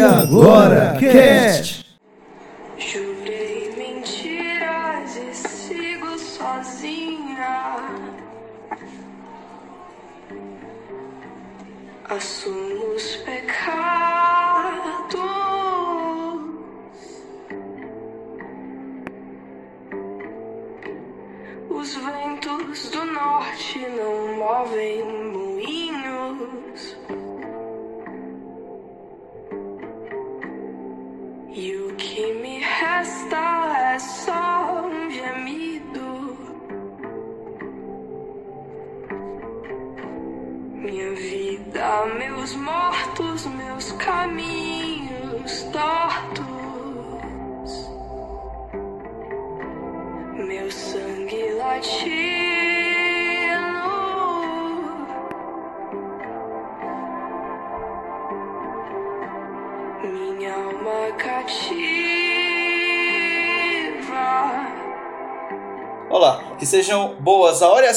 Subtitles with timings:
[0.00, 1.79] E agora, cast!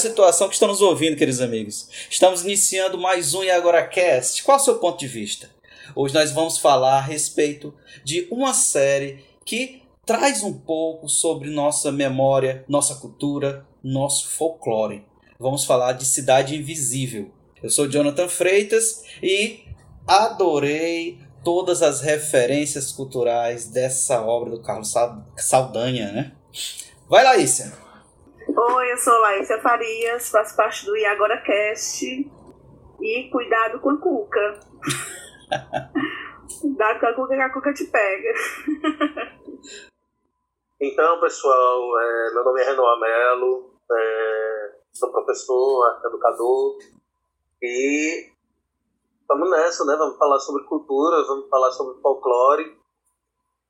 [0.04, 1.88] Situação que estão nos ouvindo, queridos amigos.
[2.10, 4.44] Estamos iniciando mais um E Agora Cast.
[4.44, 5.50] Qual é o seu ponto de vista?
[5.96, 7.74] Hoje nós vamos falar a respeito
[8.04, 15.06] de uma série que traz um pouco sobre nossa memória, nossa cultura, nosso folclore.
[15.40, 17.32] Vamos falar de Cidade Invisível.
[17.62, 19.62] Eu sou Jonathan Freitas e
[20.06, 26.32] adorei todas as referências culturais dessa obra do Carlos Sal- Saldanha, né?
[27.08, 27.83] Vai, Laísa.
[28.48, 32.06] Oi, eu sou Laísa Farias, faço parte do E Agora Cast.
[33.02, 34.60] E cuidado com a cuca.
[36.62, 38.34] Cuidado com a cuca que a cuca te pega.
[40.80, 46.78] Então, pessoal, é, meu nome é Renoir Melo, é, sou professor, educador
[47.62, 48.30] e
[49.28, 49.96] vamos nessa, né?
[49.96, 52.78] Vamos falar sobre cultura, vamos falar sobre folclore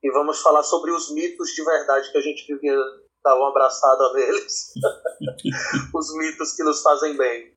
[0.01, 4.03] e vamos falar sobre os mitos de verdade que a gente devia dar um abraçado
[4.03, 4.73] a neles.
[5.94, 7.53] os mitos que nos fazem bem.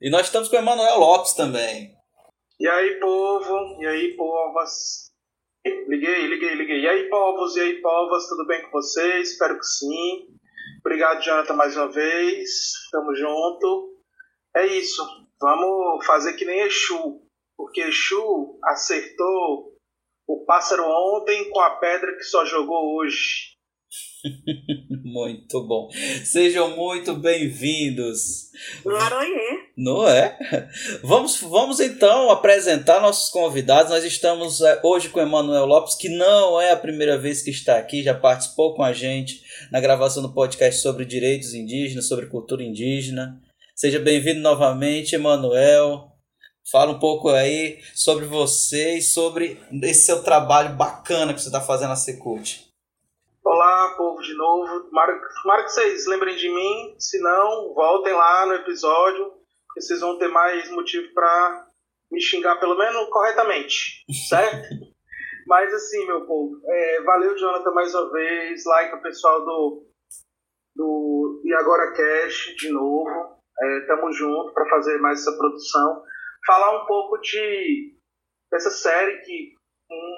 [0.00, 1.96] E nós estamos com o Emanuel Lopes também.
[2.58, 3.80] E aí, povo?
[3.80, 5.12] E aí, povas?
[5.64, 6.80] Liguei, liguei, liguei.
[6.80, 7.54] E aí, povos?
[7.56, 8.28] E aí, povas?
[8.28, 9.32] Tudo bem com vocês?
[9.32, 10.26] Espero que sim.
[10.80, 12.72] Obrigado, Jonathan, mais uma vez.
[12.90, 13.96] Tamo junto.
[14.56, 15.04] É isso.
[15.40, 17.22] Vamos fazer que nem Exu.
[17.56, 19.72] Porque Exu acertou
[20.26, 23.57] o pássaro ontem com a pedra que só jogou hoje.
[25.04, 25.88] Muito bom.
[26.24, 28.50] Sejam muito bem-vindos.
[29.76, 30.36] Não é?
[31.02, 33.90] Vamos, vamos então apresentar nossos convidados.
[33.90, 37.50] Nós estamos eh, hoje com o Emanuel Lopes, que não é a primeira vez que
[37.50, 39.40] está aqui, já participou com a gente
[39.70, 43.40] na gravação do podcast sobre direitos indígenas, sobre cultura indígena.
[43.74, 46.12] Seja bem-vindo novamente, Emanuel.
[46.70, 51.60] Fala um pouco aí sobre você e sobre esse seu trabalho bacana que você está
[51.60, 52.67] fazendo na Secult.
[53.44, 54.84] Olá, povo, de novo.
[54.88, 56.94] Tomara, tomara que vocês lembrem de mim.
[56.98, 59.30] Se não, voltem lá no episódio,
[59.66, 61.66] porque vocês vão ter mais motivo para
[62.10, 64.68] me xingar, pelo menos corretamente, certo?
[65.46, 68.64] Mas assim, meu povo, é, valeu, Jonathan, mais uma vez.
[68.66, 69.86] Like o pessoal do,
[70.76, 73.38] do E Agora Cash de novo.
[73.60, 76.02] É, tamo junto para fazer mais essa produção.
[76.46, 77.96] Falar um pouco de
[78.50, 79.54] dessa série que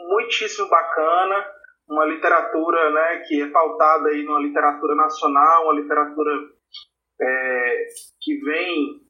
[0.09, 1.60] muitíssimo bacana
[1.91, 6.31] uma literatura né, que é pautada aí numa literatura nacional, uma literatura
[7.21, 7.87] é,
[8.21, 9.01] que vem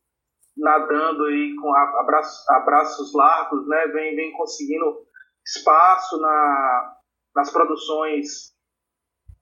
[0.57, 5.05] nadando aí com abraços, abraços largos, né, vem, vem conseguindo
[5.47, 6.97] espaço na,
[7.37, 8.55] nas produções,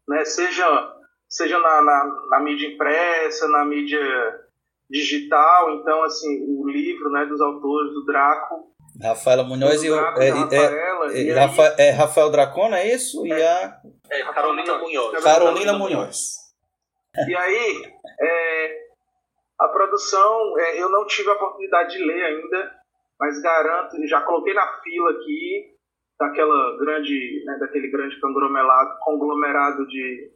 [0.08, 0.96] né, seja,
[1.28, 4.00] seja na, na, na mídia impressa, na mídia
[4.90, 9.94] digital, então assim o livro né, dos autores do Draco Rafaela Munhoz e o.
[9.96, 13.26] É, da é, Rafaela, é, e aí- Rafa- é Rafael Dracona, é isso?
[13.26, 15.22] E a É, Carolina Munhoz.
[15.24, 16.18] Carolina Munhoz.
[17.28, 17.82] E aí,
[18.20, 18.78] é,
[19.60, 22.72] a produção, é, eu não tive a oportunidade de ler ainda,
[23.20, 25.74] mas garanto, já coloquei na fila aqui,
[26.18, 30.30] daquela grande, né, daquele grande conglomerado, conglomerado de,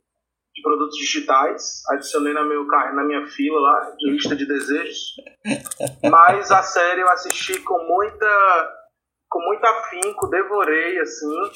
[0.55, 1.83] de produtos digitais.
[1.91, 5.15] Adicionei na, meu, na minha fila lá, de lista de desejos.
[6.11, 8.73] Mas a série eu assisti com muita,
[9.29, 11.53] com muito afinco, devorei, assim.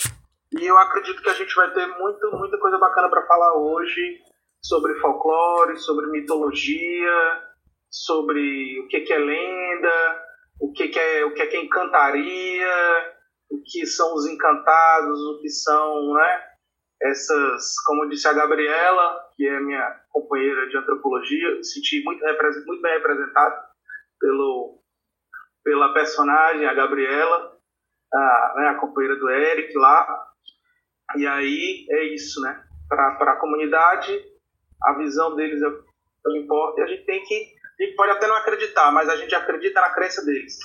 [0.58, 4.20] E eu acredito que a gente vai ter muito, muita coisa bacana para falar hoje
[4.62, 7.42] sobre folclore, sobre mitologia,
[7.90, 10.22] sobre o que, que é lenda,
[10.60, 13.14] o que, que é o que, que é encantaria,
[13.50, 16.40] o que são os encantados, o que são, né?
[17.02, 22.24] Essas, como disse a Gabriela, que é minha companheira de antropologia, senti muito,
[22.66, 23.54] muito bem representado
[24.18, 24.80] pelo,
[25.62, 27.56] pela personagem, a Gabriela.
[28.12, 30.26] a, né, a companheira do Eric lá.
[31.16, 32.62] E aí é isso, né?
[32.88, 34.12] Para a comunidade,
[34.82, 35.82] a visão deles é o
[36.32, 37.56] que importa e a gente tem que.
[37.78, 40.56] A gente pode até não acreditar, mas a gente acredita na crença deles.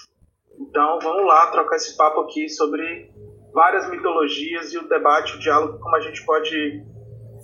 [0.59, 3.11] Então vamos lá trocar esse papo aqui sobre
[3.53, 6.83] várias mitologias e o debate, o diálogo, como a gente pode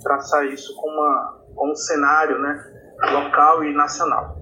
[0.01, 4.38] traçar isso com, uma, com um cenário né, local e nacional.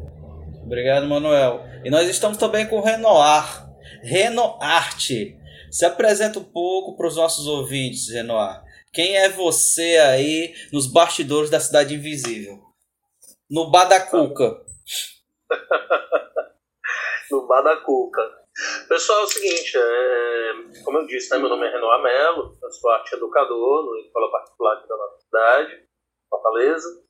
[0.63, 1.63] Obrigado, Manuel.
[1.83, 3.65] E nós estamos também com o Renoir.
[4.01, 5.37] Renoarte.
[5.71, 8.63] Se apresenta um pouco para os nossos ouvintes, Renoir.
[8.91, 12.59] Quem é você aí nos bastidores da Cidade Invisível?
[13.49, 14.57] No Badacuca.
[17.29, 18.44] no Badacuca.
[18.87, 22.71] Pessoal, é o seguinte, é, como eu disse, né, meu nome é Renoir Melo, eu
[22.71, 25.87] sou arte educador no escola particular da nossa cidade,
[26.29, 27.03] Fortaleza.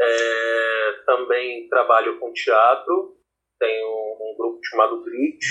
[0.00, 3.14] É, também trabalho com teatro,
[3.58, 5.44] tenho um grupo chamado Grit,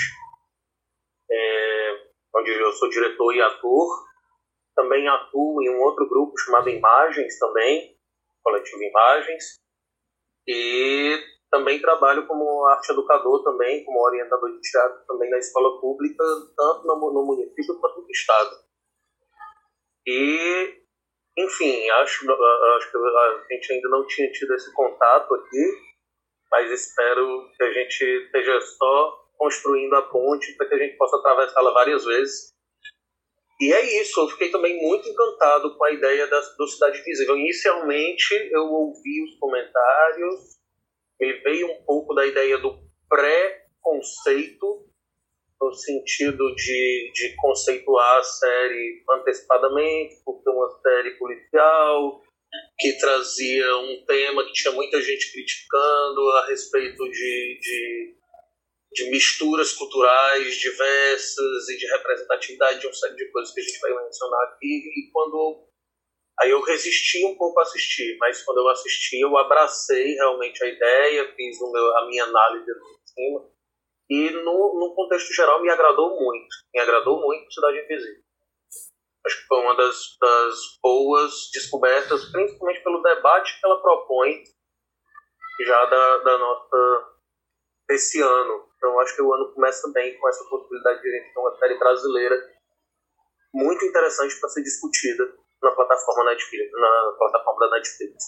[1.30, 4.10] é, onde eu sou diretor e ator.
[4.74, 7.96] Também atuo em um outro grupo chamado Imagens também,
[8.42, 9.60] coletivo Imagens.
[10.48, 16.24] E também trabalho como arte educador também, como orientador de teatro também na escola pública,
[16.56, 18.50] tanto no, no município quanto no estado.
[20.06, 20.80] E
[21.38, 25.64] enfim, acho, acho que a gente ainda não tinha tido esse contato aqui,
[26.50, 31.16] mas espero que a gente esteja só construindo a ponte para que a gente possa
[31.16, 32.50] atravessá-la várias vezes.
[33.60, 37.36] E é isso, eu fiquei também muito encantado com a ideia da, do Cidade Visível.
[37.36, 40.59] Inicialmente eu ouvi os comentários,
[41.20, 42.78] me veio um pouco da ideia do
[43.08, 44.86] pré-conceito,
[45.60, 52.22] no sentido de, de conceituar a série antecipadamente, porque é uma série policial,
[52.78, 58.16] que trazia um tema que tinha muita gente criticando a respeito de, de,
[58.92, 63.80] de misturas culturais diversas e de representatividade de uma série de coisas que a gente
[63.80, 64.66] vai mencionar aqui.
[64.66, 65.69] E quando
[66.40, 70.68] Aí eu resisti um pouco a assistir, mas quando eu assisti, eu abracei realmente a
[70.68, 73.50] ideia, fiz meu, a minha análise por cima
[74.10, 76.48] e no, no contexto geral me agradou muito.
[76.74, 78.22] Me agradou muito Cidade Invisível.
[79.24, 84.42] Acho que foi uma das, das boas descobertas, principalmente pelo debate que ela propõe
[85.64, 87.10] já da, da nossa
[87.86, 88.68] desse ano.
[88.76, 91.56] Então acho que o ano começa bem com essa possibilidade de a gente ter uma
[91.58, 92.50] série brasileira
[93.52, 98.24] muito interessante para ser discutida na plataforma Netflix, na plataforma da Netflix.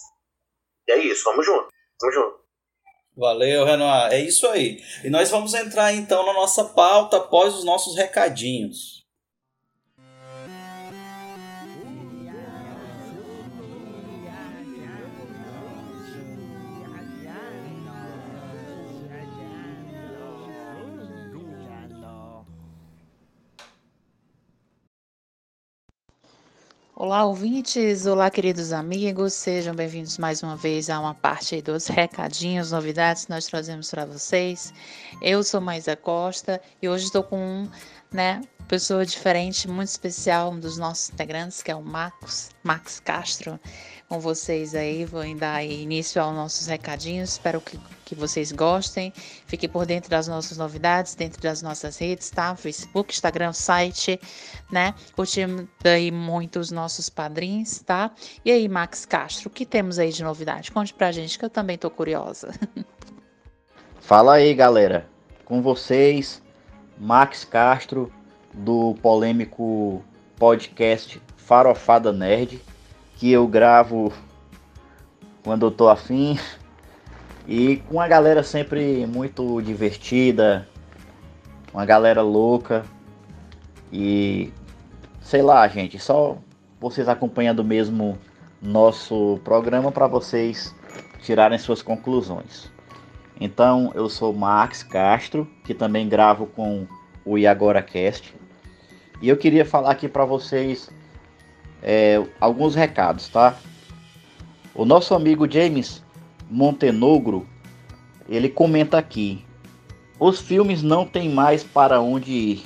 [0.87, 1.67] E é isso, vamos junto.
[2.01, 2.43] Vamos junto.
[3.15, 4.11] Valeu, Renoir.
[4.11, 4.81] É isso aí.
[5.03, 9.02] E nós vamos entrar então na nossa pauta após os nossos recadinhos.
[26.95, 28.05] Olá, ouvintes!
[28.05, 29.33] Olá, queridos amigos!
[29.33, 34.05] Sejam bem-vindos mais uma vez a uma parte dos recadinhos, novidades que nós trazemos para
[34.05, 34.71] vocês.
[35.19, 37.69] Eu sou Maisa Costa e hoje estou com um,
[38.13, 43.59] né, pessoa diferente, muito especial, um dos nossos integrantes, que é o Max, Max Castro
[44.13, 45.05] com vocês aí.
[45.05, 47.31] Vou dar início aos nossos recadinhos.
[47.31, 49.11] Espero que, que vocês gostem.
[49.47, 52.55] Fiquem por dentro das nossas novidades, dentro das nossas redes, tá?
[52.55, 54.19] Facebook, Instagram, site,
[54.71, 54.93] né?
[55.15, 58.11] Curtimos aí muito os nossos padrinhos, tá?
[58.45, 60.71] E aí, Max Castro, o que temos aí de novidade?
[60.71, 62.51] Conte pra gente que eu também tô curiosa.
[63.99, 65.09] Fala aí, galera.
[65.43, 66.42] Com vocês,
[67.03, 68.09] Max Castro,
[68.53, 70.01] do polêmico
[70.37, 72.61] podcast Farofada Nerd
[73.17, 74.11] que eu gravo
[75.43, 76.39] quando eu tô afim.
[77.47, 80.67] E com a galera sempre muito divertida,
[81.73, 82.85] uma galera louca.
[83.91, 84.53] E
[85.21, 86.37] sei lá, gente, só
[86.79, 88.17] vocês acompanhando mesmo
[88.61, 90.73] nosso programa para vocês
[91.21, 92.72] tirarem suas conclusões.
[93.45, 96.87] Então, eu sou Max Castro, que também gravo com
[97.25, 98.33] o Iagora Cast.
[99.21, 100.89] E eu queria falar aqui para vocês
[101.81, 103.57] é, alguns recados, tá?
[104.73, 106.01] O nosso amigo James
[106.49, 107.45] Montenegro,
[108.29, 109.45] ele comenta aqui:
[110.17, 112.63] os filmes não têm mais para onde ir.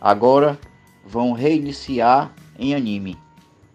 [0.00, 0.58] Agora
[1.04, 3.18] vão reiniciar em anime.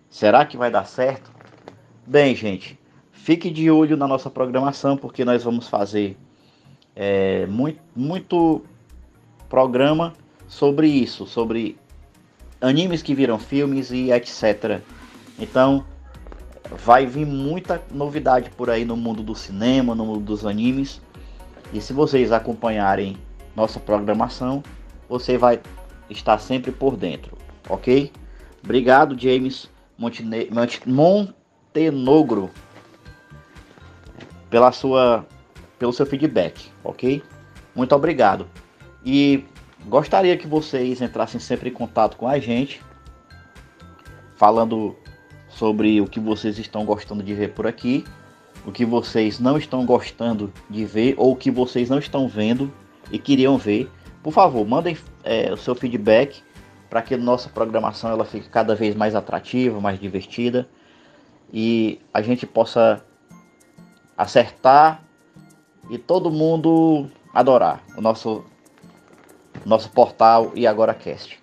[0.09, 1.31] Será que vai dar certo?
[2.07, 2.79] Bem, gente,
[3.11, 6.17] fique de olho na nossa programação porque nós vamos fazer
[6.95, 8.63] é, muito, muito
[9.49, 10.13] programa
[10.47, 11.77] sobre isso, sobre
[12.59, 14.81] animes que viram filmes e etc.
[15.39, 15.85] Então,
[16.71, 21.01] vai vir muita novidade por aí no mundo do cinema, no mundo dos animes.
[21.73, 23.17] E se vocês acompanharem
[23.55, 24.63] nossa programação,
[25.09, 25.59] você vai
[26.09, 27.37] estar sempre por dentro,
[27.69, 28.11] ok?
[28.63, 30.49] Obrigado, James Montene
[30.85, 32.49] Montenegro,
[34.49, 35.25] pela sua,
[35.81, 37.23] pelo seu feedback, ok?
[37.73, 38.47] Muito obrigado.
[39.03, 39.45] E
[39.87, 42.79] gostaria que vocês entrassem sempre em contato com a gente,
[44.35, 44.95] falando
[45.49, 48.05] sobre o que vocês estão gostando de ver por aqui,
[48.63, 52.71] o que vocês não estão gostando de ver ou o que vocês não estão vendo
[53.11, 53.89] e queriam ver.
[54.21, 56.43] Por favor, mandem é, o seu feedback
[56.91, 60.69] para que nossa programação ela fique cada vez mais atrativa, mais divertida
[61.51, 63.03] e a gente possa
[64.15, 65.03] acertar
[65.91, 68.43] e todo mundo adorar o nosso
[69.65, 71.37] nosso portal e agora cast.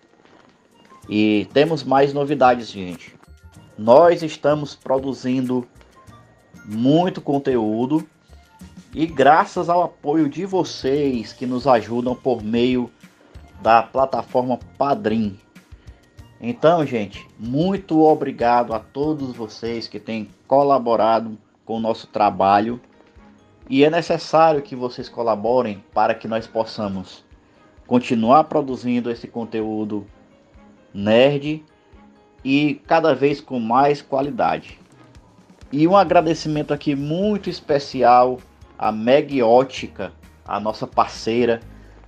[1.09, 3.15] E temos mais novidades, gente.
[3.77, 5.69] Nós estamos produzindo
[6.65, 8.09] muito conteúdo
[8.93, 12.91] e graças ao apoio de vocês que nos ajudam por meio
[13.61, 15.39] da plataforma Padrim.
[16.41, 22.81] Então, gente, muito obrigado a todos vocês que têm colaborado com o nosso trabalho.
[23.69, 27.23] E é necessário que vocês colaborem para que nós possamos
[27.87, 30.07] continuar produzindo esse conteúdo
[30.93, 31.63] nerd
[32.43, 34.81] e cada vez com mais qualidade.
[35.71, 38.39] E um agradecimento aqui muito especial
[38.79, 40.13] à Meg Ótica,
[40.47, 41.61] a nossa parceira,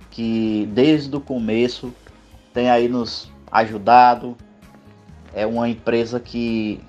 [0.09, 1.93] que desde o começo
[2.51, 4.35] tem aí nos ajudado.
[5.31, 6.81] É uma empresa que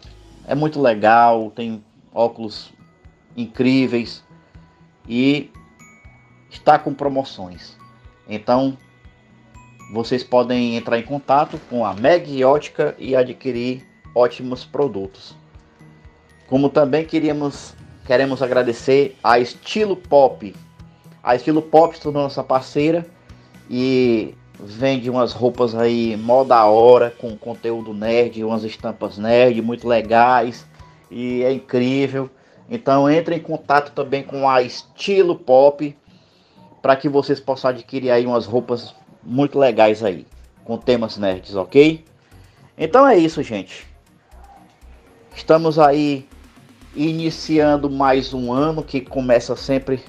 [0.47, 2.73] é muito legal, tem óculos
[3.37, 4.25] incríveis
[5.09, 5.50] e
[6.50, 7.76] está com promoções.
[8.28, 8.76] Então,
[9.92, 15.35] vocês podem entrar em contato com a Meg Ótica e adquirir ótimos produtos.
[16.47, 17.75] Como também queríamos,
[18.06, 20.54] queremos agradecer a Estilo Pop.
[21.23, 23.06] A Estilo Pop se nossa parceira
[23.71, 29.88] e vende umas roupas aí mó da hora, com conteúdo nerd, umas estampas nerd muito
[29.88, 30.66] legais
[31.11, 32.30] e é incrível.
[32.75, 35.95] Então entre em contato também com a Estilo Pop
[36.81, 40.26] para que vocês possam adquirir aí umas roupas muito legais aí,
[40.64, 42.02] com temas nerds, ok?
[42.76, 43.87] Então é isso, gente.
[45.37, 46.26] Estamos aí
[46.97, 50.02] iniciando mais um ano que começa sempre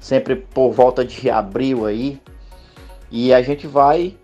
[0.00, 2.18] sempre por volta de abril aí.
[3.10, 4.16] E a gente vai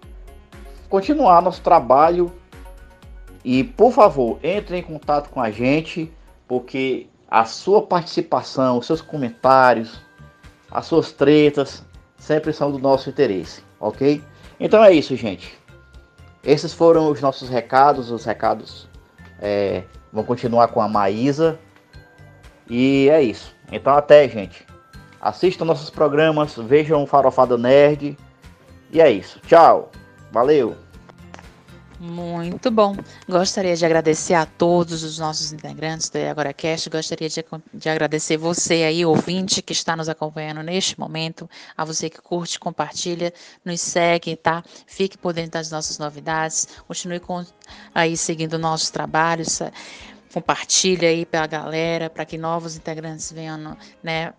[0.88, 2.32] continuar nosso trabalho.
[3.44, 6.10] E por favor, entre em contato com a gente,
[6.48, 10.00] porque a sua participação, os seus comentários,
[10.70, 11.84] as suas tretas
[12.16, 14.22] sempre são do nosso interesse, ok?
[14.58, 15.58] Então é isso, gente.
[16.42, 18.10] Esses foram os nossos recados.
[18.10, 18.88] Os recados
[19.40, 21.58] é, vão continuar com a Maísa.
[22.68, 23.54] E é isso.
[23.70, 24.66] Então até, gente.
[25.20, 28.16] Assistam nossos programas, vejam Farofada Nerd.
[28.90, 29.40] E é isso.
[29.40, 29.90] Tchau.
[30.32, 30.87] Valeu.
[32.00, 32.96] Muito bom.
[33.28, 36.88] Gostaria de agradecer a todos os nossos integrantes do AgoraCast.
[36.88, 41.50] Gostaria de, de, agradecer você aí, ouvinte, que está nos acompanhando neste momento.
[41.76, 44.62] A você que curte, compartilha, nos segue, tá?
[44.86, 46.68] Fique por dentro das nossas novidades.
[46.86, 47.44] Continue com,
[47.92, 49.60] aí seguindo nossos trabalhos.
[50.32, 54.32] Compartilha aí para a galera, para que novos integrantes venham, né?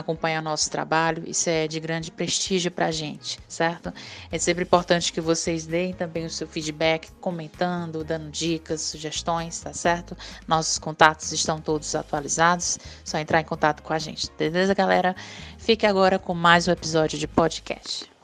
[0.00, 3.92] Acompanhar nosso trabalho, isso é de grande prestígio para a gente, certo?
[4.30, 9.72] É sempre importante que vocês deem também o seu feedback, comentando, dando dicas, sugestões, tá
[9.72, 10.16] certo?
[10.46, 15.14] Nossos contatos estão todos atualizados, só entrar em contato com a gente, beleza, galera?
[15.58, 18.15] Fique agora com mais um episódio de podcast.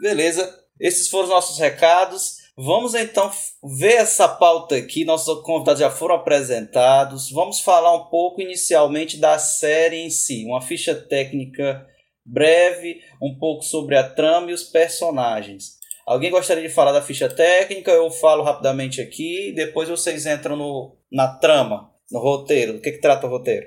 [0.00, 2.36] Beleza, esses foram os nossos recados.
[2.56, 3.30] Vamos então
[3.78, 5.04] ver essa pauta aqui.
[5.04, 7.30] Nossos convidados já foram apresentados.
[7.30, 11.86] Vamos falar um pouco inicialmente da série em si, uma ficha técnica
[12.24, 15.78] breve, um pouco sobre a trama e os personagens.
[16.06, 17.90] Alguém gostaria de falar da ficha técnica?
[17.90, 22.74] Eu falo rapidamente aqui, depois vocês entram no, na trama, no roteiro.
[22.74, 23.66] Do que, que trata o roteiro?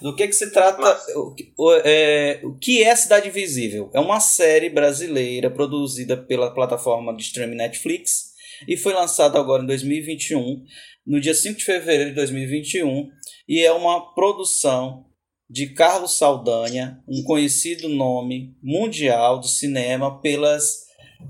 [0.00, 1.00] Do que, que se trata?
[1.16, 3.90] O, o, é, o que é Cidade Invisível?
[3.94, 8.34] É uma série brasileira produzida pela plataforma de streaming Netflix
[8.68, 10.64] e foi lançada agora em 2021,
[11.06, 13.08] no dia 5 de fevereiro de 2021,
[13.48, 15.06] e é uma produção
[15.48, 20.84] de Carlos Saldanha, um conhecido nome mundial do cinema pelas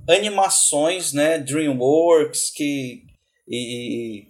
[0.09, 3.03] animações, né, DreamWorks que
[3.49, 4.27] e,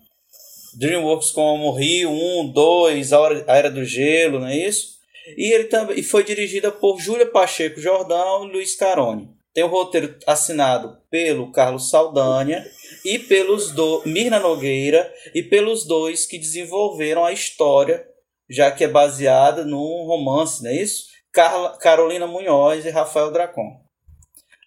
[0.77, 4.95] DreamWorks como Rio 1, 2, a Era do Gelo, não é isso?
[5.37, 9.29] E ele também e foi dirigida por Júlia Pacheco Jordão e Luiz Carone.
[9.55, 12.67] Tem o roteiro assinado pelo Carlos Saldanha
[13.05, 18.05] e pelos do Mirna Nogueira e pelos dois que desenvolveram a história,
[18.51, 21.05] já que é baseada num romance, não é isso?
[21.33, 23.81] Carla, Carolina Munhoz e Rafael Dracon.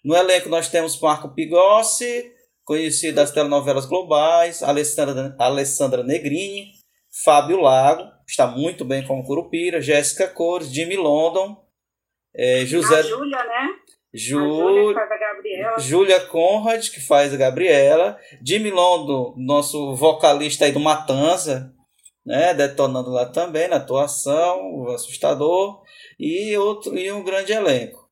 [0.02, 2.32] No elenco nós temos Marco Pigossi,
[2.68, 6.74] conhecido das telenovelas globais, Alessandra, Alessandra Negrini,
[7.24, 11.64] Fábio Lago, está muito bem como Curupira, Jéssica Cores, Jimmy London,
[12.36, 12.98] é, José...
[12.98, 13.68] A Júlia, né?
[14.12, 14.94] Ju...
[15.78, 21.72] Júlia Conrad, que faz a Gabriela, Jimmy London, nosso vocalista aí do Matanza,
[22.24, 25.82] né, detonando lá também na atuação, o assustador,
[26.20, 28.10] e outro e um grande elenco,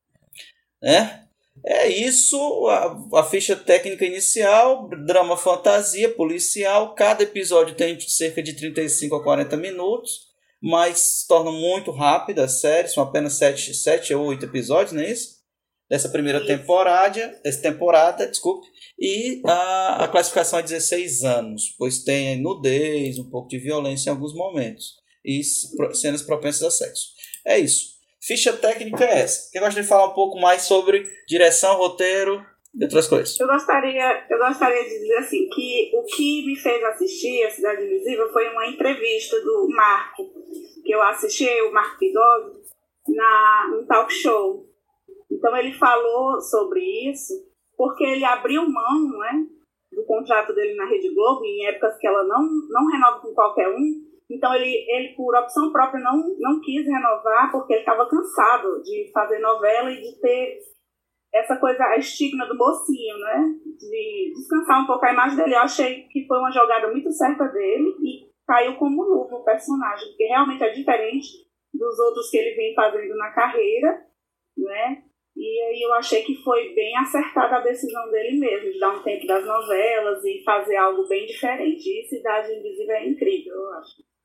[0.81, 1.26] né?
[1.65, 2.37] É isso,
[2.67, 6.95] a, a ficha técnica inicial, drama fantasia, policial.
[6.95, 10.27] Cada episódio tem cerca de 35 a 40 minutos,
[10.61, 15.01] mas se torna muito rápida a série, são apenas 7, 7 ou 8 episódios, não
[15.01, 15.37] é isso?
[15.89, 16.47] Dessa primeira isso.
[16.47, 18.67] temporada, essa temporada, desculpe.
[18.99, 24.13] E a, a classificação é 16 anos, pois tem nudez, um pouco de violência em
[24.13, 24.95] alguns momentos.
[25.23, 25.43] E
[25.93, 27.07] cenas propensas a sexo.
[27.45, 27.96] É isso.
[28.27, 29.49] Ficha técnica é essa.
[29.53, 33.39] Quem gosta de falar um pouco mais sobre direção, roteiro e outras coisas?
[33.39, 37.85] Eu gostaria, eu gostaria de dizer assim que o que me fez assistir a Cidade
[37.85, 40.25] Invisível foi uma entrevista do Marco,
[40.83, 42.63] que eu assisti, o Marco Pigose,
[43.07, 44.65] na um talk show.
[45.31, 47.33] Então ele falou sobre isso
[47.77, 49.45] porque ele abriu mão, né,
[49.89, 53.69] do contrato dele na Rede Globo em épocas que ela não não renova com qualquer
[53.69, 58.81] um então ele, ele por opção própria não, não quis renovar porque ele estava cansado
[58.83, 60.59] de fazer novela e de ter
[61.33, 63.43] essa coisa, a estigma do mocinho, né?
[63.79, 65.55] De descansar um pouco a imagem dele.
[65.55, 70.09] Eu achei que foi uma jogada muito certa dele e caiu como novo o personagem,
[70.09, 71.27] porque realmente é diferente
[71.73, 74.05] dos outros que ele vem fazendo na carreira,
[74.57, 75.03] né?
[75.35, 79.03] E aí eu achei que foi bem acertada a decisão dele mesmo, de dar um
[79.03, 81.87] tempo das novelas e fazer algo bem diferente.
[81.87, 84.16] E Cidade Invisível é incrível, eu acho.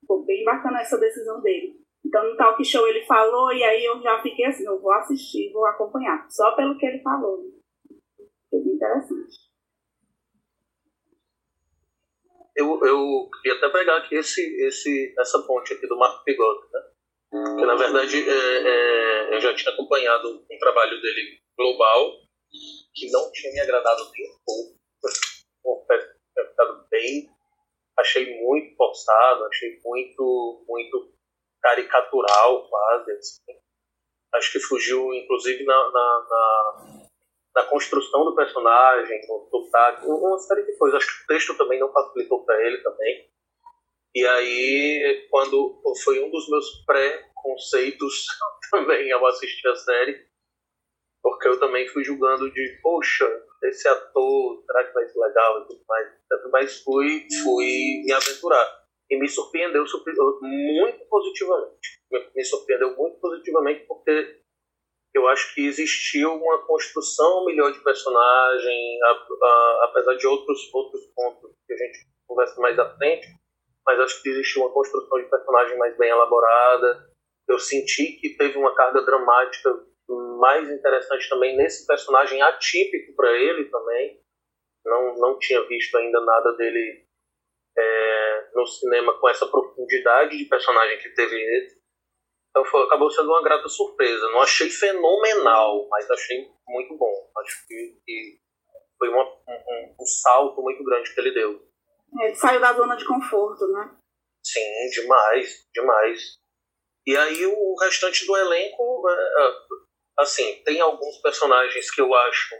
[0.00, 1.80] Ficou bem bacana essa decisão dele.
[2.04, 5.52] Então, no talk show ele falou, e aí eu já fiquei assim, eu vou assistir,
[5.52, 7.44] vou acompanhar, só pelo que ele falou.
[8.50, 9.52] Foi bem interessante.
[12.54, 16.80] Eu, eu queria até pegar aqui esse, esse, essa ponte aqui do Marco Pigotto, né?
[17.30, 22.20] Porque, na verdade, é, é, eu já tinha acompanhado um trabalho dele global,
[22.94, 24.78] que não tinha me agradado nem um pouco.
[25.62, 27.30] Confesso que tinha ficado bem
[27.98, 31.12] achei muito forçado, achei muito, muito
[31.60, 33.12] caricatural quase.
[33.12, 33.42] Assim.
[34.34, 37.08] Acho que fugiu, inclusive, na, na, na,
[37.56, 41.02] na construção do personagem, no sotaque, uma série de coisas.
[41.02, 43.30] Acho que o texto também não facilitou para ele também.
[44.14, 48.26] E aí, quando foi um dos meus pré-conceitos
[48.70, 50.26] também ao assistir a série,
[51.22, 53.26] porque eu também fui julgando de, poxa,
[53.68, 56.08] esse ator, será que vai ser legal e tudo mais.
[56.50, 58.82] Mas fui, fui me aventurar.
[59.10, 59.84] E me surpreendeu
[60.40, 62.00] muito positivamente.
[62.34, 64.42] Me surpreendeu muito positivamente porque
[65.14, 71.04] eu acho que existiu uma construção melhor de personagem, a, a, apesar de outros, outros
[71.14, 73.28] pontos que a gente conversa mais à frente,
[73.84, 77.10] mas acho que existiu uma construção de personagem mais bem elaborada.
[77.46, 79.84] Eu senti que teve uma carga dramática
[80.38, 84.20] mais interessante também nesse personagem atípico para ele também.
[84.84, 87.06] Não, não tinha visto ainda nada dele
[87.78, 91.82] é, no cinema com essa profundidade de personagem que teve ele.
[92.50, 94.28] Então foi, acabou sendo uma grata surpresa.
[94.30, 97.30] Não achei fenomenal, mas achei muito bom.
[97.38, 98.40] Acho que, que
[98.98, 101.60] foi uma, um, um, salto muito grande que ele deu.
[102.20, 103.96] Ele saiu da zona de conforto, né?
[104.44, 106.42] Sim, demais, demais.
[107.06, 109.52] E aí o restante do elenco, é,
[110.18, 112.54] assim, tem alguns personagens que eu acho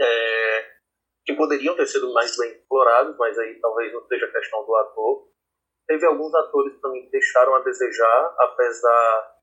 [0.00, 0.66] é,
[1.24, 5.28] que poderiam ter sido mais bem explorados, mas aí talvez não seja questão do ator.
[5.86, 9.38] Teve alguns atores também que deixaram a desejar, apesar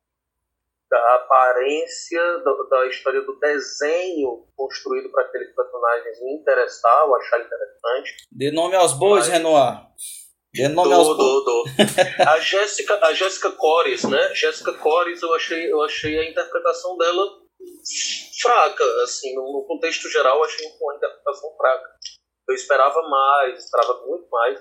[0.89, 7.39] da aparência da, da história do desenho construído para aqueles personagens me interessar, ou achar
[7.39, 8.15] interessante.
[8.31, 9.37] Dê nome aos bois, mas...
[9.37, 9.87] Renoir.
[10.55, 11.63] Dê nome do, aos do, do.
[12.25, 14.33] A Jéssica, a Jéssica Cores, né?
[14.33, 17.25] Jéssica Cores, eu achei, eu achei a interpretação dela
[18.41, 21.89] fraca, assim, no, no contexto geral, eu achei uma interpretação fraca.
[22.47, 24.59] Eu esperava mais, esperava muito mais.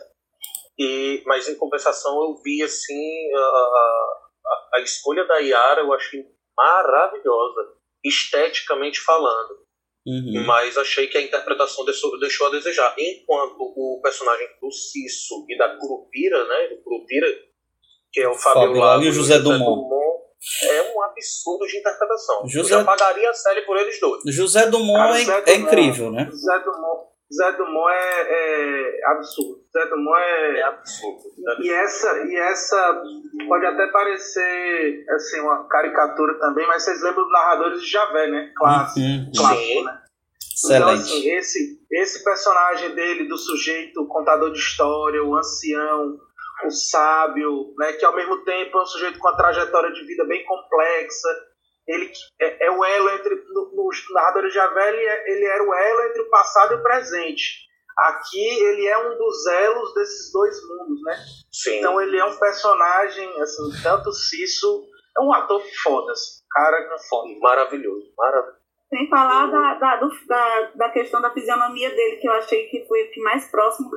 [0.77, 6.27] E, mas em compensação eu vi assim a, a, a escolha da Yara eu achei
[6.57, 9.64] maravilhosa esteticamente falando
[10.07, 10.45] Uhum.
[10.47, 12.95] Mas achei que a interpretação deixou, deixou, a desejar.
[12.99, 16.69] Enquanto o personagem do Cisso e da Curupira, né?
[16.69, 17.27] Do Curupira,
[18.13, 19.89] que é o Fábio Fábio Lago e o José Dumont.
[20.65, 22.47] é um absurdo de interpretação.
[22.47, 24.23] José- Eu já pagaria a série por eles dois.
[24.27, 25.63] José Dumont Cara, é, Zé é Dumont.
[25.63, 26.31] incrível, né?
[26.31, 29.65] Zé Dumont, Zé Dumont é, é absurdo.
[29.73, 30.63] Zé Dumont É é.
[30.63, 31.23] absurdo.
[31.39, 31.57] né?
[31.61, 33.03] E essa, e essa
[33.49, 38.53] pode até parecer assim, uma caricatura também, mas vocês lembram dos narradores de Javé, né?
[38.57, 39.01] Clássico.
[39.01, 39.33] Uhum.
[39.37, 40.01] clássico né?
[40.57, 41.03] Então, Excelente.
[41.03, 46.17] assim, esse, esse personagem dele, do sujeito o contador de história, o ancião,
[46.65, 50.25] o sábio, né, que ao mesmo tempo é um sujeito com uma trajetória de vida
[50.25, 51.29] bem complexa.
[51.87, 53.35] Ele é, é o elo entre.
[53.53, 56.77] no- Nos narradores de Javé, ele, é- ele era o elo entre o passado e
[56.77, 57.65] o presente.
[57.99, 61.17] Aqui, ele é um dos elos desses dois mundos, né?
[61.53, 61.79] Sim.
[61.79, 64.89] Então, ele é um personagem, assim, tanto Cisso.
[65.17, 67.29] É um ator foda, assim, cara com foda.
[67.41, 68.13] Maravilhoso.
[68.19, 68.59] Maravilhoso.
[68.89, 72.85] Sem falar da, da, do- da, da questão da fisionomia dele, que eu achei que
[72.87, 73.91] foi o que mais próximo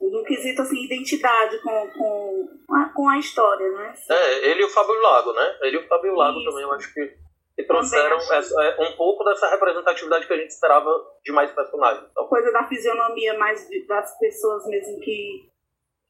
[0.00, 3.94] no quesito assim, identidade com, com, a- com a história, né?
[4.10, 5.58] É, ele e o Fábio Lago, né?
[5.62, 6.48] Ele e o Fábio Lago Isso.
[6.50, 7.14] também, eu acho que,
[7.56, 10.90] que trouxeram essa- é, um pouco dessa representatividade que a gente esperava
[11.24, 12.06] de mais personagens.
[12.10, 15.48] Então, Coisa da fisionomia mais das pessoas mesmo que,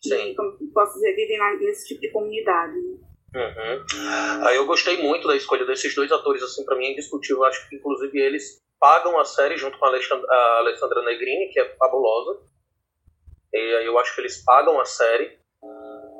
[0.03, 2.75] que como posso dizer, vivem nesse tipo de comunidade.
[2.75, 2.99] Né?
[3.37, 4.47] Uhum.
[4.47, 7.39] Aí eu gostei muito da escolha desses dois atores, assim, pra mim é indiscutível.
[7.39, 11.49] Eu Acho que, inclusive, eles pagam a série junto com a Alexandra, a Alessandra Negrini,
[11.53, 12.41] que é fabulosa.
[13.55, 15.39] Aí eu acho que eles pagam a série.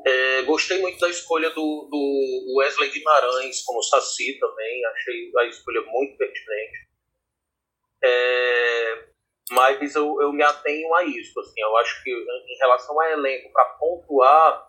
[0.07, 4.85] É, gostei muito da escolha do, do Wesley Guimarães como Saci também.
[4.87, 6.89] Achei a escolha muito pertinente.
[8.03, 9.09] É,
[9.51, 11.39] mas eu, eu me atenho a isso.
[11.41, 14.67] Assim, eu acho que em relação a elenco, para pontuar,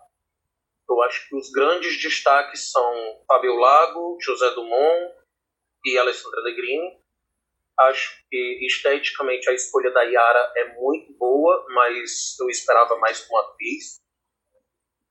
[0.88, 5.14] eu acho que os grandes destaques são Fábio Lago, José Dumont
[5.84, 6.98] e Alessandra Negrini.
[7.78, 13.38] Acho que esteticamente a escolha da Yara é muito boa, mas eu esperava mais como
[13.40, 14.00] atriz.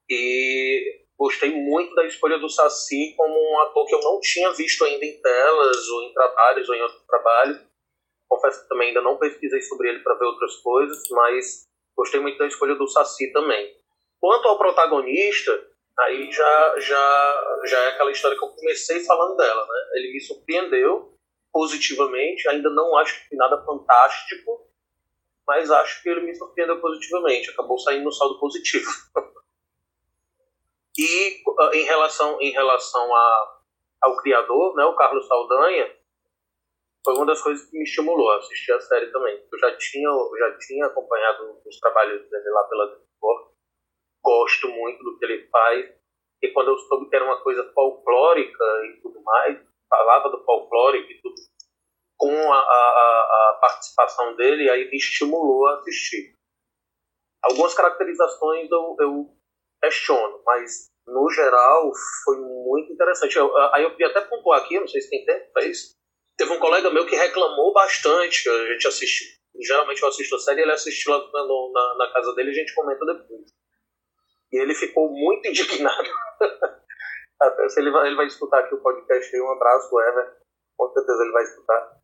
[0.10, 4.84] E gostei muito da escolha do Saci como um ator que eu não tinha visto
[4.84, 7.62] ainda em telas, ou em trabalhos, ou em outros trabalhos.
[8.28, 12.39] Confesso que também ainda não pesquisei sobre ele para ver outras coisas, mas gostei muito
[12.39, 13.75] da escolha do Saci também.
[14.19, 19.67] Quanto ao protagonista, aí já, já, já é aquela história que eu comecei falando dela,
[19.67, 19.89] né?
[19.93, 21.14] Ele me surpreendeu
[21.55, 24.69] positivamente, ainda não acho que nada fantástico,
[25.47, 28.91] mas acho que ele me surpreendeu positivamente, acabou saindo no saldo positivo.
[30.99, 33.61] e uh, em relação, em relação a,
[34.01, 35.95] ao criador, né, o Carlos Saldanha,
[37.05, 39.41] foi uma das coisas que me estimulou a assistir a série também.
[39.49, 43.51] Eu já tinha, eu já tinha acompanhado os trabalhos dele lá pela Discord,
[44.21, 45.85] gosto muito do que ele faz,
[46.41, 50.99] e quando eu soube que era uma coisa folclórica e tudo mais, falava do folclore
[50.99, 51.36] e tudo,
[52.17, 56.36] com a, a, a participação dele, aí me estimulou a assistir.
[57.43, 59.36] Algumas caracterizações eu, eu
[59.81, 61.91] questiono, mas no geral
[62.23, 63.36] foi muito interessante.
[63.36, 65.95] Eu, aí eu queria até pontuar aqui, não sei se tem tempo para isso.
[66.38, 69.27] Teve um colega meu que reclamou bastante, a gente assistiu.
[69.62, 72.55] Geralmente eu assisto a série, ele assistiu lá no, na, na casa dele e a
[72.55, 73.53] gente comenta depois.
[74.51, 76.10] E ele ficou muito indignado.
[77.41, 80.37] Até se ele vai, ele vai escutar aqui o podcast um abraço, Ever.
[80.77, 81.95] Com certeza ele vai escutar.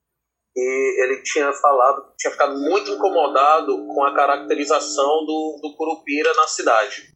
[0.55, 6.33] E ele tinha falado que tinha ficado muito incomodado com a caracterização do, do Curupira
[6.33, 7.15] na cidade.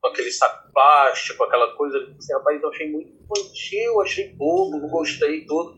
[0.00, 1.96] Com aquele saco plástico, aquela coisa.
[1.96, 5.76] Ele assim, rapaz, eu achei muito infantil, achei bobo, não gostei e tudo.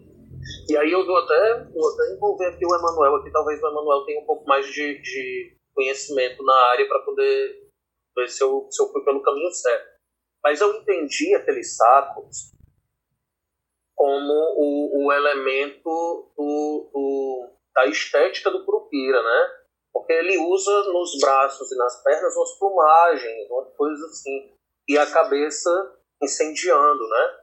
[0.69, 4.05] E aí eu vou até, vou até envolver aqui o Emanuel, aqui talvez o Emanuel
[4.05, 7.69] tenha um pouco mais de, de conhecimento na área para poder
[8.17, 9.90] ver se eu, se eu fui pelo caminho certo.
[10.43, 12.53] Mas eu entendi aqueles sacos
[13.95, 19.61] como o, o elemento do, do, da estética do Curupira, né?
[19.93, 24.55] Porque ele usa nos braços e nas pernas umas plumagens, umas coisas assim.
[24.89, 25.71] E a cabeça
[26.23, 27.39] incendiando, né?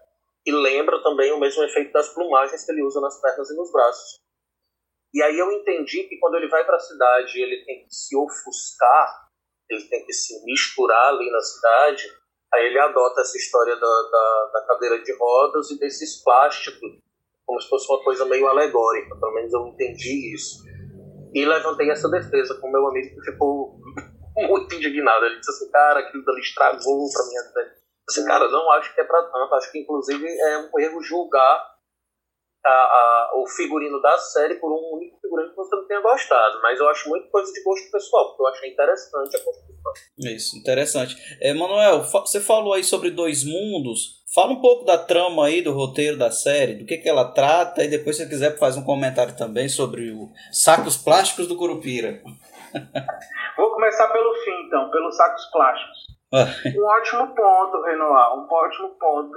[0.48, 3.72] E lembra também o mesmo efeito das plumagens que ele usa nas pernas e nos
[3.72, 4.20] braços.
[5.14, 8.16] E aí eu entendi que quando ele vai para a cidade ele tem que se
[8.16, 9.30] ofuscar,
[9.70, 12.08] ele tem que se misturar ali na cidade,
[12.54, 17.00] aí ele adota essa história da, da, da cadeira de rodas e desses plásticos,
[17.46, 20.64] como se fosse uma coisa meio alegórica, pelo menos eu entendi isso.
[21.34, 23.80] E levantei essa defesa com meu amigo que ficou
[24.36, 25.26] muito indignado.
[25.26, 27.76] Ele disse assim, cara, aquilo dali estragou pra minha vida.
[28.10, 29.56] Assim, cara, não acho que é pra tanto.
[29.56, 31.77] Acho que, inclusive, é um erro julgar
[32.66, 36.60] a, a, o figurino da série por um único figurino que você não tenha gostado.
[36.62, 39.94] Mas eu acho muito coisa de gosto pessoal, porque eu achei interessante a construção.
[40.20, 41.16] Isso, interessante.
[41.42, 44.18] É, Manuel, fa- você falou aí sobre Dois Mundos.
[44.36, 47.84] Fala um pouco da trama aí, do roteiro da série, do que, que ela trata,
[47.84, 52.22] e depois, se você quiser, faz um comentário também sobre o sacos plásticos do Curupira.
[53.58, 55.98] Vou começar pelo fim, então, pelos sacos plásticos.
[56.78, 59.32] um ótimo ponto, Renoir, um ótimo ponto.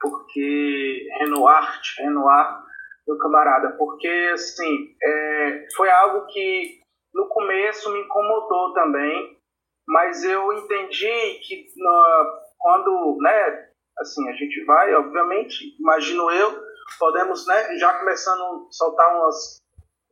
[0.00, 2.64] Porque Renoir, Renoir,
[3.06, 6.80] meu camarada, porque assim, é, foi algo que
[7.12, 9.38] no começo me incomodou também,
[9.86, 16.62] mas eu entendi que na, quando, né, assim, a gente vai, obviamente, imagino eu,
[16.98, 19.58] podemos, né, já começando a soltar umas,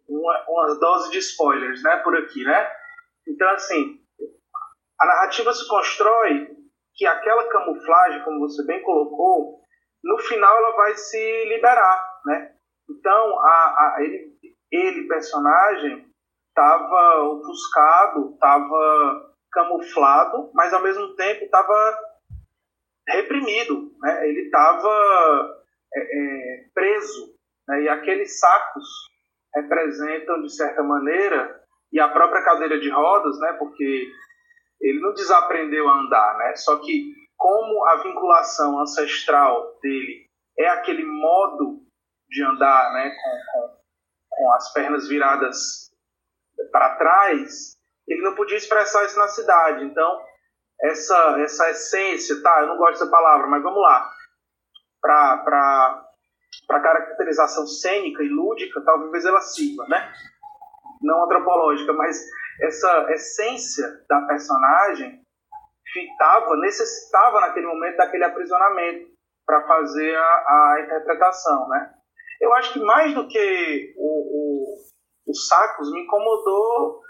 [0.09, 2.71] uma, uma dose de spoilers, né, por aqui, né?
[3.27, 4.01] Então, assim,
[5.01, 6.49] a narrativa se constrói
[6.95, 9.62] que aquela camuflagem, como você bem colocou,
[10.03, 12.53] no final ela vai se liberar, né?
[12.91, 14.33] Então, a, a ele,
[14.71, 16.07] ele, personagem,
[16.49, 21.99] estava ofuscado, estava camuflado, mas ao mesmo tempo estava
[23.09, 24.29] reprimido, né?
[24.29, 25.57] Ele estava
[25.95, 27.35] é, é, preso,
[27.69, 27.83] né?
[27.83, 28.85] E aqueles sacos
[29.55, 31.61] representam, de certa maneira,
[31.93, 33.53] e a própria cadeira de rodas, né?
[33.59, 34.11] Porque
[34.81, 36.57] ele não desaprendeu a andar, né?
[36.57, 41.83] Só que como a vinculação ancestral dele é aquele modo
[42.29, 43.11] de andar, né?
[43.11, 43.77] Com, com,
[44.31, 45.91] com as pernas viradas
[46.71, 47.73] para trás,
[48.07, 49.85] ele não podia expressar isso na cidade.
[49.85, 50.25] Então,
[50.83, 52.61] essa, essa essência, tá?
[52.61, 54.09] Eu não gosto dessa palavra, mas vamos lá.
[55.01, 56.07] Para
[56.69, 60.13] caracterização cênica e lúdica, talvez ela sirva, né?
[61.03, 62.25] Não antropológica, mas
[62.61, 65.22] essa essência da personagem
[65.93, 69.11] fitava, necessitava naquele momento daquele aprisionamento
[69.47, 71.95] para fazer a, a, interpretação, né?
[72.41, 74.77] Eu acho que mais do que o, o,
[75.29, 77.01] os sacos me incomodou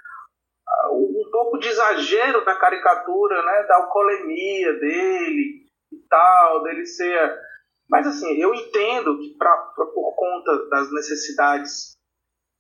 [0.91, 3.63] uh, um pouco de exagero da caricatura, né?
[3.65, 7.41] Da alcoolemia dele e tal, dele ser...
[7.89, 11.93] Mas assim, eu entendo que pra, pra por conta das necessidades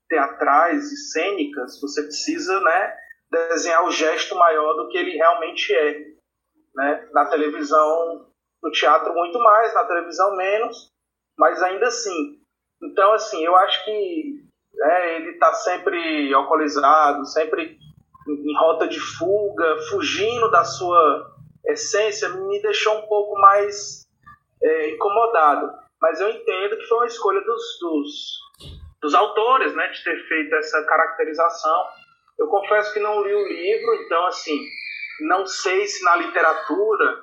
[0.09, 2.97] teatrais e cênicas, você precisa né,
[3.33, 6.13] desenhar o gesto maior do que ele realmente é.
[6.75, 7.09] Né?
[7.13, 8.31] Na televisão,
[8.63, 10.91] no teatro muito mais, na televisão menos,
[11.39, 12.39] mas ainda assim.
[12.83, 14.45] Então, assim, eu acho que
[14.81, 17.79] é, ele está sempre alcoolizado, sempre
[18.29, 21.33] em rota de fuga, fugindo da sua
[21.67, 24.03] essência, me deixou um pouco mais
[24.63, 25.73] é, incomodado.
[26.01, 28.43] Mas eu entendo que foi uma escolha dos, dos
[29.03, 31.87] dos autores, né, de ter feito essa caracterização.
[32.43, 34.59] Eu confesso que não li o livro, então assim,
[35.21, 37.23] não sei se na literatura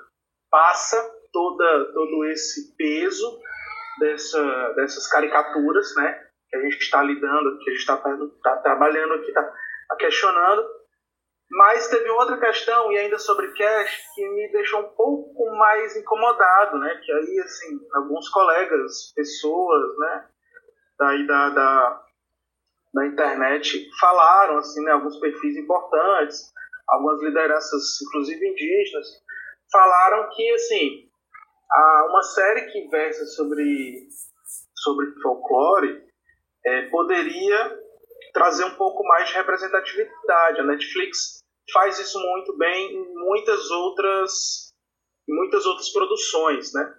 [0.49, 0.97] passa
[1.31, 3.39] toda todo esse peso
[3.99, 7.97] dessa, dessas caricaturas, né, que a gente está lidando, que a gente está
[8.43, 10.65] tá trabalhando aqui, está tá questionando.
[11.51, 16.77] Mas teve outra questão, e ainda sobre cash, que me deixou um pouco mais incomodado,
[16.77, 17.01] né?
[17.03, 20.29] Que aí, assim, alguns colegas, pessoas, né?
[20.99, 22.01] daí da, da,
[22.93, 26.51] da internet falaram, assim, né, alguns perfis importantes,
[26.87, 29.07] algumas lideranças, inclusive indígenas,
[29.71, 31.09] falaram que, assim,
[31.71, 34.07] há uma série que versa sobre,
[34.75, 36.03] sobre folclore
[36.65, 37.79] é, poderia
[38.33, 40.59] trazer um pouco mais de representatividade.
[40.59, 44.73] A Netflix faz isso muito bem em muitas outras,
[45.27, 46.95] muitas outras produções, né?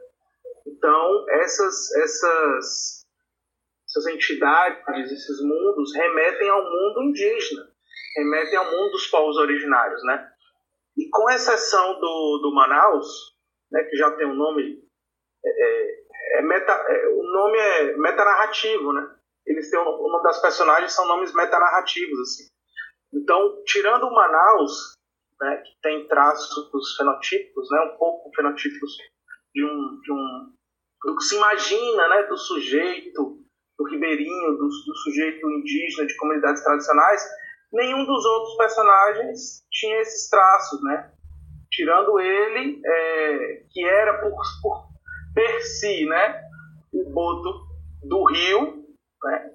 [0.67, 3.00] Então, essas, essas
[3.91, 7.69] essas entidades, esses mundos, remetem ao mundo indígena,
[8.17, 10.31] remetem ao mundo dos povos originários, né?
[10.97, 13.35] E com exceção do, do Manaus,
[13.71, 14.81] né, que já tem um nome,
[15.45, 19.17] é, é, é meta, é, o nome é metanarrativo, né?
[19.47, 22.47] Eles têm o nome das personagens são nomes metanarrativos, assim.
[23.13, 24.93] Então, tirando o Manaus,
[25.41, 28.97] né, que tem traços fenotípicos, né, um pouco fenotípicos
[29.53, 30.53] de um, de um
[31.03, 33.41] do que se imagina, né, do sujeito
[33.81, 37.27] do ribeirinho, do, do sujeito indígena de comunidades tradicionais,
[37.73, 41.11] nenhum dos outros personagens tinha esses traços, né?
[41.73, 44.91] Tirando ele, é, que era por, por
[45.35, 46.43] per si, né?
[46.93, 47.49] O boto
[48.03, 48.85] do rio,
[49.25, 49.51] né?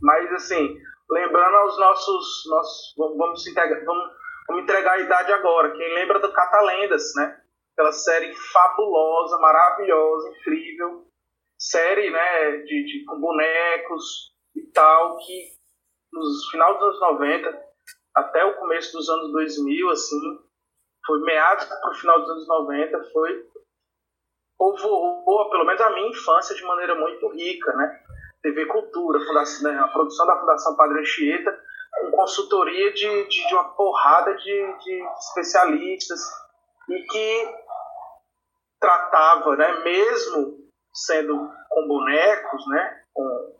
[0.00, 0.76] Mas assim,
[1.10, 4.04] lembrando aos nossos, nossos vamos, integrar, vamos,
[4.46, 5.72] vamos entregar a idade agora.
[5.72, 7.40] Quem lembra do Catalendas, né?
[7.72, 11.11] Aquela série fabulosa, maravilhosa, incrível,
[11.62, 15.52] série, né, de, de, com bonecos e tal, que
[16.12, 17.62] nos final dos anos 90
[18.14, 20.20] até o começo dos anos 2000, assim,
[21.06, 23.46] foi meados para o final dos anos 90, foi
[24.58, 28.00] povoou, pelo menos a minha infância, de maneira muito rica, né?
[28.42, 31.58] TV Cultura, fundação, né, a produção da Fundação Padre Anchieta,
[32.00, 36.20] com consultoria de, de, de uma porrada de, de especialistas
[36.88, 37.54] e que
[38.80, 40.61] tratava, né, mesmo
[40.92, 43.02] sendo com bonecos, né?
[43.12, 43.56] Com,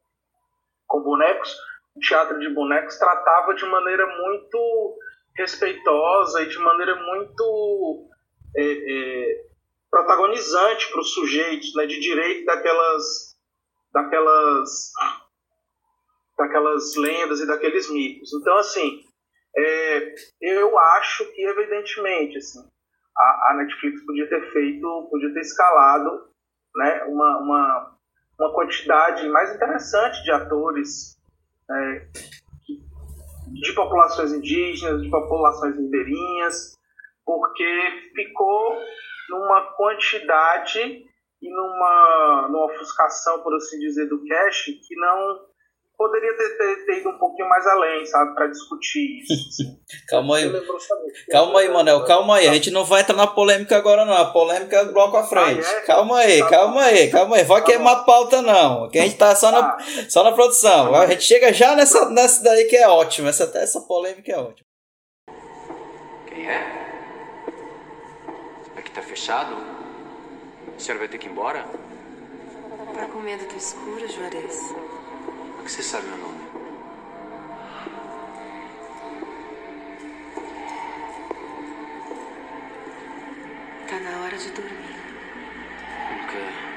[0.87, 1.55] com bonecos,
[1.95, 4.99] o teatro de bonecos tratava de maneira muito
[5.37, 8.09] respeitosa e de maneira muito
[8.57, 9.45] é, é,
[9.91, 13.37] protagonizante para os sujeitos né, de direito daquelas,
[13.93, 14.91] daquelas,
[16.39, 18.33] daquelas lendas e daqueles mitos.
[18.33, 19.05] Então, assim,
[19.57, 22.67] é, eu acho que, evidentemente, assim,
[23.17, 26.32] a, a, Netflix podia ter feito, podia ter escalado
[26.77, 27.97] né, uma, uma,
[28.39, 31.19] uma quantidade mais interessante de atores
[31.71, 32.07] é,
[33.53, 36.77] de populações indígenas, de populações ribeirinhas,
[37.25, 38.79] porque ficou
[39.29, 41.05] numa quantidade
[41.41, 45.52] e numa, numa ofuscação, por assim dizer, do cash que não
[46.03, 49.79] poderia ter, ter, ter, ido um pouquinho mais além, sabe, para discutir isso.
[50.11, 50.53] calma aí.
[51.31, 52.49] Calma aí, Manel, calma aí.
[52.49, 54.15] A gente não vai entrar na polêmica agora, não.
[54.15, 55.65] A polêmica é bloco à frente.
[55.65, 55.81] Ah, é?
[55.83, 56.81] Calma aí, tá calma bom.
[56.81, 57.45] aí, calma aí.
[57.45, 58.05] Vai tá queimar bom.
[58.05, 58.89] pauta, não.
[58.91, 59.79] Que a gente tá só na, ah.
[60.09, 60.91] só na produção.
[60.91, 63.29] Tá a gente chega já nessa, nessa daí que é ótimo.
[63.29, 64.67] Essa, essa polêmica é ótima.
[66.27, 66.83] Quem é?
[68.77, 69.55] Aqui tá fechado?
[70.77, 71.65] A senhora vai ter que ir embora?
[72.93, 74.59] Tá com medo do escuro, Juarez?
[75.63, 76.41] Que você sabe meu nome?
[83.89, 84.97] Tá na hora de dormir.
[86.11, 86.72] Não quero.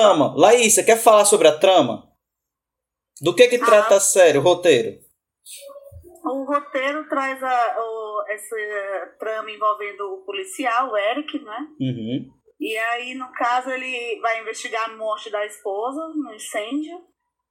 [0.00, 0.34] Trama.
[0.34, 2.08] Laís, você quer falar sobre a trama?
[3.20, 3.64] Do que que ah.
[3.66, 4.98] trata a série, o roteiro?
[6.24, 8.56] O roteiro traz a, o, essa
[9.18, 11.66] trama envolvendo o policial, o Eric, né?
[11.78, 12.30] Uhum.
[12.58, 16.98] E aí, no caso, ele vai investigar a morte da esposa no incêndio.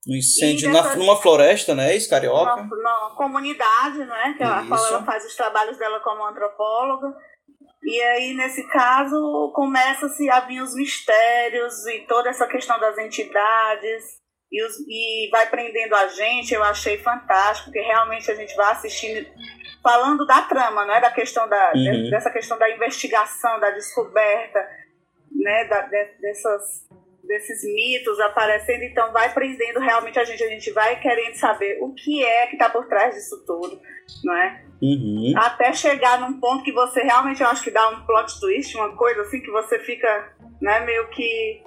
[0.08, 1.96] No incêndio na, numa floresta, né?
[1.96, 2.64] Isso, carioca?
[2.64, 4.34] Numa, comunidade, né?
[4.38, 7.16] Que ela, ela faz os trabalhos dela como antropóloga.
[7.84, 14.20] E aí, nesse caso, começa-se a vir os mistérios e toda essa questão das entidades.
[14.52, 18.72] E, os, e vai prendendo a gente, eu achei fantástico, porque realmente a gente vai
[18.72, 19.28] assistindo,
[19.82, 22.10] falando da trama, não é da questão da, uhum.
[22.10, 24.60] dessa questão da investigação, da descoberta,
[25.32, 26.88] né, da, de, dessas,
[27.24, 31.94] desses mitos aparecendo, então vai prendendo realmente a gente, a gente vai querendo saber o
[31.94, 33.80] que é que está por trás disso tudo,
[34.24, 34.66] não é?
[34.82, 35.34] Uhum.
[35.36, 38.96] Até chegar num ponto que você realmente, eu acho que dá um plot twist, uma
[38.96, 41.64] coisa assim que você fica, né, meio que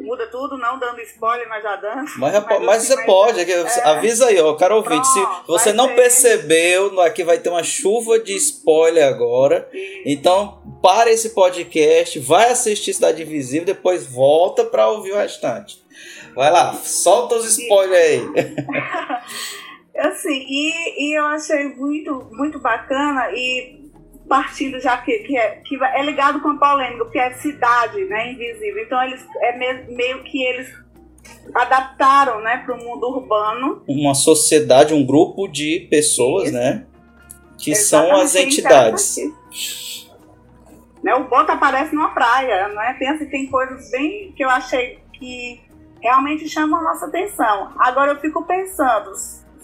[0.00, 2.10] muda tudo, não dando spoiler, mas já dando.
[2.16, 5.72] Mas, mas, mas você mas pode, é, é, avisa aí, ó, cara ouvinte, se você
[5.72, 5.96] não ter.
[5.96, 9.68] percebeu, aqui vai ter uma chuva de spoiler agora,
[10.04, 15.78] então para esse podcast, vai assistir Cidade Invisível, depois volta para ouvir o restante.
[16.34, 18.22] Vai lá, solta os spoilers aí.
[19.96, 23.80] Assim, e, e eu achei muito, muito bacana e
[24.28, 28.32] partindo já que, que, é, que é ligado com a polêmica, porque é cidade, né,
[28.32, 28.84] invisível.
[28.84, 30.72] Então eles é meio, meio que eles
[31.52, 33.82] adaptaram, né, para o mundo urbano.
[33.88, 36.54] Uma sociedade, um grupo de pessoas, Isso.
[36.54, 36.86] né,
[37.58, 39.16] que Exatamente, são as entidades.
[41.02, 42.94] Né, o boto aparece numa praia, né?
[42.98, 45.60] Tem, assim, tem coisas bem que eu achei que
[46.00, 47.72] realmente chamam a nossa atenção.
[47.78, 49.10] Agora eu fico pensando,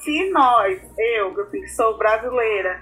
[0.07, 2.81] se nós, eu, que sou brasileira,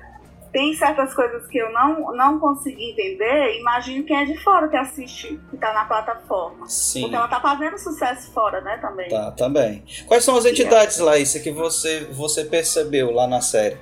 [0.53, 4.77] tem certas coisas que eu não, não consegui entender, imagino quem é de fora que
[4.77, 6.69] assiste, que tá na plataforma.
[6.69, 7.01] Sim.
[7.01, 9.09] Porque ela tá fazendo sucesso fora, né, também.
[9.09, 9.83] Tá, também.
[10.07, 13.79] Quais são as entidades, Laísa, que você, você percebeu lá na série?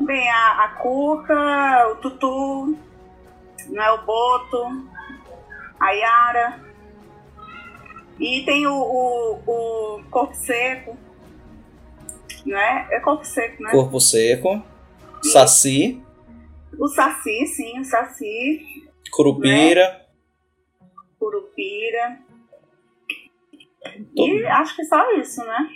[0.00, 2.76] Bem, a, a Cuca, o Tutu,
[3.68, 4.88] né, o Boto,
[5.78, 6.60] a Yara.
[8.18, 10.96] E tem o, o, o Corpo Seco,
[12.46, 12.86] né?
[12.90, 13.70] É corpo seco, né?
[13.70, 14.62] Corpo seco.
[15.24, 16.02] E saci.
[16.78, 18.60] O saci, sim, o saci.
[19.10, 19.88] Curupira.
[19.88, 20.00] Né?
[21.18, 22.18] Curupira.
[24.14, 25.68] E acho que só isso, né?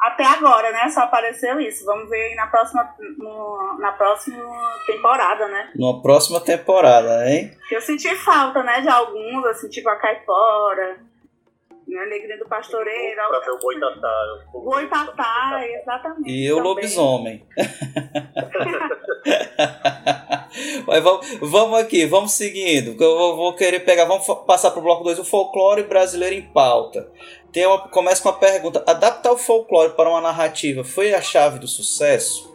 [0.00, 0.88] Até agora, né?
[0.88, 1.84] Só apareceu isso.
[1.84, 4.44] Vamos ver aí na próxima, no, na próxima
[4.86, 5.72] temporada, né?
[5.76, 7.56] Na próxima temporada, hein?
[7.70, 8.80] Eu senti falta, né?
[8.80, 11.13] De alguns, assim, tipo a Caipora
[11.86, 11.98] né?
[12.02, 13.20] Alegria do Pastoreiro.
[13.28, 14.38] Pra ver o Boitatá.
[14.52, 16.30] Boitatá, exatamente.
[16.30, 17.46] E o lobisomem.
[20.86, 22.90] Mas vamos, vamos aqui, vamos seguindo.
[23.02, 26.42] Eu vou, vou querer pegar, vamos passar para o bloco 2, o folclore brasileiro em
[26.42, 27.10] pauta.
[27.52, 31.58] Tem uma, começa com a pergunta: adaptar o folclore para uma narrativa foi a chave
[31.58, 32.54] do sucesso?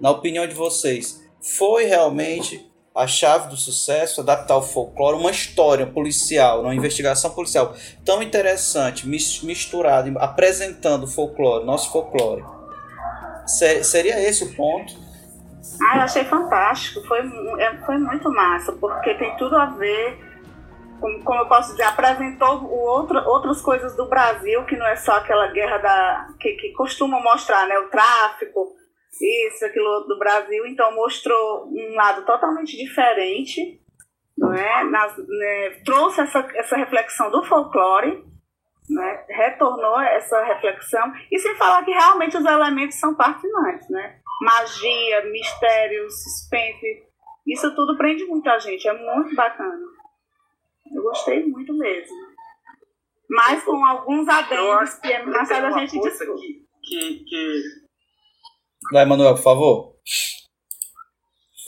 [0.00, 5.86] Na opinião de vocês, foi realmente a chave do sucesso, adaptar o folclore, uma história
[5.86, 7.74] policial, uma investigação policial
[8.04, 12.44] tão interessante, misturada, apresentando o folclore, nosso folclore.
[13.46, 14.92] Seria esse o ponto?
[15.82, 17.20] Ah, eu achei fantástico, foi,
[17.58, 20.30] é, foi muito massa, porque tem tudo a ver
[21.00, 24.96] como, como eu posso dizer, apresentou o outro, outras coisas do Brasil, que não é
[24.96, 27.78] só aquela guerra da que, que costumam mostrar, né?
[27.78, 28.76] O tráfico,
[29.12, 30.66] isso, aquilo outro do Brasil.
[30.66, 33.80] Então mostrou um lado totalmente diferente,
[34.36, 34.84] não é?
[34.84, 35.70] Nas, né?
[35.84, 38.24] trouxe essa, essa reflexão do folclore,
[38.88, 39.24] né?
[39.28, 44.18] retornou essa reflexão, e sem falar que realmente os elementos são fascinantes, né?
[44.42, 47.04] Magia, mistério, suspense,
[47.46, 49.78] isso tudo prende muito a gente, é muito bacana.
[50.94, 52.16] Eu gostei muito mesmo.
[53.28, 56.68] Mas com alguns adendos que é mais tarde a gente discute.
[56.82, 57.62] Que, que,
[58.92, 59.94] Vai, Manuel, por favor.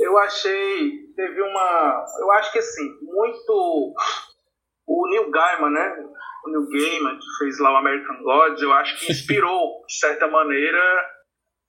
[0.00, 0.92] Eu achei.
[1.14, 2.04] Teve uma.
[2.20, 3.94] Eu acho que assim, muito.
[4.86, 5.96] O Neil Gaiman, né?
[6.44, 10.26] O Neil Gaiman, que fez lá o American Gods, eu acho que inspirou, de certa
[10.26, 10.80] maneira,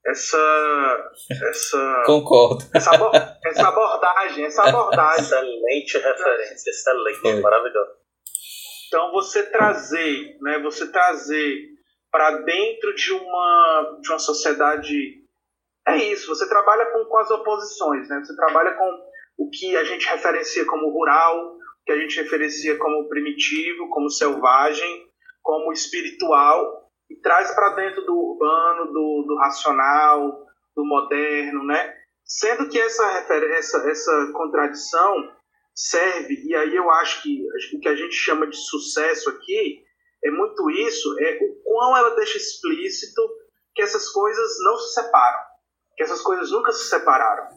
[0.05, 1.11] essa.
[1.49, 2.65] essa Concordo.
[2.73, 2.91] Essa,
[3.45, 5.23] essa abordagem, essa abordagem.
[5.23, 7.91] Excelente referência, excelente, maravilhoso.
[8.87, 11.73] Então você trazer, né, você trazer
[12.11, 15.22] para dentro de uma, de uma sociedade.
[15.87, 18.21] É isso, você trabalha com, com as oposições, né?
[18.23, 19.03] Você trabalha com
[19.37, 24.09] o que a gente referencia como rural, o que a gente referencia como primitivo, como
[24.09, 25.05] selvagem,
[25.41, 31.93] como espiritual, e traz para dentro do urbano, do, do racional, do moderno, né?
[32.25, 33.05] Sendo que essa,
[33.57, 35.13] essa, essa contradição
[35.75, 37.43] serve, e aí eu acho que
[37.75, 39.83] o que a gente chama de sucesso aqui
[40.23, 43.21] é muito isso, é o quão ela deixa explícito
[43.75, 45.39] que essas coisas não se separam,
[45.95, 47.47] que essas coisas nunca se separaram.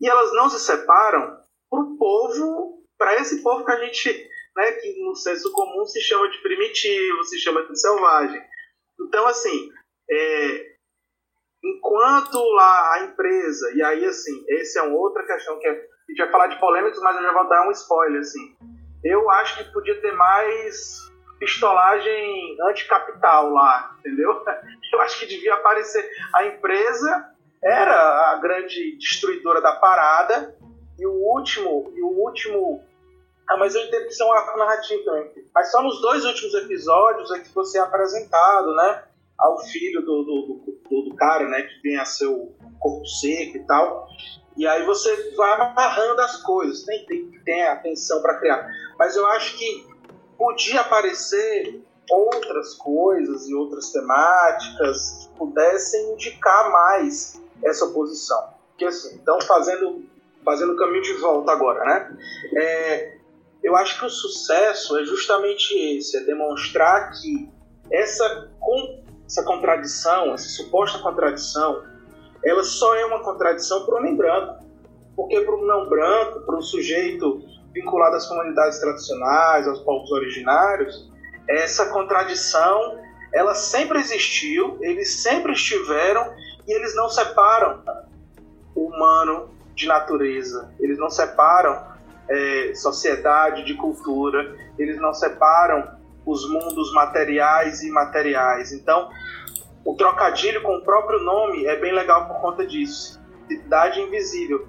[0.00, 1.38] E elas não se separam
[1.70, 6.00] para o povo, para esse povo que a gente, né, que no senso comum se
[6.00, 8.42] chama de primitivo, se chama de selvagem.
[9.00, 9.70] Então, assim,
[10.10, 10.74] é,
[11.64, 15.74] enquanto lá a empresa, e aí, assim, essa é uma outra questão que é, a
[16.10, 18.56] gente vai falar de polêmicas, mas eu já vou dar um spoiler, assim.
[19.02, 20.98] Eu acho que podia ter mais
[21.38, 24.42] pistolagem anticapital lá, entendeu?
[24.92, 26.08] Eu acho que devia aparecer.
[26.34, 27.33] A empresa
[27.64, 30.54] era a grande destruidora da parada,
[30.98, 32.84] e o último, e o último
[33.48, 35.30] ah, mas eu entendo que é um arco narrativo também.
[35.54, 39.04] Mas só nos dois últimos episódios é que você é apresentado, né?
[39.38, 41.62] Ao filho do, do, do, do cara, né?
[41.62, 44.08] Que tem a seu corpo seco e tal.
[44.56, 46.84] E aí você vai amarrando as coisas.
[46.84, 48.66] Tem, tem, tem atenção para criar.
[48.98, 49.86] Mas eu acho que
[50.38, 58.54] podia aparecer outras coisas e outras temáticas que pudessem indicar mais essa oposição.
[58.70, 60.04] Porque assim, então fazendo
[60.44, 62.16] fazendo o caminho de volta agora, né?
[62.56, 63.16] É,
[63.62, 67.50] eu acho que o sucesso é justamente esse, é demonstrar que
[67.90, 68.50] essa,
[69.26, 71.82] essa contradição, essa suposta contradição,
[72.44, 74.62] ela só é uma contradição para o homem branco.
[75.16, 77.40] Porque para o não branco, para o sujeito
[77.72, 81.10] vinculado às comunidades tradicionais, aos povos originários,
[81.48, 82.98] essa contradição
[83.32, 86.32] ela sempre existiu, eles sempre estiveram
[86.66, 87.82] e eles não separam
[88.74, 91.84] o humano de natureza, eles não separam
[92.28, 98.72] é, sociedade de cultura, eles não separam os mundos materiais e imateriais.
[98.72, 99.10] Então,
[99.84, 103.20] o trocadilho com o próprio nome é bem legal por conta disso.
[103.46, 104.66] Cidade invisível.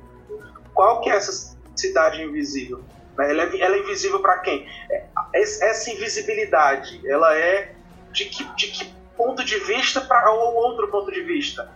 [0.73, 2.83] Qual que é essa cidade invisível?
[3.17, 4.67] Ela é, ela é invisível para quem?
[4.91, 7.73] É, essa invisibilidade, ela é
[8.11, 11.69] de que, de que ponto de vista para o outro ponto de vista?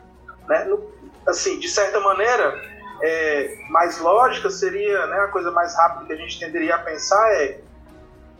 [0.50, 0.68] Né?
[1.28, 2.60] Assim, de certa maneira,
[3.02, 7.32] é, mais lógica seria, né, a coisa mais rápida que a gente tenderia a pensar
[7.34, 7.62] é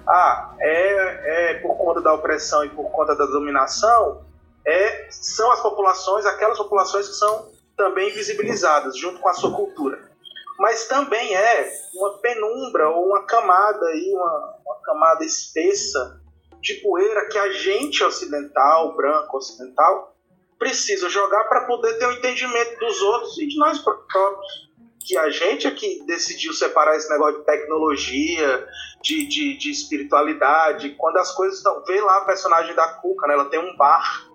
[0.08, 4.26] ah, é, é por conta da opressão e por conta da dominação,
[4.66, 10.00] é, são as populações, aquelas populações que são também visibilizadas junto com a sua cultura.
[10.58, 16.20] Mas também é uma penumbra ou uma camada aí, uma, uma camada espessa
[16.60, 20.16] de poeira que a gente ocidental, branco ocidental,
[20.60, 24.70] precisa jogar para poder ter o um entendimento dos outros e de nós próprios.
[25.00, 28.68] Que a gente aqui decidiu separar esse negócio de tecnologia,
[29.02, 31.84] de, de, de espiritualidade, quando as coisas estão.
[31.86, 33.34] Vê lá a personagem da Cuca, né?
[33.34, 34.30] Ela tem um bar,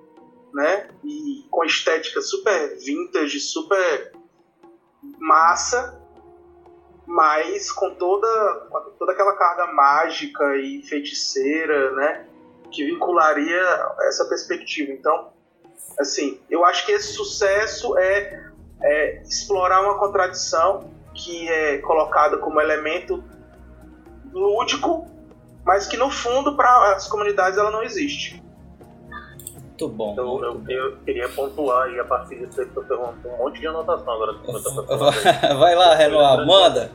[0.55, 0.89] né?
[1.05, 4.13] E com estética super vintage, super
[5.21, 6.03] massa,
[7.07, 12.27] mas com toda, com toda aquela carga mágica e feiticeira, né?
[12.73, 13.63] Que vincularia
[14.09, 14.91] essa perspectiva.
[14.91, 15.35] Então,
[15.99, 18.51] assim, eu acho que esse sucesso é,
[18.83, 23.23] é explorar uma contradição que é colocada como elemento
[24.33, 25.07] lúdico,
[25.65, 28.43] mas que no fundo para as comunidades ela não existe.
[29.61, 30.13] Muito bom.
[30.13, 30.71] Então, muito eu, bom.
[30.71, 34.13] eu queria pontuar aí a partir disso aí que eu perguntei um monte de anotação
[34.13, 34.39] agora.
[34.39, 35.55] que você aí.
[35.59, 36.91] Vai lá, Renoir, manda.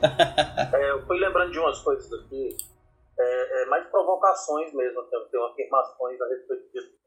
[0.73, 2.55] É, eu fui lembrando de umas coisas aqui,
[3.17, 6.99] é, é, mais provocações mesmo, tem, tem afirmações a respeito disso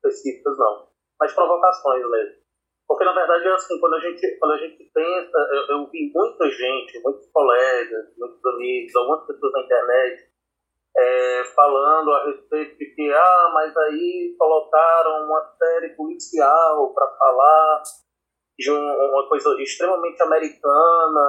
[0.00, 0.86] específicas não,
[1.20, 2.40] mas provocações mesmo.
[2.88, 6.10] Porque na verdade é assim, quando a gente, quando a gente pensa, eu, eu vi
[6.12, 10.30] muita gente, muitos colegas, muitos amigos, algumas pessoas na internet
[10.96, 17.82] é, falando a respeito de que, ah, mas aí colocaram uma série policial para falar
[18.58, 21.26] de um- uma coisa extremamente americana,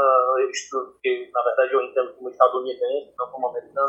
[1.01, 3.87] que na verdade eu entendo como estadunidense, não como americano,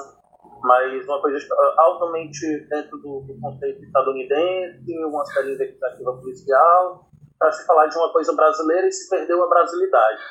[0.62, 7.52] mas uma coisa ah, altamente dentro do, do conceito estadunidense, uma série investigativa policial, para
[7.52, 10.22] se falar de uma coisa brasileira e se perdeu a brasilidade.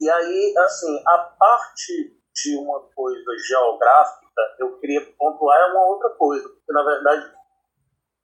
[0.00, 4.26] E aí, assim, a parte de uma coisa geográfica,
[4.58, 7.32] eu queria pontuar uma outra coisa, porque na verdade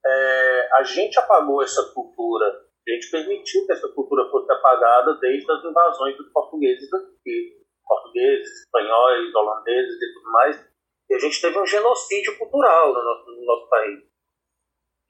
[0.05, 5.51] é, a gente apagou essa cultura, a gente permitiu que essa cultura fosse apagada desde
[5.51, 10.70] as invasões dos portugueses aqui, portugueses, espanhóis, holandeses e tudo mais,
[11.11, 14.01] e a gente teve um genocídio cultural no nosso, no nosso país.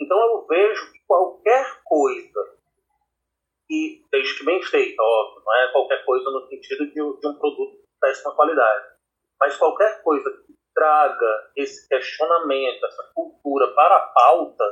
[0.00, 2.58] Então eu vejo que qualquer coisa,
[3.68, 7.38] e desde que bem feita, óbvio, não é qualquer coisa no sentido de, de um
[7.38, 8.86] produto de péssima qualidade,
[9.38, 14.64] mas qualquer coisa que traga esse questionamento, essa cultura para a pauta,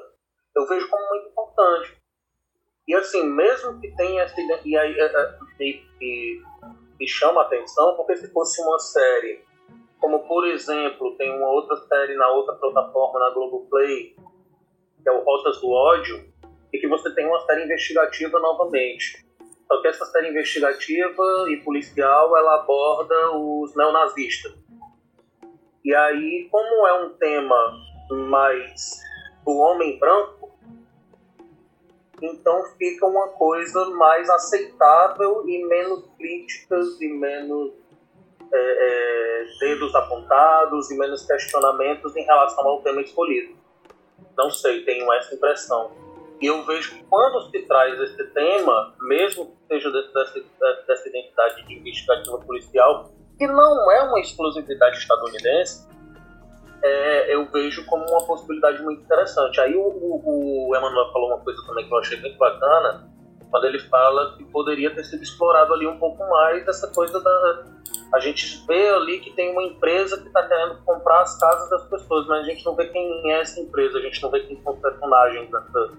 [0.57, 1.99] eu vejo como muito importante.
[2.87, 4.75] E assim, mesmo que tenha essa e
[5.61, 6.43] e, e,
[6.99, 9.45] e chama a atenção, porque se fosse uma série,
[10.01, 14.15] como por exemplo, tem uma outra série na outra plataforma, na Globoplay,
[15.03, 16.25] que é o Rotas do Ódio,
[16.73, 19.27] e que você tem uma série investigativa novamente.
[19.67, 24.55] Só que essa série investigativa e policial, ela aborda os neonazistas.
[25.85, 27.81] E aí, como é um tema
[28.11, 29.01] mais
[29.45, 30.59] do homem branco,
[32.21, 37.73] então fica uma coisa mais aceitável e menos críticas e menos
[38.53, 43.57] é, é, dedos apontados e menos questionamentos em relação ao tema escolhido.
[44.37, 45.91] Não sei, tenho essa impressão.
[46.41, 50.41] E eu vejo que quando se traz esse tema, mesmo que seja dessa,
[50.87, 55.89] dessa identidade de investigativa policial, que não é uma exclusividade estadunidense,
[56.83, 59.61] é, eu vejo como uma possibilidade muito interessante.
[59.61, 63.11] Aí o, o, o Emmanuel falou uma coisa também que eu achei muito bacana,
[63.51, 67.65] quando ele fala que poderia ter sido explorado ali um pouco mais essa coisa da.
[68.13, 71.85] A gente vê ali que tem uma empresa que está querendo comprar as casas das
[71.89, 74.61] pessoas, mas a gente não vê quem é essa empresa, a gente não vê quem
[74.63, 75.91] são os personagens dessa,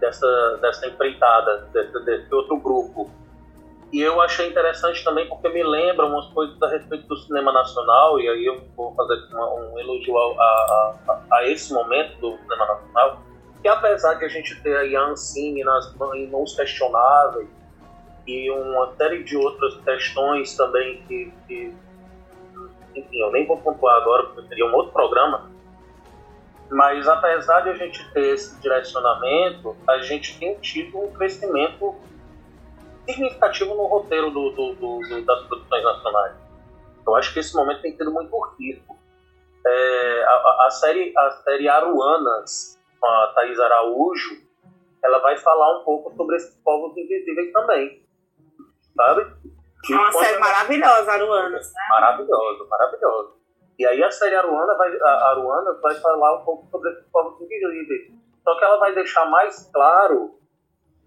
[0.00, 3.10] dessa, dessa empreitada, desse, desse outro grupo.
[3.90, 8.20] E eu achei interessante também porque me lembra umas coisas a respeito do cinema nacional,
[8.20, 12.36] e aí eu vou fazer uma- um elogio ao- a, a, a esse momento do
[12.42, 13.22] cinema nacional,
[13.62, 15.94] que apesar de a gente ter aí a Ancine nas
[16.30, 17.48] mãos questionáveis,
[18.26, 21.74] e uma série de outras questões também que, que
[22.94, 25.50] enfim, eu nem vou pontuar agora porque seria um outro programa,
[26.70, 31.96] mas apesar de a gente ter esse direcionamento, a gente tem tido um crescimento
[33.08, 36.34] significativo no roteiro do, do- do- das produções nacionais.
[37.06, 38.98] Eu acho que esse momento tem sido muito rico.
[39.66, 44.42] É, a- a série, a série Aruanas, com a Thaís Araújo,
[45.02, 48.02] ela vai falar um pouco sobre esses povos invisíveis também.
[48.96, 49.22] Sabe?
[49.90, 51.80] É uma série maravilhosa, Aruanas, né?
[51.90, 53.38] Maravilhoso, maravilhoso.
[53.78, 57.40] E aí a série Aruana vai, a Aruana vai falar um pouco sobre esses povos
[57.40, 58.10] invisíveis.
[58.42, 60.34] Só que ela vai deixar mais claro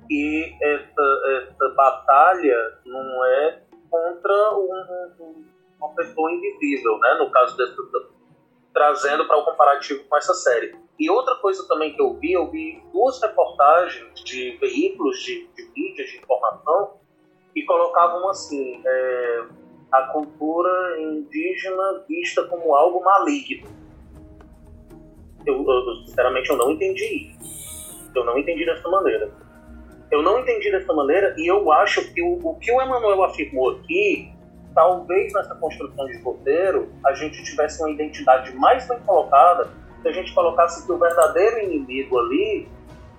[0.08, 5.46] que essa, essa batalha não é contra um- um-
[5.80, 7.16] uma pessoa invisível, né?
[7.16, 7.76] No caso dessa,
[8.74, 10.74] trazendo para o comparativo com essa série.
[11.02, 15.68] E outra coisa também que eu vi, eu vi duas reportagens de veículos de, de
[15.76, 16.98] mídia, de informação,
[17.56, 19.44] que colocavam assim, é,
[19.92, 23.68] a cultura indígena vista como algo maligno.
[25.44, 28.12] Eu, eu, sinceramente, eu não entendi isso.
[28.14, 29.32] Eu não entendi dessa maneira.
[30.12, 33.72] Eu não entendi dessa maneira e eu acho que o, o que o Emanuel afirmou
[33.72, 34.32] aqui,
[34.76, 40.12] talvez nessa construção de roteiro, a gente tivesse uma identidade mais bem colocada se a
[40.12, 42.68] gente colocasse que o verdadeiro inimigo ali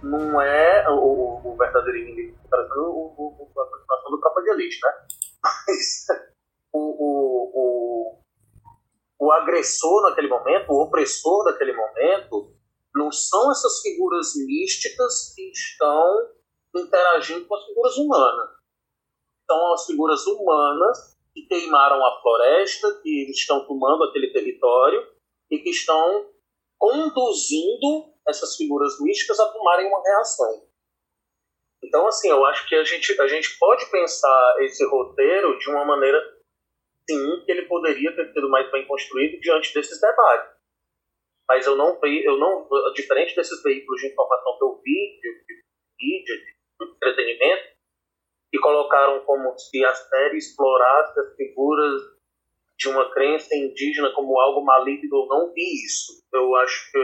[0.03, 4.51] não é o, o, verdadeiro inimigo, parecendo o, o, o, a continuação do Tropa de
[4.51, 4.91] Elite, né?
[5.45, 6.07] Mas
[6.75, 8.23] o, o, o,
[9.21, 12.53] o agressor naquele momento, o opressor daquele momento,
[12.95, 16.31] não são essas figuras místicas que estão
[16.75, 18.51] interagindo com as figuras humanas.
[19.49, 25.07] são as figuras humanas que queimaram a floresta, que estão tomando aquele território
[25.51, 26.33] e que estão
[26.83, 30.67] conduzindo essas figuras místicas a tomarem uma reação.
[31.81, 35.85] Então, assim, eu acho que a gente, a gente pode pensar esse roteiro de uma
[35.85, 36.19] maneira,
[37.09, 40.57] sim, que ele poderia ter sido mais bem construído diante desses debates.
[41.49, 45.45] Mas eu não vi, eu não, diferente desses veículos de informação que eu vi, de,
[45.45, 45.63] de
[46.01, 46.57] mídia, de
[46.95, 47.77] entretenimento,
[48.51, 52.03] que colocaram como se a série explorasse as figuras
[52.83, 56.21] de uma crença indígena como algo maligno, eu não vi isso.
[56.33, 56.99] Eu acho que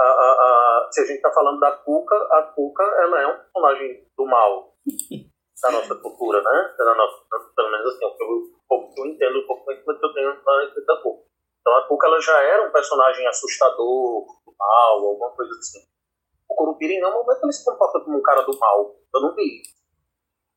[0.00, 3.38] a, a, a, se a gente está falando da Cuca, a Cuca ela é um
[3.38, 4.74] personagem do mal
[5.62, 6.74] da nossa cultura, né?
[6.78, 7.22] Da nossa,
[7.54, 10.86] pelo menos assim, eu, eu, eu entendo um pouco mais que eu tenho na respeito
[10.86, 11.24] da Cuca.
[11.60, 15.80] Então a Cuca ela já era um personagem assustador, do mal, alguma coisa assim.
[16.48, 18.94] O Curupira, em nenhum momento, ele se comporta como um cara do mal.
[19.14, 19.62] Eu não vi.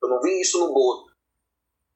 [0.02, 1.07] Eu não vi isso no Boto.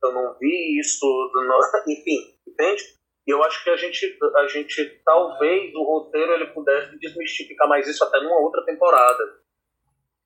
[0.03, 1.05] Eu não vi isso.
[1.33, 1.93] No...
[1.93, 2.83] Enfim, entende?
[3.27, 7.87] E eu acho que a gente, a gente, talvez, o roteiro ele pudesse desmistificar mais
[7.87, 9.23] isso até numa outra temporada.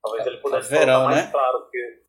[0.02, 1.32] Talvez ele pudesse verão, mais né?
[1.32, 2.04] claro, porque.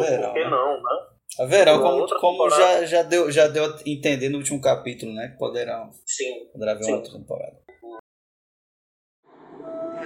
[0.00, 0.50] Verão, que né?
[0.50, 1.06] não, né?
[1.38, 5.28] A verão, como, como já, já, deu, já deu a entender no último capítulo, né?
[5.28, 6.48] Que poderá, Sim.
[6.52, 6.92] poderá haver Sim.
[6.92, 7.56] uma outra temporada.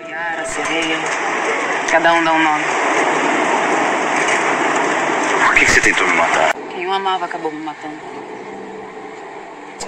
[0.08, 0.98] Yara, sereia,
[1.90, 2.64] cada um dá um nome.
[5.46, 6.51] Por que você tentou me matar?
[6.82, 7.94] Quem eu amava acabou me matando.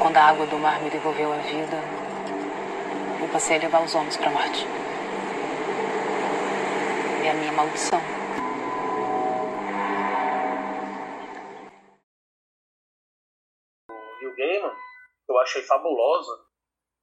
[0.00, 1.76] Quando a água do mar me devolveu a vida,
[3.20, 4.64] eu passei a levar os homens pra morte.
[7.24, 7.98] É a minha maldição.
[14.20, 14.70] Neil Gaiman,
[15.26, 16.44] que eu achei fabulosa.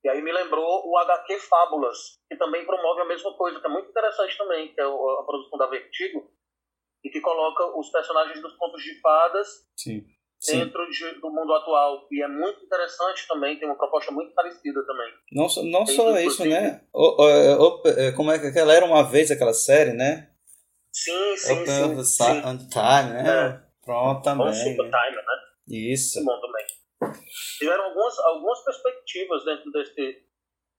[0.06, 3.70] E aí me lembrou o HQ Fábulas, que também promove a mesma coisa, que é
[3.70, 6.32] muito interessante também, que é a produção da Vertigo,
[7.04, 9.48] e que coloca os personagens dos contos de fadas
[9.78, 10.06] Sim.
[10.48, 12.08] Dentro de- do mundo atual.
[12.12, 15.14] E é muito interessante também, tem uma proposta muito parecida também.
[15.32, 16.82] Não, só- não Tem, só isso, né?
[16.92, 20.32] O, o- o- é, como é que aquela era uma vez aquela série, né?
[20.92, 21.96] Sim, sim, Open sim.
[21.96, 22.42] the sim.
[22.44, 23.64] On Time, né?
[23.86, 24.54] Pronto, Bom também.
[24.54, 24.92] Super né?
[25.00, 25.34] Time, né?
[25.68, 26.24] Isso.
[26.24, 26.66] Muito bom também.
[27.60, 30.24] Tiveram algumas, algumas perspectivas dentro desse,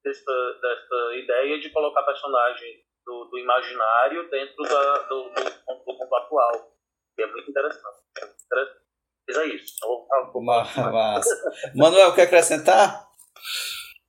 [0.04, 6.14] dessa, dessa ideia de colocar personagens do, do imaginário dentro da, do, do, do mundo
[6.16, 6.72] atual.
[7.18, 7.98] E é muito interessante.
[8.18, 8.82] É muito interessante.
[9.28, 9.74] Mas é isso.
[9.82, 10.92] Eu vou falar um pouco Ma- mais.
[10.92, 11.52] Massa.
[11.74, 13.08] Manuel, quer acrescentar?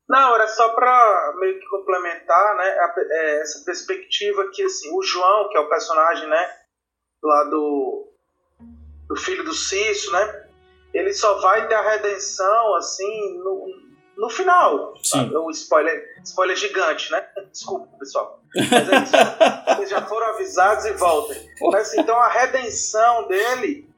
[0.10, 5.02] Não, era só para meio que complementar, né, a- é, essa perspectiva que assim, o
[5.02, 6.58] João, que é o personagem, né,
[7.24, 8.10] lá do
[9.08, 10.50] do filho do Cício, né,
[10.94, 13.68] ele só vai ter a redenção assim no,
[14.18, 14.94] no final.
[14.98, 15.20] Sim.
[15.20, 15.36] sabe?
[15.36, 17.26] O spoiler, spoiler gigante, né?
[17.52, 18.40] Desculpa, pessoal.
[18.56, 19.76] Mas é isso.
[19.76, 21.50] Vocês já foram avisados e voltem.
[21.62, 23.90] Mas assim, então a redenção dele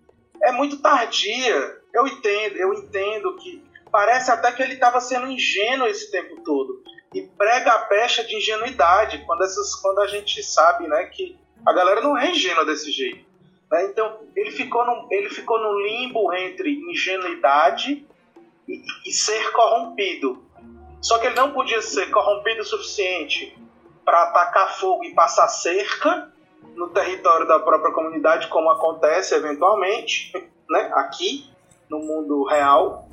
[0.41, 1.77] é muito tardia.
[1.93, 6.83] Eu entendo, eu entendo que parece até que ele estava sendo ingênuo esse tempo todo
[7.13, 11.71] e prega a pecha de ingenuidade quando essas, quando a gente sabe, né, que a
[11.71, 13.25] galera não é ingênua desse jeito.
[13.71, 13.85] né?
[13.85, 18.05] Então ele ficou no, ele ficou no limbo entre ingenuidade
[18.67, 20.43] e, e ser corrompido.
[21.01, 23.55] Só que ele não podia ser corrompido o suficiente
[24.03, 26.31] para atacar fogo e passar cerca
[26.75, 30.31] no território da própria comunidade, como acontece eventualmente,
[30.69, 31.49] né, aqui
[31.89, 33.07] no mundo real,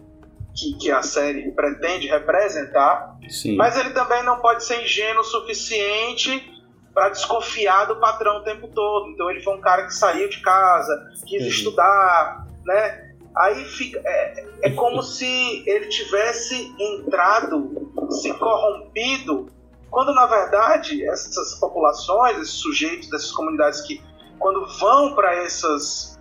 [0.55, 3.17] que, que a série pretende representar.
[3.29, 3.57] Sim.
[3.57, 6.51] Mas ele também não pode ser ingênuo o suficiente
[6.93, 9.09] para desconfiar do patrão o tempo todo.
[9.11, 11.49] Então ele foi um cara que saiu de casa, quis Uhum.
[11.49, 13.12] estudar, né?
[13.35, 19.47] Aí fica, é, é como se ele tivesse entrado, se corrompido,
[19.91, 24.03] quando na verdade essas populações, esses sujeitos dessas comunidades que
[24.39, 26.13] quando vão para essas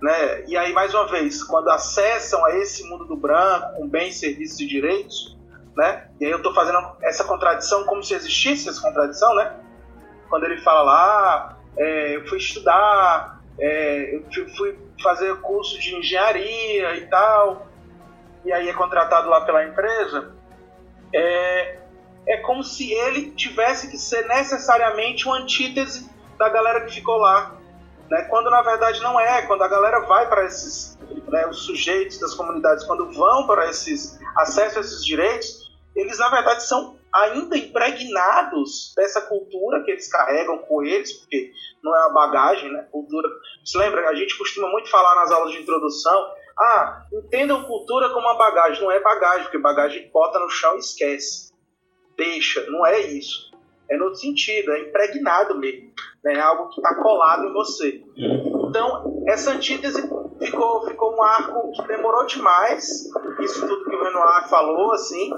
[0.00, 0.44] né?
[0.46, 4.58] E aí, mais uma vez, quando acessam a esse mundo do branco, com bens, serviços
[4.60, 5.36] e direitos,
[5.76, 6.08] né?
[6.18, 9.56] E aí eu estou fazendo essa contradição como se existisse essa contradição, né?
[10.28, 14.24] Quando ele fala lá, é, eu fui estudar, é, eu
[14.56, 17.66] fui fazer curso de engenharia e tal,
[18.44, 20.34] e aí é contratado lá pela empresa,
[21.14, 21.78] é,
[22.26, 27.56] é como se ele tivesse que ser necessariamente uma antítese da galera que ficou lá,
[28.08, 28.22] né?
[28.24, 30.98] Quando na verdade não é, quando a galera vai para esses,
[31.28, 36.28] né, os sujeitos das comunidades, quando vão para esses acesso a esses direitos, eles na
[36.30, 42.14] verdade são ainda impregnados dessa cultura que eles carregam com eles, porque não é uma
[42.14, 42.86] bagagem, né?
[42.90, 43.28] Cultura.
[43.64, 44.08] Você lembra?
[44.08, 46.26] A gente costuma muito falar nas aulas de introdução,
[46.58, 48.82] ah, entendam cultura como uma bagagem.
[48.82, 51.52] Não é bagagem, porque bagagem bota no chão e esquece.
[52.16, 53.50] Deixa, não é isso.
[53.88, 55.90] É no outro sentido, é impregnado mesmo.
[56.22, 56.34] né?
[56.34, 58.04] É algo que está colado em você.
[58.68, 60.02] Então, essa antítese
[60.38, 63.08] ficou, ficou um arco que demorou demais.
[63.40, 65.30] Isso tudo que o Renoir falou, assim.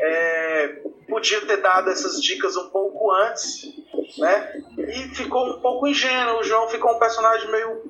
[0.00, 0.82] É,
[1.14, 3.72] podia ter dado essas dicas um pouco antes,
[4.18, 4.52] né?
[4.76, 6.40] E ficou um pouco ingênuo.
[6.40, 7.82] O João ficou um personagem meio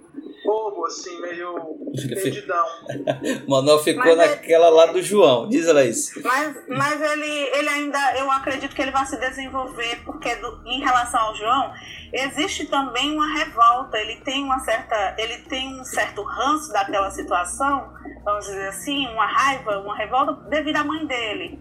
[0.45, 1.79] bobo, assim, meio
[2.22, 2.66] perdidão.
[3.49, 4.77] Manuel ficou mas naquela ele...
[4.77, 6.20] lá do João, diz ela isso.
[6.22, 10.81] Mas, mas ele, ele ainda, eu acredito que ele vai se desenvolver, porque do, em
[10.81, 11.72] relação ao João,
[12.12, 17.91] existe também uma revolta, ele tem uma certa, ele tem um certo ranço daquela situação,
[18.22, 21.59] vamos dizer assim, uma raiva, uma revolta devido à mãe dele.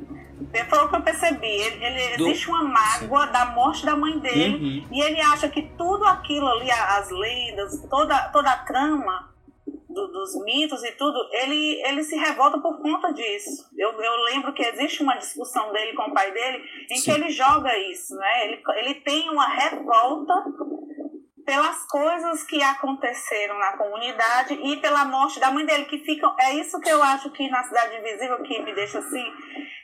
[0.69, 1.47] Foi o que eu percebi.
[1.47, 2.27] Ele, ele Do...
[2.27, 4.87] Existe uma mágoa da morte da mãe dele uhum.
[4.91, 9.33] e ele acha que tudo aquilo ali, as lendas, toda, toda a trama
[9.93, 13.69] do, dos mitos e tudo, ele, ele se revolta por conta disso.
[13.77, 17.03] Eu, eu lembro que existe uma discussão dele com o pai dele em Sim.
[17.03, 18.47] que ele joga isso, né?
[18.47, 20.33] Ele, ele tem uma revolta
[21.45, 26.33] pelas coisas que aconteceram na comunidade e pela morte da mãe dele, que ficam.
[26.39, 29.25] É isso que eu acho que na Cidade Invisível que me deixa assim,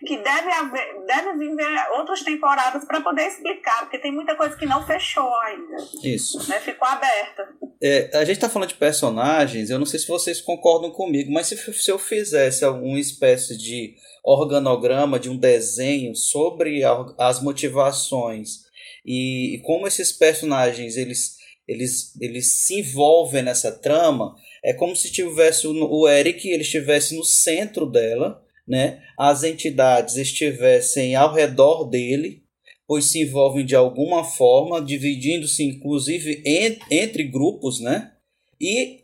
[0.10, 1.56] que deve haver, deve vir
[1.96, 5.76] outras temporadas para poder explicar, porque tem muita coisa que não fechou ainda.
[6.04, 6.50] Isso.
[6.50, 6.60] Né?
[6.60, 7.48] Ficou aberta.
[7.80, 11.46] É, a gente está falando de personagens, eu não sei se vocês concordam comigo, mas
[11.46, 13.94] se, se eu fizesse alguma espécie de
[14.26, 18.64] organograma, de um desenho sobre a, as motivações
[19.06, 21.38] e, e como esses personagens eles
[21.68, 24.36] eles, eles se envolvem nessa trama,
[24.66, 29.02] é como se tivesse o, o Eric, ele estivesse no centro dela, né?
[29.18, 32.44] As entidades estivessem ao redor dele,
[32.88, 38.14] pois se envolvem de alguma forma, dividindo-se inclusive entre, entre grupos, né?
[38.62, 39.00] E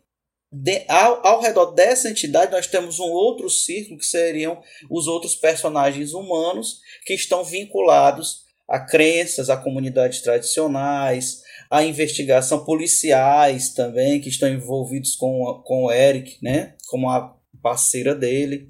[0.52, 5.36] de, ao, ao redor dessa entidade nós temos um outro círculo que seriam os outros
[5.36, 14.30] personagens humanos que estão vinculados a crenças, a comunidades tradicionais, a investigação, policiais também que
[14.30, 16.76] estão envolvidos com, com o Eric, né?
[16.88, 18.70] Como a parceira dele.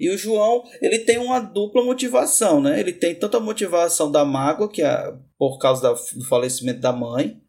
[0.00, 2.78] E o João, ele tem uma dupla motivação, né?
[2.80, 7.40] Ele tem tanto a motivação da mágoa, que é por causa do falecimento da mãe,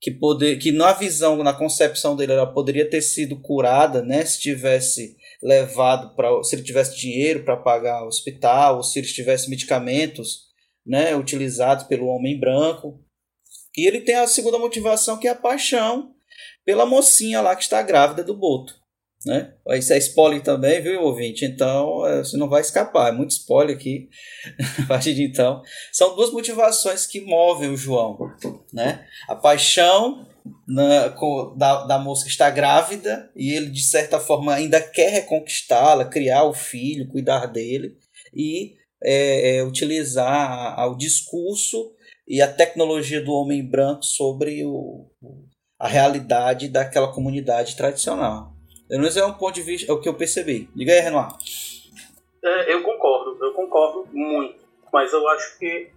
[0.00, 4.24] que poder, que na visão, na concepção dele, ela poderia ter sido curada, né?
[4.24, 9.06] Se tivesse levado para, se ele tivesse dinheiro para pagar o hospital, ou se ele
[9.06, 10.46] tivesse medicamentos,
[10.84, 11.14] né?
[11.14, 13.00] Utilizados pelo homem branco.
[13.76, 16.14] E ele tem a segunda motivação, que é a paixão
[16.64, 18.81] pela mocinha lá que está grávida do Boto.
[19.24, 19.52] Né?
[19.70, 21.44] Isso é spoiler também, viu, ouvinte?
[21.44, 24.08] Então é, você não vai escapar, é muito spoiler aqui.
[24.82, 25.62] a partir de então,
[25.92, 28.18] são duas motivações que movem o João:
[28.72, 29.06] né?
[29.28, 30.26] a paixão
[30.66, 35.10] na, com, da, da moça que está grávida e ele, de certa forma, ainda quer
[35.10, 37.96] reconquistá-la, criar o filho, cuidar dele
[38.34, 41.92] e é, é, utilizar o discurso
[42.26, 45.06] e a tecnologia do homem branco sobre o,
[45.78, 48.51] a realidade daquela comunidade tradicional.
[48.92, 50.68] Pelo menos é um ponto de vista, é o que eu percebi.
[50.76, 51.32] Diga aí, Renoir.
[52.44, 54.54] É, eu concordo, eu concordo muito.
[54.92, 55.88] Mas eu acho que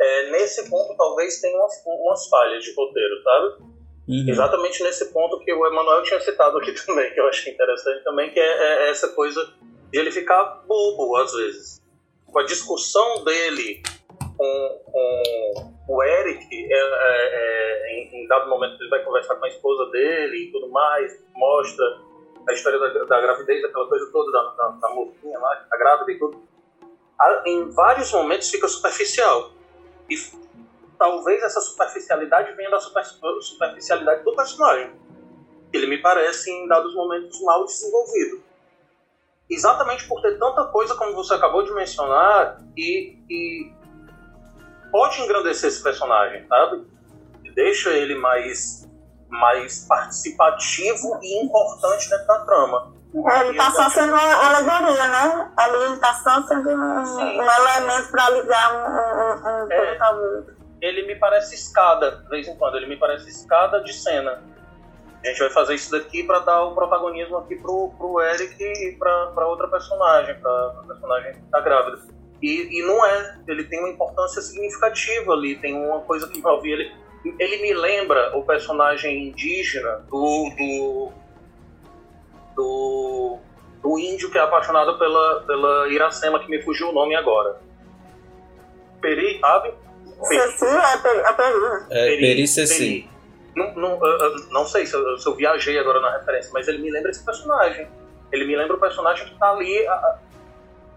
[0.00, 3.64] é, nesse ponto talvez tenha umas, umas falhas de roteiro, sabe?
[4.08, 4.24] Uhum.
[4.26, 8.30] Exatamente nesse ponto que o Emanuel tinha citado aqui também, que eu achei interessante também,
[8.30, 9.44] que é, é essa coisa
[9.92, 11.82] de ele ficar bobo às vezes.
[12.24, 13.82] Com a discussão dele
[14.38, 19.44] com, com o Eric, é, é, é, em, em, dado momento ele vai conversar com
[19.44, 22.07] a esposa dele e tudo mais, mostra
[22.48, 25.76] a história da, da gravidez, aquela coisa toda da, da, da mocinha lá, que tá
[25.76, 26.42] grávida e tudo.
[27.44, 29.52] Em vários momentos fica superficial.
[30.08, 30.16] E
[30.98, 34.92] talvez essa superficialidade venha da super, superficialidade do personagem.
[35.72, 38.42] Ele me parece, em dados momentos, mal desenvolvido.
[39.50, 43.72] Exatamente por ter tanta coisa como você acabou de mencionar e, e
[44.90, 46.86] pode engrandecer esse personagem, sabe?
[47.54, 48.87] Deixa ele mais,
[49.28, 52.92] mais participativo e importante dentro da trama.
[53.14, 55.50] É, ele está só sendo uma alegoria, né?
[55.56, 60.44] Ali ele está só sendo um, elemento para ligar um, um, um é,
[60.82, 62.76] Ele me parece escada, de vez em quando.
[62.76, 64.42] Ele me parece escada de cena.
[65.24, 68.96] A gente vai fazer isso daqui para dar o protagonismo aqui pro, pro Eric e
[68.96, 71.98] para outra personagem, para personagem que tá grávida.
[72.40, 76.70] E, e não é, ele tem uma importância significativa ali, tem uma coisa que envolve
[76.70, 76.92] ele.
[77.24, 81.12] Ele me lembra o personagem indígena do, do,
[82.54, 83.38] do,
[83.82, 87.60] do índio que é apaixonado pela, pela Iracema, que me fugiu o nome agora.
[89.00, 89.74] Peri, sabe?
[90.28, 90.52] Peri.
[90.52, 91.84] Ceci é Peri.
[91.90, 93.10] É, Peri, Ceci.
[93.54, 94.00] Não, não,
[94.50, 97.24] não sei se eu, se eu, viajei agora na referência, mas ele me lembra esse
[97.24, 97.88] personagem.
[98.30, 99.86] Ele me lembra o personagem que está ali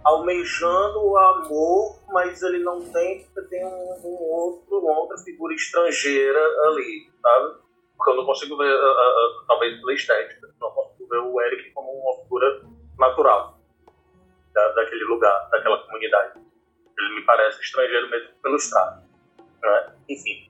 [0.03, 5.53] almejando o amor, mas ele não tem, porque tem um, um, outro, uma outra figura
[5.53, 7.55] estrangeira ali, sabe?
[7.95, 11.71] Porque eu não consigo ver, uh, uh, talvez pela estética, não consigo vê o Eric
[11.71, 12.61] como uma figura
[12.97, 13.59] natural
[14.53, 16.39] da, daquele lugar, daquela comunidade.
[16.97, 19.03] Ele me parece estrangeiro mesmo pelos tratos.
[19.61, 19.95] Né?
[20.09, 20.49] Enfim.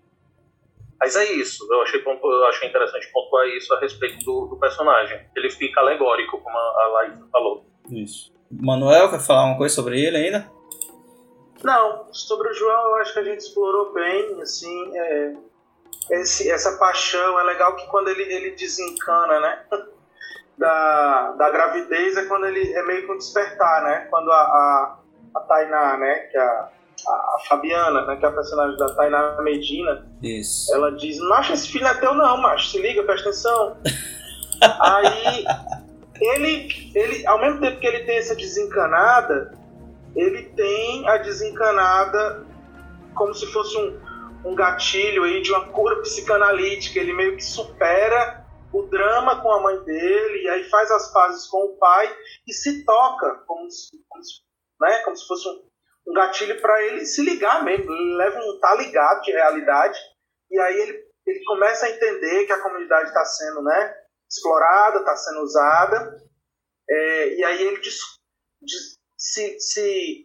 [0.99, 1.67] Mas é isso.
[1.73, 5.27] Eu achei, eu achei interessante pontuar isso a respeito do, do personagem.
[5.35, 7.65] Ele fica alegórico, como a, a Laís falou.
[7.89, 8.30] Isso.
[8.51, 10.51] Manuel, quer falar uma coisa sobre ele ainda?
[11.63, 15.33] Não, sobre o João eu acho que a gente explorou bem, assim, é,
[16.09, 19.59] esse, essa paixão, é legal que quando ele, ele desencana, né,
[20.57, 24.99] da, da gravidez é quando ele é meio que um despertar, né, quando a, a,
[25.35, 26.69] a Tainá, né, que é a,
[27.07, 30.73] a Fabiana, né, que é a personagem da Tainá Medina, Isso.
[30.73, 33.77] ela diz, macho, esse filho não é teu não, macho, se liga, presta atenção.
[34.79, 35.45] Aí,
[36.21, 39.57] ele, ele, ao mesmo tempo que ele tem essa desencanada,
[40.15, 42.45] ele tem a desencanada
[43.15, 43.99] como se fosse um,
[44.45, 46.99] um gatilho aí de uma cura psicanalítica.
[46.99, 51.47] Ele meio que supera o drama com a mãe dele, e aí faz as pazes
[51.47, 52.15] com o pai
[52.47, 54.33] e se toca, como se, como se,
[54.79, 55.63] né, como se fosse um,
[56.07, 57.91] um gatilho para ele se ligar mesmo.
[57.91, 59.99] Ele leva um tá ligado de realidade,
[60.51, 63.95] e aí ele, ele começa a entender que a comunidade está sendo né,
[64.31, 66.21] explorada, está sendo usada,
[66.89, 67.99] é, e aí ele diz,
[68.61, 70.23] diz, se, se,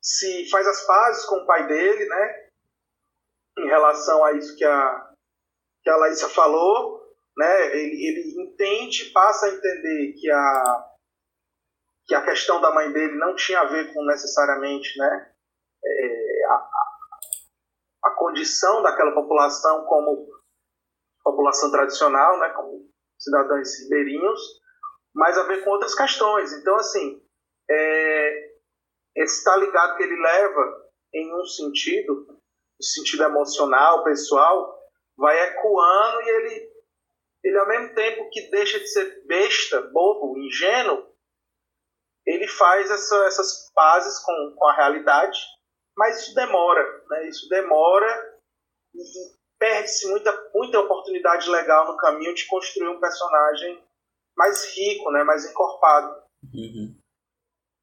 [0.00, 2.48] se faz as pazes com o pai dele, né?
[3.58, 5.12] Em relação a isso que a,
[5.82, 7.00] que a Laísa falou,
[7.36, 7.76] né?
[7.76, 10.84] Ele, ele entende, passa a entender que a,
[12.06, 15.32] que a questão da mãe dele não tinha a ver com necessariamente, né?
[15.84, 16.70] É, a,
[18.06, 20.28] a condição daquela população como
[21.24, 22.50] população tradicional, né?
[22.50, 22.85] Como
[23.18, 24.40] cidadãos ribeirinhos,
[25.14, 26.52] mas a ver com outras questões.
[26.52, 27.22] Então, assim,
[27.70, 28.50] é,
[29.16, 32.26] esse tá ligado que ele leva em um sentido,
[32.78, 34.78] o sentido emocional, pessoal,
[35.16, 36.72] vai ecoando e ele,
[37.44, 41.06] ele ao mesmo tempo que deixa de ser besta, bobo, ingênuo,
[42.26, 45.38] ele faz essa, essas pazes com, com a realidade,
[45.96, 47.28] mas isso demora, né?
[47.28, 48.36] Isso demora
[48.94, 53.78] e perde-se muita, muita oportunidade legal no caminho de construir um personagem
[54.36, 55.24] mais rico, né?
[55.24, 56.14] Mais encorpado.
[56.54, 56.94] Uhum.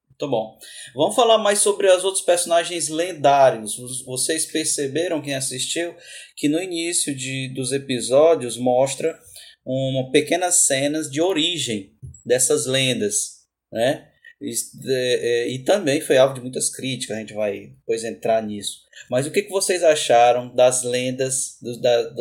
[0.09, 0.59] Muito bom.
[0.93, 3.78] Vamos falar mais sobre os outros personagens lendários.
[4.05, 5.95] Vocês perceberam, quem assistiu,
[6.36, 9.19] que no início de, dos episódios mostra
[9.65, 14.12] uma pequenas cenas de origem dessas lendas, né?
[14.43, 14.53] E,
[14.89, 18.81] é, e, também foi alvo de muitas críticas, a gente vai depois entrar nisso.
[19.09, 21.57] Mas o que, vocês acharam das lendas,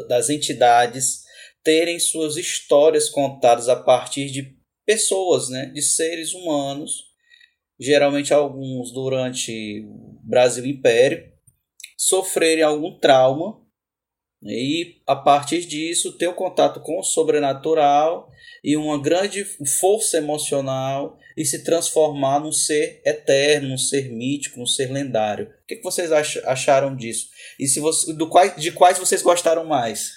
[0.09, 1.25] das entidades
[1.65, 4.57] terem suas histórias contadas a partir de
[4.87, 5.67] pessoas, né?
[5.67, 7.13] De seres humanos
[7.83, 11.31] geralmente alguns durante o Brasil Império,
[11.97, 13.61] sofrerem algum trauma
[14.45, 18.31] e a partir disso ter o contato com o sobrenatural
[18.63, 19.45] e uma grande
[19.81, 25.47] força emocional e se transformar num ser eterno, num ser mítico, num ser lendário.
[25.47, 27.29] O que, vocês acharam disso?
[27.59, 30.11] E se você, do quais, de quais vocês gostaram mais?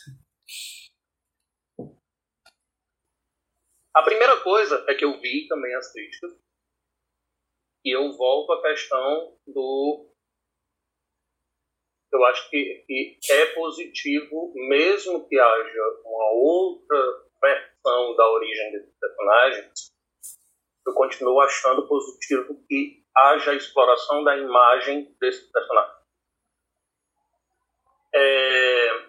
[3.95, 6.31] A primeira coisa é que eu vi também as críticas
[7.85, 10.11] e eu volto à questão do.
[12.15, 18.99] Eu acho que, que é positivo, mesmo que haja uma outra versão da origem desses
[18.99, 19.93] personagens,
[20.85, 25.95] eu continuo achando positivo que haja a exploração da imagem desse personagem.
[28.13, 29.07] É,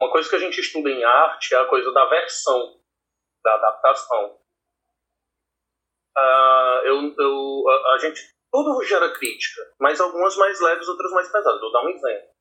[0.00, 2.78] uma coisa que a gente estuda em arte é a coisa da versão,
[3.42, 4.38] da adaptação.
[6.16, 8.20] Uh, eu, eu, a, a, gente
[8.52, 11.60] tudo gera crítica, mas algumas mais leves, outras mais pesadas.
[11.60, 12.33] Vou dar um exemplo.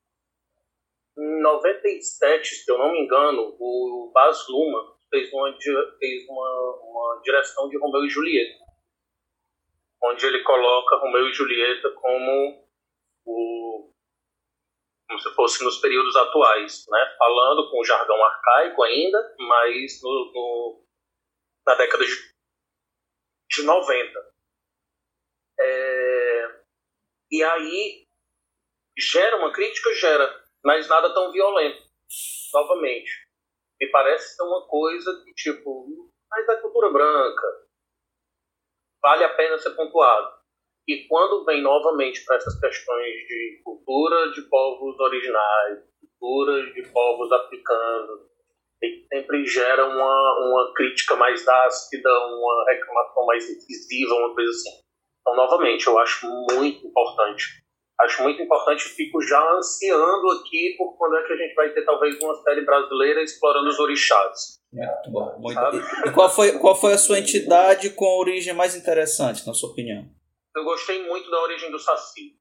[1.17, 5.55] Em 97, se eu não me engano, o Baz Luhrmann fez uma,
[5.99, 8.65] fez uma, uma direção de Romeu e Julieta,
[10.03, 12.67] onde ele coloca Romeu e Julieta como
[13.25, 13.89] o
[15.07, 17.15] como se fosse nos períodos atuais, né?
[17.19, 20.85] falando com o jargão arcaico ainda, mas no, no
[21.67, 22.33] na década de
[23.51, 24.33] de 90.
[25.59, 26.61] É,
[27.31, 28.07] e aí
[28.97, 31.83] gera uma crítica, gera, mas nada tão violento.
[32.53, 33.11] Novamente,
[33.79, 35.87] me parece ser uma coisa que, tipo,
[36.29, 37.47] mas a cultura branca
[39.01, 40.33] vale a pena ser pontuado.
[40.87, 45.79] E quando vem novamente para essas questões de cultura de povos originais,
[46.19, 48.33] cultura de povos africanos,
[49.13, 54.83] sempre gera uma, uma crítica mais ácida, uma reclamação mais incisiva, uma coisa assim.
[55.21, 57.62] Então, novamente, eu acho muito importante
[58.01, 61.85] acho muito importante, fico já ansiando aqui por quando é que a gente vai ter
[61.85, 64.59] talvez uma série brasileira explorando os orixás.
[64.71, 65.39] Muito bom.
[65.39, 65.59] Muito
[66.05, 69.69] E qual foi, qual foi a sua entidade com a origem mais interessante, na sua
[69.69, 70.05] opinião?
[70.55, 72.35] Eu gostei muito da origem do Saci.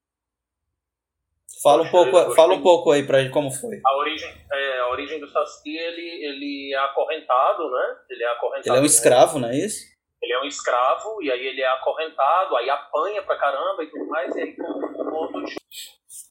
[1.63, 3.81] Fala um pouco, fala um pouco aí pra gente como foi.
[3.87, 7.97] A origem, é, a origem do Saci, ele, ele é acorrentado, né?
[8.11, 8.69] Ele é acorrentado.
[8.69, 9.92] Ele é um escravo, não é isso?
[10.23, 14.07] Ele é um escravo, e aí ele é acorrentado, aí apanha pra caramba e tudo
[14.07, 15.55] mais, e aí com um outro de...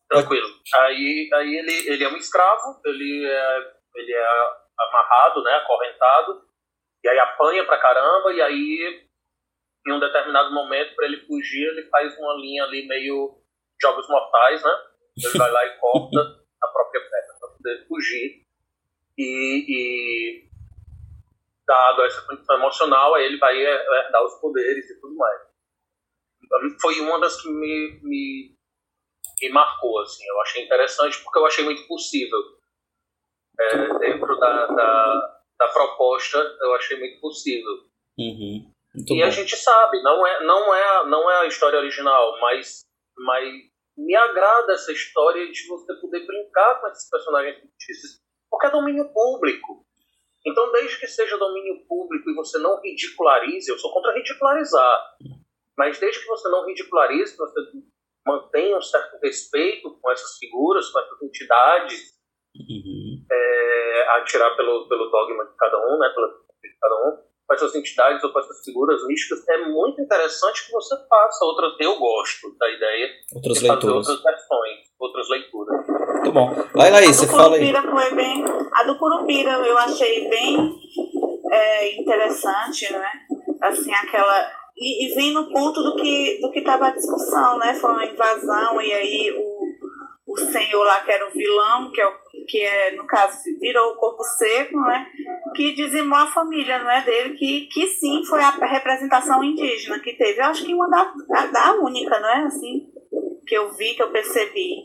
[0.07, 0.47] Tranquilo.
[0.75, 3.57] Aí, aí ele, ele é um escravo, ele é,
[3.95, 4.27] ele é
[4.79, 5.53] amarrado, né?
[5.55, 6.41] Acorrentado,
[7.03, 9.11] e aí apanha pra caramba, e aí
[9.87, 13.37] em um determinado momento, para ele fugir, ele faz uma linha ali meio
[13.81, 14.71] jogos mortais, né?
[15.17, 16.19] Ele vai lá e corta
[16.61, 18.45] a própria perna para poder fugir.
[19.17, 20.49] E, e,
[21.71, 25.41] dado essa condição emocional, aí ele vai herdar os poderes e tudo mais.
[26.81, 28.55] Foi uma das que me, me,
[29.41, 30.27] me marcou, assim.
[30.27, 32.39] Eu achei interessante porque eu achei muito possível.
[33.57, 37.71] É, dentro da, da, da, proposta, eu achei muito possível.
[38.19, 38.71] Uhum.
[38.95, 39.25] e bom.
[39.25, 42.81] a gente sabe, não é, não é, não é a história original, mas,
[43.17, 43.47] mas
[43.97, 48.19] me agrada essa história de você poder brincar com esses personagens fictícios,
[48.49, 49.85] porque é domínio público.
[50.45, 55.17] Então, desde que seja domínio público e você não ridicularize, eu sou contra ridicularizar,
[55.77, 57.59] mas desde que você não ridicularize, você
[58.25, 62.19] mantenha um certo respeito com essas figuras, com essas entidades,
[62.55, 63.25] uhum.
[63.31, 67.55] é, a tirar pelo, pelo dogma de cada um, né, pela de cada um, com
[67.55, 71.73] essas entidades ou com essas figuras místicas, é muito interessante que você faça outras.
[71.79, 74.07] Eu gosto da ideia outras de leituras.
[74.07, 75.87] fazer outras versões, outras leituras.
[75.87, 76.55] Muito bom.
[76.73, 77.73] Vai lá, você fala aí.
[77.73, 80.79] Foi bem, a do Curupira eu achei bem
[81.51, 83.11] é, interessante, né?
[83.61, 84.49] Assim, aquela.
[84.77, 87.73] E, e vem no ponto do que do que estava a discussão, né?
[87.73, 89.50] Foi uma invasão e aí o,
[90.31, 93.91] o senhor lá que era o vilão, que é o que é, no caso, virou
[93.91, 95.05] o corpo seco, né?
[95.55, 100.13] Que dizimou a família, não é dele, que, que sim foi a representação indígena que
[100.13, 100.39] teve.
[100.39, 101.13] Eu acho que uma da,
[101.47, 102.43] da única, não é?
[102.45, 102.87] Assim,
[103.45, 104.83] que eu vi, que eu percebi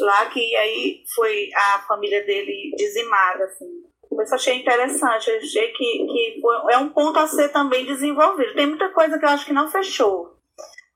[0.00, 3.66] lá, que aí foi a família dele dizimada, assim.
[4.10, 8.54] Eu achei interessante, achei que, que é um ponto a ser também desenvolvido.
[8.54, 10.35] Tem muita coisa que eu acho que não fechou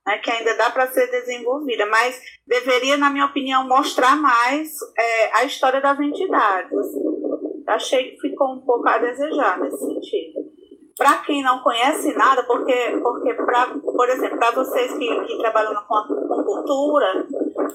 [0.07, 5.37] né, que ainda dá para ser desenvolvida, mas deveria, na minha opinião, mostrar mais é,
[5.37, 6.79] a história das entidades.
[7.67, 10.51] Achei que ficou um pouco a desejar nesse sentido.
[10.97, 15.75] Para quem não conhece nada, porque, porque pra, por exemplo, para vocês que, que trabalham
[15.87, 17.27] com, com cultura,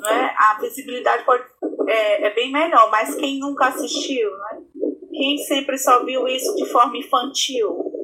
[0.01, 1.43] né, a visibilidade pode,
[1.87, 4.61] é, é bem melhor, mas quem nunca assistiu, né,
[5.11, 7.94] quem sempre só viu isso de forma infantil,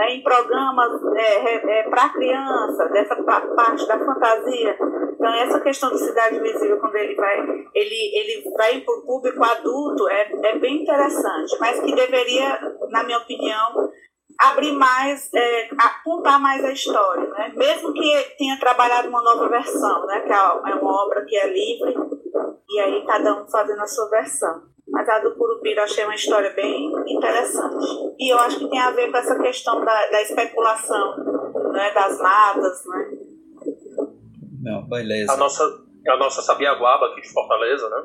[0.00, 4.74] né, em programas é, é, para criança, dessa parte da fantasia.
[5.12, 7.38] Então, essa questão do Cidade Invisível, quando ele vai,
[7.74, 13.02] ele, ele vai para o público adulto, é, é bem interessante, mas que deveria, na
[13.02, 13.90] minha opinião,
[14.38, 15.68] abrir mais, é,
[16.02, 17.52] contar mais a história, né?
[17.54, 20.20] Mesmo que tenha trabalhado uma nova versão, né?
[20.20, 20.36] Que é,
[20.72, 21.94] é uma obra que é livre,
[22.70, 24.62] e aí cada um fazendo a sua versão.
[24.90, 27.86] Mas a do Curupira eu achei uma história bem interessante.
[28.18, 31.16] E eu acho que tem a ver com essa questão da, da especulação,
[31.72, 33.10] né, das matas, né?
[34.62, 35.32] Não, beleza.
[35.32, 35.64] A nossa,
[36.08, 38.02] a nossa Sabiaguaba aqui de Fortaleza, né?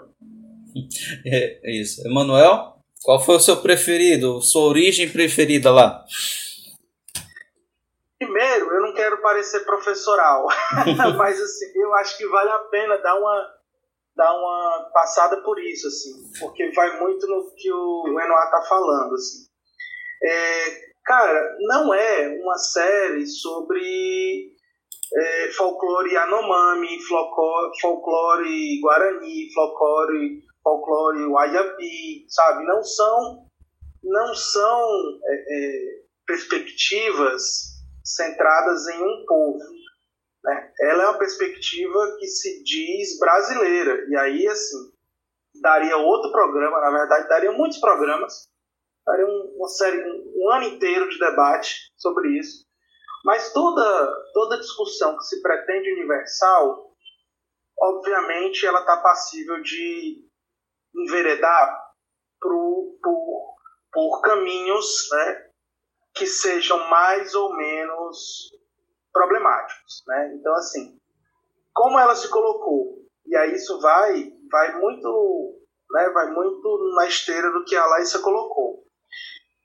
[1.26, 2.06] É, é isso.
[2.06, 4.42] Emanuel, qual foi o seu preferido?
[4.42, 6.04] Sua origem preferida lá?
[8.20, 10.48] Primeiro, eu não quero parecer professoral,
[11.18, 13.55] mas assim, eu acho que vale a pena dar uma
[14.16, 19.14] dar uma passada por isso, assim, porque vai muito no que o Enoa tá falando,
[19.14, 19.46] assim.
[20.24, 24.54] É, cara, não é uma série sobre
[25.14, 26.16] é, folclore
[27.08, 32.66] folclore, folclore Guarani, folclore, folclore Wayapi, sabe?
[32.66, 33.46] Não são,
[34.02, 34.90] não são
[35.26, 35.72] é, é,
[36.26, 39.75] perspectivas centradas em um povo
[40.46, 40.72] né?
[40.80, 44.06] Ela é uma perspectiva que se diz brasileira.
[44.08, 44.94] E aí, assim,
[45.60, 48.48] daria outro programa, na verdade, daria muitos programas,
[49.06, 50.00] daria uma série,
[50.38, 52.64] um ano inteiro de debate sobre isso.
[53.24, 56.92] Mas toda, toda discussão que se pretende universal,
[57.80, 60.24] obviamente, ela está passível de
[60.96, 61.92] enveredar
[62.40, 63.56] por, por,
[63.92, 65.50] por caminhos né,
[66.14, 68.52] que sejam mais ou menos
[69.16, 70.36] problemáticos, né?
[70.36, 71.00] Então assim,
[71.74, 75.58] como ela se colocou e aí isso vai vai muito
[75.90, 78.84] né, vai muito na esteira do que a Laísa colocou.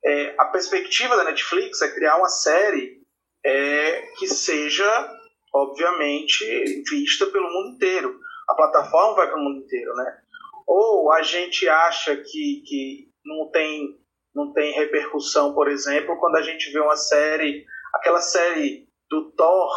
[0.04, 3.02] É, a perspectiva da Netflix é criar uma série
[3.44, 5.18] é, que seja
[5.52, 6.44] obviamente
[6.88, 8.20] vista pelo mundo inteiro.
[8.48, 10.18] a plataforma vai para o mundo inteiro, né?
[10.66, 13.98] Ou a gente acha que, que não tem
[14.32, 19.72] não tem repercussão, por exemplo, quando a gente vê uma série, aquela série do Thor,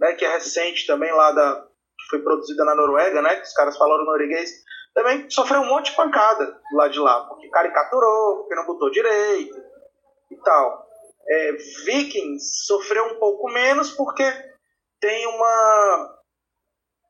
[0.00, 1.66] né, que é recente também lá da
[1.96, 4.50] que foi produzida na Noruega, né, que os caras falaram norueguês,
[4.92, 9.56] também sofreu um monte de pancada lá de lá, porque caricaturou, porque não botou direito
[10.30, 10.84] e tal.
[11.26, 11.52] É,
[11.84, 14.24] Vikings sofreu um pouco menos porque
[15.00, 16.14] tem uma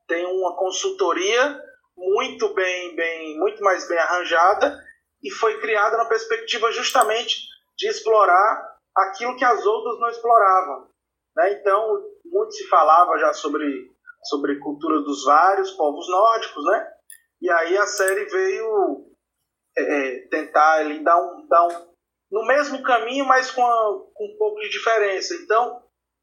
[0.07, 1.61] tem uma consultoria
[1.97, 4.79] muito bem, bem muito mais bem arranjada
[5.23, 7.41] e foi criada na perspectiva justamente
[7.77, 10.94] de explorar aquilo que as outras não exploravam.
[11.37, 11.53] Né?
[11.55, 13.91] Então, muito se falava já sobre,
[14.25, 16.91] sobre cultura dos vários povos nórdicos, né?
[17.41, 19.07] e aí a série veio
[19.77, 21.95] é, é, tentar ali, dar, um, dar um.
[22.31, 25.35] no mesmo caminho, mas com, a, com um pouco de diferença.
[25.35, 25.83] Então,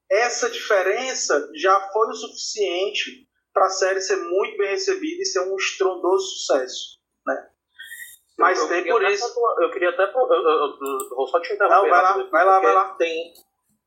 [0.10, 5.42] essa diferença já foi o suficiente para a série ser muito bem recebida e ser
[5.42, 6.98] um estrondoso sucesso.
[7.28, 7.48] Né?
[8.38, 9.28] Mas eu, tem eu por até isso.
[9.28, 10.04] pontua- Eu queria até.
[10.04, 11.76] Eu, eu- vou só te interromper.
[11.76, 12.94] Não, vai lá, vai lá, vai lá.
[12.96, 13.34] Tem,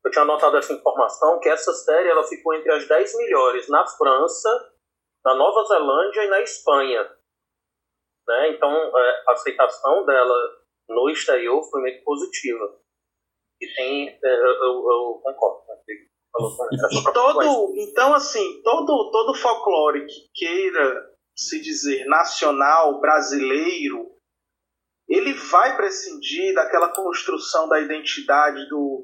[0.05, 3.85] eu tinha anotado essa informação que essa série ela ficou entre as 10 melhores na
[3.87, 4.71] França,
[5.23, 7.03] na Nova Zelândia e na Espanha.
[8.27, 8.49] Né?
[8.49, 10.35] Então, é, a aceitação dela
[10.89, 12.79] no exterior foi muito positiva.
[13.61, 14.09] E tem.
[14.09, 15.65] é, eu, eu- eu concordo
[16.91, 24.11] E todo, então assim, todo todo folclore que queira se dizer nacional brasileiro,
[25.07, 29.03] ele vai prescindir daquela construção da identidade do,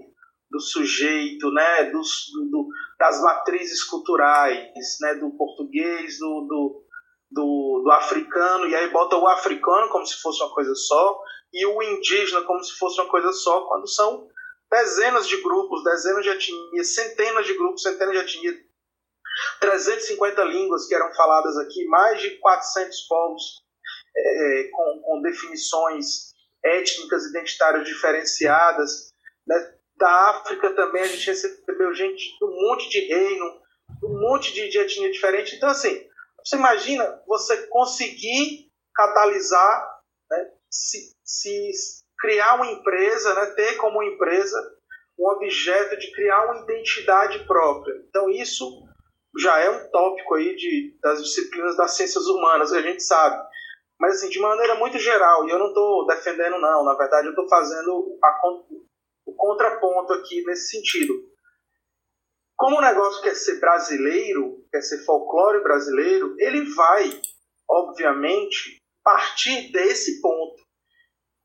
[0.52, 2.68] do sujeito, né, dos, do,
[3.00, 6.86] das matrizes culturais, né, do português, do, do,
[7.32, 11.24] do, do africano, e aí bota o africano como se fosse uma coisa só,
[11.54, 14.28] e o indígena como se fosse uma coisa só, quando são
[14.70, 18.56] dezenas de grupos, dezenas de etnias, centenas de grupos, centenas de etnias,
[19.62, 23.64] 350 línguas que eram faladas aqui, mais de 400 povos
[24.16, 26.32] é, com, com definições
[26.64, 29.14] étnicas, identitárias diferenciadas.
[29.48, 29.76] Né?
[30.02, 33.62] Da África também a gente recebeu gente de um monte de reino,
[34.04, 35.56] um monte de, de etnia diferente.
[35.56, 36.08] Então, assim,
[36.44, 40.52] você imagina você conseguir catalisar, né?
[40.72, 41.72] se, se
[42.18, 43.46] criar uma empresa, né?
[43.52, 44.58] ter como empresa
[45.20, 47.94] um objeto de criar uma identidade própria.
[48.10, 48.66] Então, isso
[49.38, 53.40] já é um tópico aí de, das disciplinas das ciências humanas, a gente sabe.
[54.00, 57.34] Mas, assim, de maneira muito geral, e eu não estou defendendo, não, na verdade, eu
[57.34, 58.30] estou fazendo a,
[59.26, 61.14] o contraponto aqui nesse sentido.
[62.56, 67.22] Como o negócio quer ser brasileiro, quer ser folclore brasileiro, ele vai,
[67.70, 70.62] obviamente, partir desse ponto.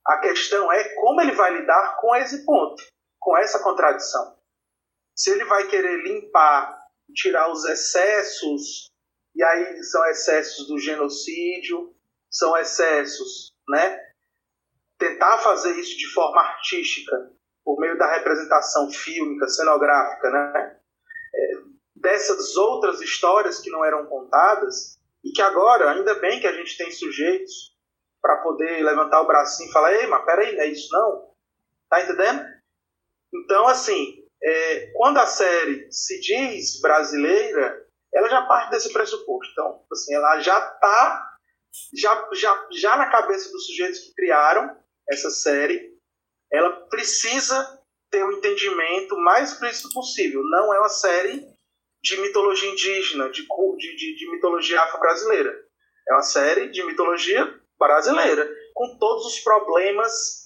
[0.07, 2.83] A questão é como ele vai lidar com esse ponto,
[3.19, 4.37] com essa contradição.
[5.17, 6.79] Se ele vai querer limpar,
[7.15, 8.91] tirar os excessos,
[9.35, 11.95] e aí são excessos do genocídio,
[12.31, 13.99] são excessos, né?
[14.99, 17.33] Tentar fazer isso de forma artística,
[17.67, 20.77] por meio da representação fílmica, cenográfica, né?
[21.35, 21.51] É,
[21.97, 26.79] dessas outras histórias que não eram contadas, e que agora, ainda bem que a gente
[26.79, 27.77] tem sujeitos
[28.23, 31.35] para poder levantar o bracinho e falar: ei, mas peraí, não é isso não?
[31.91, 32.45] Tá entendendo?
[33.35, 39.51] Então, assim, é, quando a série se diz brasileira, ela já parte desse pressuposto.
[39.53, 41.33] Então, assim, ela já está
[41.93, 44.77] já, já, já na cabeça dos sujeitos que criaram
[45.09, 45.96] essa série,
[46.53, 50.43] ela precisa ter o um entendimento mais explícito possível.
[50.45, 51.45] Não é uma série
[52.03, 55.53] de mitologia indígena, de, de, de mitologia afro-brasileira.
[56.09, 60.46] É uma série de mitologia brasileira, com todos os problemas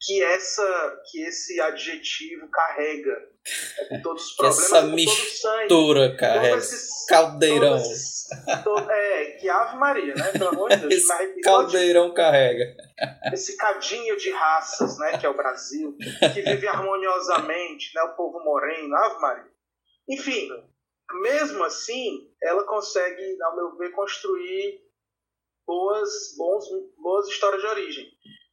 [0.00, 3.16] que essa que esse adjetivo carrega,
[3.90, 6.56] é, todos os problemas, essa sangue, mistura, carrega.
[6.56, 7.76] esses- Caldeirão.
[7.76, 8.26] esses-
[8.90, 10.32] é, que Ave Maria, né?
[10.32, 12.76] Pelo amor de Deus, Esse arrepio caldeirão carrega.
[13.32, 15.96] esse cadinho de raças, né, que é o Brasil,
[16.34, 19.50] que vive harmoniosamente, né, o povo moreno, Ave Maria.
[20.08, 20.48] Enfim,
[21.22, 24.80] mesmo assim, ela consegue, ao meu ver, construir
[25.66, 26.64] boas, bons,
[26.98, 28.06] boas histórias de origem.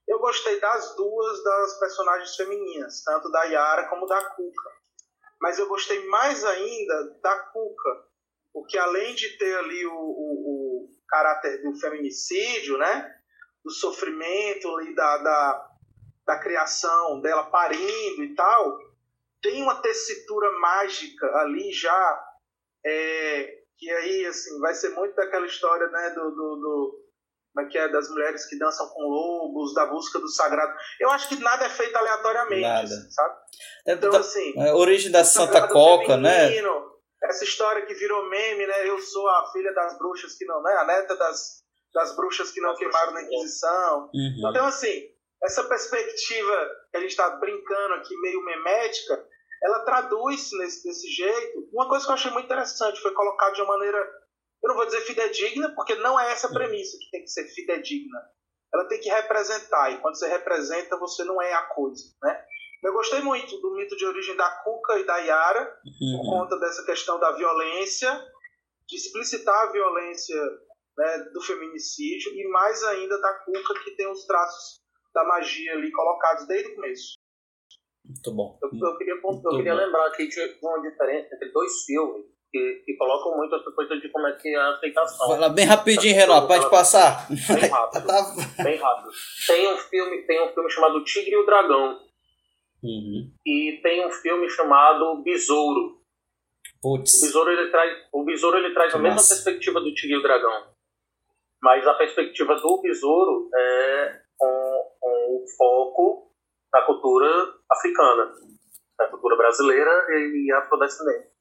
[0.08, 4.70] Eu gostei das duas das personagens femininas, tanto da Yara como da Cuca.
[5.40, 8.06] Mas eu gostei mais ainda da Cuca,
[8.54, 13.14] porque além de ter ali o, o, o caráter do feminicídio, né,
[13.64, 15.70] do sofrimento ali da, da,
[16.26, 18.78] da criação dela parindo e tal,
[19.42, 22.26] tem uma tessitura mágica ali já,
[22.86, 27.03] é, que aí assim, vai ser muito daquela história né, do, do, do
[27.54, 30.74] como é que é, das mulheres que dançam com lobos, da busca do sagrado.
[31.00, 32.84] Eu acho que nada é feito aleatoriamente, Nada.
[32.84, 33.36] assim, sabe?
[33.88, 36.48] É, Então, da- assim, a origem da Santa Coca, né?
[36.48, 36.92] feminino,
[37.24, 38.90] É essa história que virou meme, né?
[38.90, 40.74] Eu sou a filha das bruxas que não, né?
[40.74, 41.62] A neta das,
[41.94, 44.10] das bruxas que não queimaram na Inquisição.
[44.14, 44.50] Uhum.
[44.50, 45.04] Então, assim,
[45.42, 49.24] essa perspectiva que a gente está brincando aqui, meio memética,
[49.64, 51.70] ela traduz nesse, desse jeito.
[51.72, 54.06] Uma coisa que eu achei muito interessante foi colocado de uma maneira,
[54.64, 58.20] eu não vou dizer fidedigna, porque não é essa premissa que tem que ser fidedigna.
[58.74, 62.46] Ela tem que representar, e quando você representa, você não é a coisa, né?
[62.82, 66.30] Eu gostei muito do mito de origem da Cuca e da Yara, por Uhum.
[66.30, 68.12] conta dessa questão da violência,
[68.88, 70.36] de explicitar a violência
[70.98, 74.82] né, do feminicídio, e mais ainda da Cuca, que tem os traços
[75.14, 77.14] da magia ali colocados desde o começo.
[78.06, 78.60] Muito bom.
[78.62, 82.96] Eu, eu queria, eu queria lembrar que tinha uma diferença entre dois filmes que, que
[82.98, 85.28] colocam muito essa coisa de como é que é a aceitação.
[85.28, 87.28] Fala bem rapidinho, Renato, pode passar.
[87.28, 88.06] Bem rápido.
[88.06, 89.10] Tá- Bem rápido.
[89.48, 92.00] Tem um filme, tem um filme chamado Tigre e o Dragão.
[92.84, 93.32] Uhum.
[93.44, 95.98] E tem um filme chamado Besouro.
[96.84, 97.22] O Putz.
[97.22, 100.68] Besouro ele traz, o Besouro ele traz a mesma perspectiva do Tigre e o Dragão.
[101.62, 106.32] Mas a perspectiva do Besouro é com, com o foco
[106.72, 108.32] na cultura africana,
[109.00, 111.33] na cultura brasileira e afrodescendente.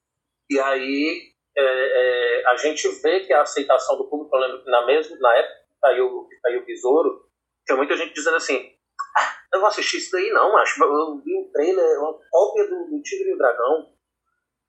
[0.51, 1.63] E aí é,
[2.43, 4.37] é, a gente vê que a aceitação do público,
[4.67, 5.55] na, mesma, na época
[6.29, 7.27] que saiu o Besouro,
[7.67, 8.73] tinha muita gente dizendo assim,
[9.17, 12.87] "Ah, eu vou assistir isso daí não, macho, eu vi um trailer, uma cópia do,
[12.91, 13.93] do Tigre e o Dragão,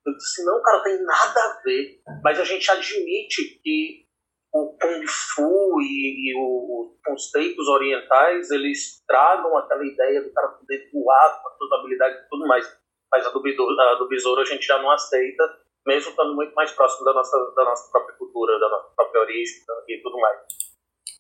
[0.05, 2.01] eu disse, não, cara, tem nada a ver.
[2.23, 4.05] Mas a gente admite que
[4.53, 10.49] o Kung Fu e, e o- os conceitos orientais, eles tragam aquela ideia do cara
[10.49, 12.65] poder voar com as suas habilidades e tudo mais.
[13.11, 15.43] Mas a do, a do besouro a gente já não aceita,
[15.85, 19.55] mesmo estando muito mais próximo da nossa, da nossa própria cultura, da nossa própria origem
[19.87, 20.39] e tudo mais.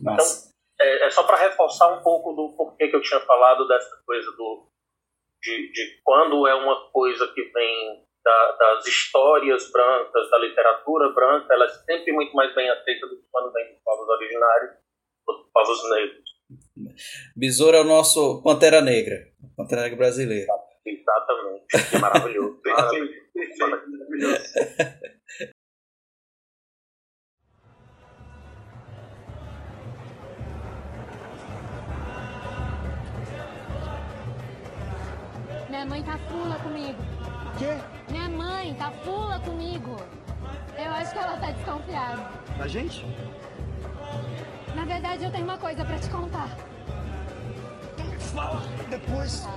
[0.01, 0.53] Massa.
[0.79, 4.29] É, é só para reforçar um pouco do porquê que eu tinha falado dessa coisa
[4.31, 4.67] do
[5.41, 11.53] de, de quando é uma coisa que vem da- das histórias brancas, da literatura branca,
[11.53, 14.71] ela é sempre muito mais bem aceita do que quando vem dos povos originários,
[15.27, 16.23] dos povos negros.
[17.35, 19.17] Besouro é o nosso Pantera Negra.
[19.57, 20.47] Pantera Negra brasileiro.
[20.85, 21.65] Exatamente.
[21.89, 22.59] Que maravilhoso.
[22.63, 24.43] Perfeito, perfeito, maravilhoso.
[35.69, 36.99] Minha mãe tá fula comigo.
[37.57, 37.77] Quê?
[38.09, 39.97] Minha mãe tá fula comigo.
[40.77, 42.29] Eu acho que ela tá desconfiada.
[42.57, 43.05] Da gente?
[44.75, 46.49] Na verdade, eu tenho uma coisa pra te contar.
[48.33, 49.47] Fala depois.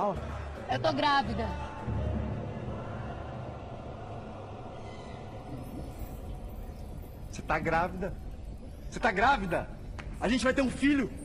[0.00, 0.16] Fala.
[0.70, 1.46] Eu tô grávida.
[7.30, 8.14] Você tá grávida?
[8.88, 9.68] Você tá grávida?
[10.18, 11.10] A gente vai ter um filho.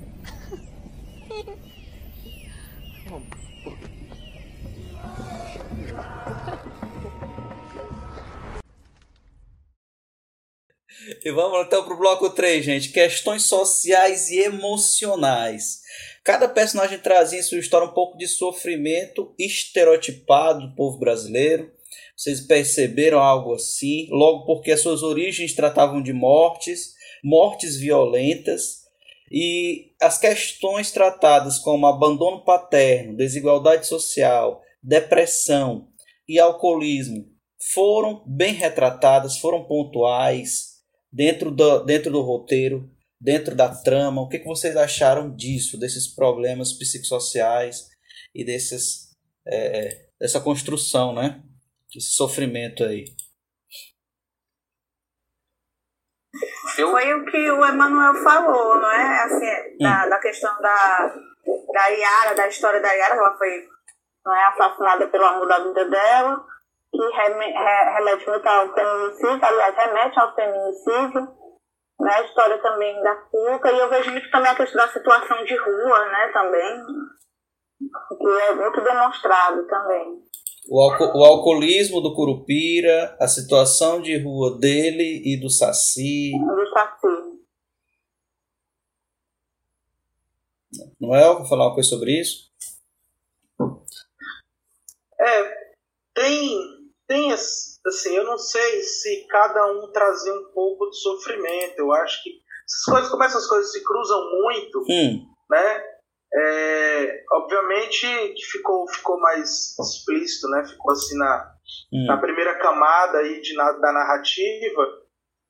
[11.23, 12.90] E vamos então pro bloco 3, gente.
[12.90, 15.82] Questões sociais e emocionais.
[16.23, 21.72] Cada personagem trazia em sua história um pouco de sofrimento estereotipado do povo brasileiro.
[22.18, 24.07] Vocês perceberam algo assim?
[24.10, 28.86] Logo porque as suas origens tratavam de mortes, mortes violentas,
[29.32, 35.88] e as questões tratadas como abandono paterno, desigualdade social, depressão
[36.27, 37.27] e alcoolismo
[37.73, 40.75] foram bem retratadas, foram pontuais
[41.16, 42.90] dentro do, dentro do roteiro,
[43.20, 44.22] dentro da trama.
[44.22, 47.88] O que, que vocês acharam disso, desses problemas psicossociais
[48.34, 49.16] e desses,
[49.48, 51.42] é, dessa construção, né?
[51.96, 53.06] Esse sofrimento aí.
[56.78, 59.24] Eu, Foi o que o Emanuel falou, não é?
[59.24, 61.16] Assim, da, da questão da,
[61.74, 63.66] da Yara, da história da Yara, ela foi
[64.26, 66.46] não é, assassinada pelo amor da vida dela,
[66.96, 71.22] que reme, re, remete muito ao feminicídio, aliás, remete ao feminicídio,
[72.00, 72.14] né?
[72.14, 75.58] A história também da Cuca, e eu vejo muito também a questão da situação de
[75.58, 76.86] rua, né, também,
[78.18, 80.24] que é muito demonstrado também.
[80.70, 86.32] O, alco o alcoolismo do Curupira, a situação de rua dele e do Saci.
[86.32, 87.36] Do Saci.
[91.00, 92.52] Noel, quer falar uma coisa sobre isso?
[95.20, 95.44] É,
[96.14, 96.75] tem,
[97.07, 101.80] tem assim, eu não sei se cada um trazia um pouco de sofrimento.
[101.80, 102.30] Eu acho que
[102.65, 105.84] essas coisas, como essas coisas se cruzam muito, Hum, né?
[106.38, 110.65] É, obviamente que ficou, ficou mais explícito, né?
[110.65, 111.53] Ficou assim na,
[111.94, 112.06] Hum.
[112.07, 114.86] na primeira camada aí de, na- da narrativa,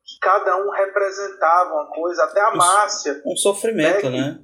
[0.06, 3.22] que cada um representava uma coisa, até a Márcia.
[3.26, 4.40] Um sofrimento, né?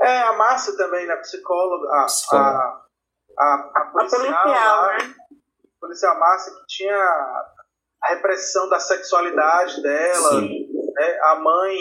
[0.00, 1.16] É, a Márcia também, né?
[1.16, 2.48] Psicóloga, a, Psicóloga.
[2.48, 2.84] a,
[3.38, 5.14] a, a policial, policial, lá, né?
[5.84, 11.18] Policial Márcia, que tinha a repressão da sexualidade dela, né?
[11.24, 11.78] a mãe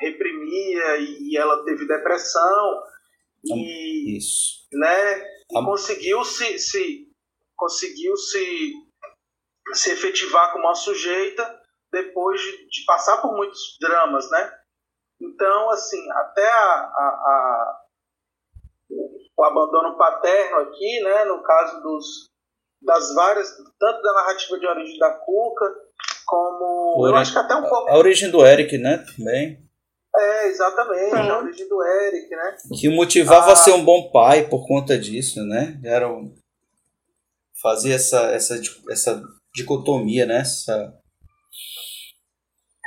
[0.00, 2.82] reprimia e, ela teve depressão
[3.44, 4.66] e, Isso.
[4.72, 5.20] né,
[5.50, 7.06] e conseguiu se, se
[7.56, 8.72] conseguiu se,
[9.74, 11.62] se efetivar como uma sujeita
[11.92, 14.52] depois de, de passar por muitos dramas, né?
[15.20, 17.82] Então, assim, até a, a- a-
[19.38, 22.28] o abandono paterno aqui, né, no caso dos,
[22.86, 23.48] das várias,
[23.78, 25.66] tanto da narrativa de origem da Cuca,
[26.26, 29.04] como eu Ori- acho que até um pouco A origem do Eric, né?
[29.16, 29.62] Também.
[30.16, 31.28] é exatamente Sim.
[31.30, 32.56] a origem do Eric, né?
[32.80, 33.52] Que o motivava Ah.
[33.52, 35.78] a ser um bom pai por conta disso, né?
[35.84, 36.34] Era um...
[37.62, 38.58] Fazia essa, essa,
[38.90, 39.22] essa
[39.54, 40.38] dicotomia, né?
[40.38, 40.94] Essa...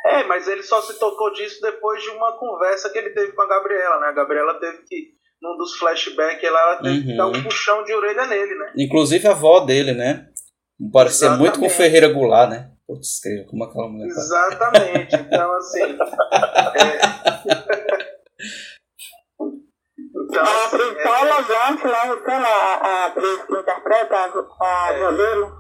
[0.06, 3.42] É, mas ele só se tocou disso depois de uma conversa que ele teve com
[3.42, 4.08] a Gabriela, né?
[4.08, 7.18] A Gabriela teve que, num dos flashbacks, ela, ela que Uhum.
[7.18, 8.74] dar um puxão de orelha nele, né?
[8.78, 10.28] Inclusive a avó dele, né?
[10.94, 11.70] Parecia muito com.
[11.70, 12.72] Ferreira Goulart, né?
[12.88, 14.22] Putz, que- como aquela mulher fala.
[14.22, 15.16] Exatamente.
[15.16, 15.82] Então, assim.
[15.84, 17.00] é...
[20.22, 22.04] Então, A assim, atriz tão elegante, né?
[22.14, 25.00] Luciana, a, a atriz que interpreta a, a É.
[25.12, 25.60] modelo.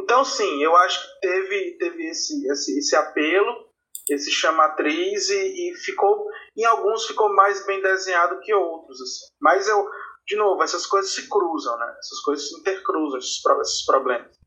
[0.00, 3.67] Então, sim, eu acho que teve, teve esse, esse, esse apelo,
[4.14, 6.26] esse chamatriz, e, e ficou,
[6.56, 9.00] em alguns ficou mais bem desenhado que outros.
[9.00, 9.34] Assim.
[9.40, 9.88] Mas eu,
[10.26, 11.94] de novo, essas coisas se cruzam, né?
[11.98, 14.38] Essas coisas se intercruzam, esses, esses problemas.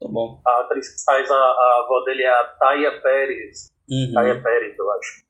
[0.00, 0.40] Tá bom.
[0.46, 3.72] A atriz que faz a, a avó dele é a Taya Pérez.
[3.88, 4.12] Uhum.
[4.14, 5.26] Taya Pérez, eu acho.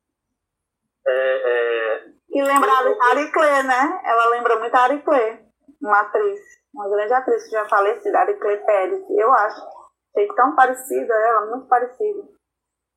[1.06, 4.00] É, é, Que lembra a Ari Clé, né?
[4.04, 5.44] Ela lembra muito a Ari Clé,
[5.80, 6.40] uma atriz,
[6.74, 9.75] uma grande atriz que já falecida, Ari Clé Pérez, eu acho.
[10.16, 12.22] Achei tão parecida ela, muito parecida.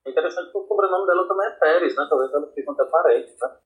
[0.08, 2.08] interessante que o sobrenome dela também é Pérez, né?
[2.10, 3.58] Talvez ela fique até parente, né?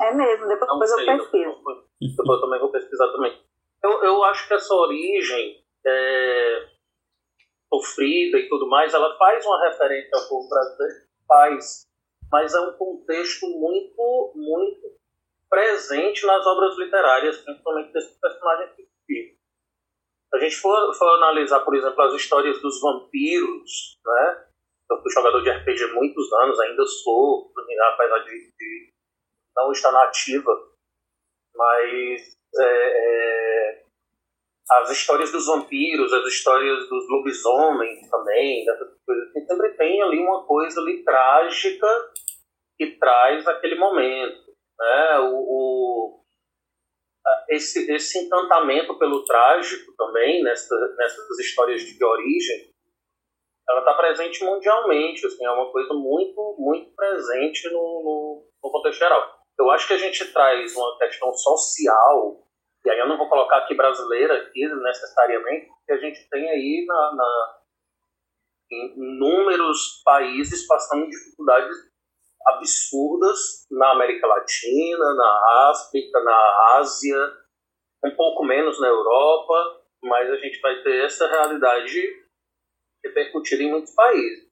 [0.00, 1.56] É mesmo, depois, depois eu sei, pesquiso.
[1.56, 3.42] depois, depois eu também vou pesquisar também.
[3.82, 6.68] Eu, eu acho que essa origem é,
[7.68, 11.86] sofrida e tudo mais, ela faz uma referência ao povo brasileiro, faz,
[12.32, 14.94] mas é um contexto muito, muito
[15.50, 19.43] presente nas obras literárias, principalmente desse personagem fictício.
[20.34, 24.46] A gente for, for analisar, por exemplo, as histórias dos vampiros, né?
[24.90, 27.52] Eu fui jogador de RPG há muitos anos, ainda sou,
[27.92, 28.92] apesar de, de
[29.56, 30.52] não estar na ativa,
[31.54, 33.82] mas é, é,
[34.70, 40.80] as histórias dos vampiros, as histórias dos lobisomens também, assim, sempre tem ali uma coisa
[40.80, 41.86] ali trágica
[42.76, 44.52] que traz aquele momento.
[44.78, 45.18] Né?
[45.20, 46.23] O, o-
[47.48, 52.74] esse, esse encantamento pelo trágico também, nessa, nessas histórias de origem,
[53.68, 58.98] ela está presente mundialmente, assim, é uma coisa muito, muito presente no, no, no contexto
[58.98, 59.38] geral.
[59.58, 62.42] Eu acho que a gente traz uma questão social,
[62.84, 66.84] e aí eu não vou colocar aqui brasileira aqui necessariamente, porque a gente tem aí
[66.86, 67.58] na, na,
[68.70, 71.93] em inúmeros países passando dificuldades
[72.46, 77.18] absurdas na América Latina, na África, na Ásia,
[78.04, 82.02] um pouco menos na Europa, mas a gente vai ter essa realidade
[83.04, 84.44] repercutida em muitos países.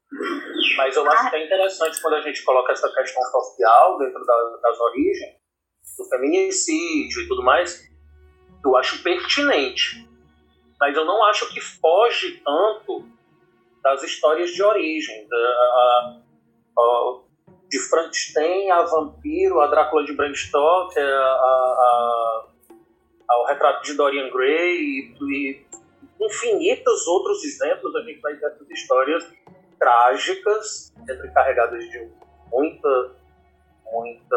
[0.76, 4.56] Mas eu acho que é interessante quando a gente coloca essa questão social dentro da-
[4.62, 5.36] das origens,
[5.98, 7.82] do feminicídio e tudo mais,
[8.64, 10.06] eu acho pertinente.
[10.78, 13.06] Mas eu não acho que foge tanto
[13.82, 15.26] das histórias de origem.
[15.28, 16.20] Da, a-
[16.78, 17.20] a-
[17.72, 22.46] de Frankenstein a Vampiro, a Drácula de Bram Stoker, a, a-
[23.30, 25.66] ao retrato de Dorian Gray e, e
[26.20, 29.26] infinitos outros exemplos a gente vai ter essas histórias
[29.78, 32.10] trágicas, sempre carregadas de
[32.52, 33.16] muita,
[33.90, 34.36] muita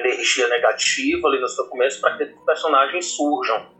[0.00, 3.70] energia negativa ali no seu começo para que esses personagens surjam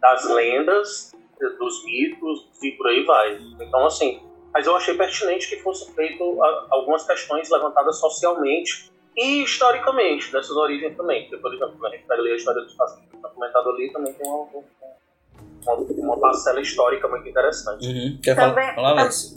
[0.00, 1.12] das lendas,
[1.58, 3.38] dos mitos e por aí vai.
[3.60, 4.22] Então, assim,
[4.54, 6.38] mas eu achei pertinente que fosse feito
[6.70, 11.22] algumas questões levantadas socialmente e historicamente, dessas origens também.
[11.22, 13.70] Porque, por exemplo, quando a gente pega ali a história dos pacientes que está comentado
[13.70, 14.48] ali, também tem uma,
[15.66, 17.86] uma, uma parcela histórica muito interessante.
[17.86, 18.20] Uhum.
[18.22, 19.36] Quer falar, Também- falar Alex?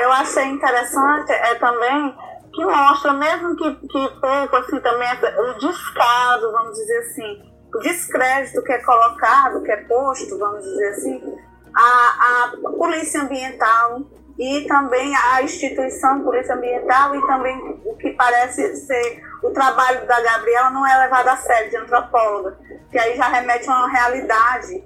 [0.00, 2.14] Eu achei interessante é também
[2.54, 7.42] que mostra, mesmo que, que pouco, assim, também o descaso, vamos dizer assim,
[7.74, 11.35] o descrédito que é colocado, que é posto, vamos dizer assim,
[11.76, 14.00] a, a polícia ambiental,
[14.38, 20.20] e também a instituição Polícia Ambiental e também o que parece ser o trabalho da
[20.20, 22.58] Gabriela não é levado a sério de antropóloga,
[22.90, 24.84] que aí já remete a uma realidade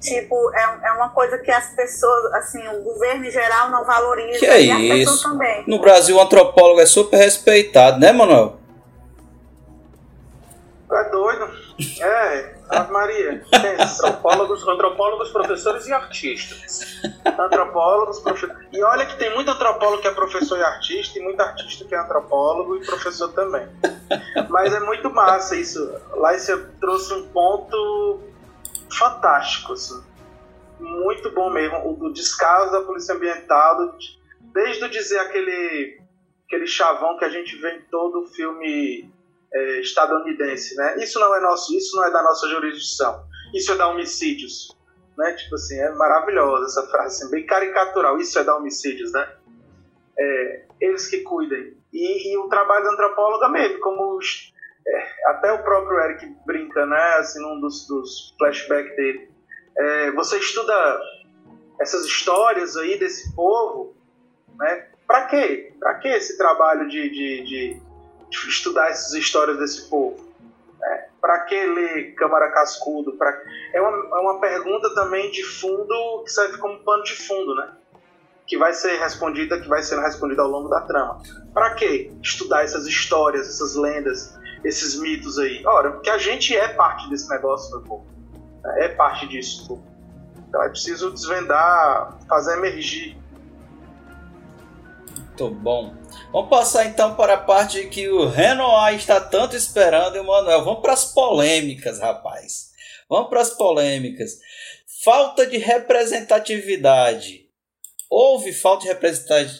[0.00, 4.38] tipo, é, é uma coisa que as pessoas, assim, o governo em geral não valoriza.
[4.38, 5.22] Que é e isso?
[5.22, 5.62] Também.
[5.66, 8.56] No Brasil, o antropólogo é super respeitado, né, Manuel?
[10.90, 11.39] É doido.
[12.00, 13.44] É, Ave Maria.
[13.50, 17.00] Tem antropólogos, antropólogos, professores e artistas.
[17.38, 18.66] Antropólogos, professores.
[18.72, 21.94] E olha que tem muito antropólogo que é professor e artista, e muito artista que
[21.94, 23.66] é antropólogo e professor também.
[24.48, 25.92] Mas é muito massa isso.
[26.12, 28.20] Lá você trouxe um ponto
[28.90, 30.02] fantástico, assim.
[30.78, 31.98] Muito bom mesmo.
[32.02, 33.96] O descaso da polícia ambiental,
[34.40, 36.00] desde o dizer aquele,
[36.46, 39.10] aquele chavão que a gente vê em todo filme
[39.52, 40.96] é, estadunidense, né?
[40.98, 43.24] Isso não é nosso, isso não é da nossa jurisdição.
[43.54, 44.76] Isso é da homicídios,
[45.16, 45.32] né?
[45.32, 48.18] Tipo assim, é maravilhosa essa frase, assim, bem caricatural.
[48.18, 49.28] Isso é da homicídios, né?
[50.18, 51.76] É, eles que cuidem.
[51.92, 54.52] E, e, o trabalho da antropóloga mesmo, como os,
[54.86, 57.14] é, até o próprio Eric brinca, né?
[57.18, 59.30] Assim, num dos, dos flashbacks dele.
[59.76, 61.00] É, você estuda
[61.80, 63.96] essas histórias aí desse povo,
[64.56, 64.86] né?
[65.06, 65.72] Para quê?
[65.80, 67.82] Para que esse trabalho de, de, de
[68.30, 70.28] estudar essas histórias desse povo?
[70.78, 71.06] Né?
[71.20, 73.12] Para que ler Câmara Cascudo?
[73.12, 73.30] Pra...
[73.72, 77.72] É, uma, é uma pergunta também de fundo que serve como pano de fundo, né?
[78.46, 81.22] Que vai ser respondida, que vai sendo respondida ao longo da trama.
[81.54, 85.64] Para que estudar essas histórias, essas lendas, esses mitos aí?
[85.66, 88.06] Ora, porque a gente é parte desse negócio, meu povo.
[88.78, 89.80] É parte disso.
[90.48, 93.16] Então é preciso desvendar, fazer emergir.
[95.40, 95.94] Muito bom.
[96.32, 100.62] Vamos passar então para a parte que o Renoir está tanto esperando, Emanuel.
[100.62, 102.72] Vamos para as polêmicas, rapaz.
[103.08, 104.38] Vamos para as polêmicas.
[105.02, 107.48] Falta de representatividade.
[108.10, 108.90] Houve falta de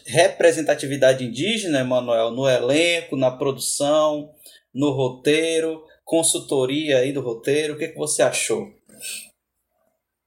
[0.04, 4.34] representatividade indígena, Emanuel, no elenco, na produção,
[4.74, 7.72] no roteiro, consultoria aí do roteiro.
[7.72, 8.68] O que, que você achou?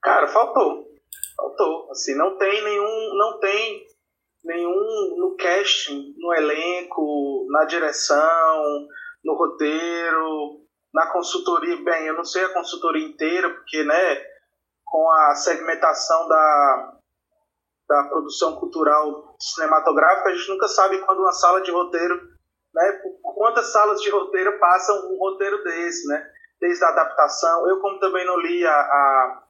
[0.02, 0.84] Cara, faltou.
[1.36, 1.90] Faltou.
[1.92, 3.14] Assim, não tem nenhum.
[3.16, 3.93] Não tem
[4.44, 8.86] nenhum no casting, no elenco, na direção,
[9.24, 10.60] no roteiro,
[10.92, 11.82] na consultoria.
[11.82, 14.22] Bem, eu não sei a consultoria inteira, porque, né,
[14.84, 16.92] com a segmentação da,
[17.88, 22.14] da produção cultural cinematográfica, a gente nunca sabe quando uma sala de roteiro,
[22.74, 26.30] né, quantas salas de roteiro passam um roteiro desse, né,
[26.60, 27.68] desde a adaptação.
[27.68, 29.44] Eu, como também não li a, a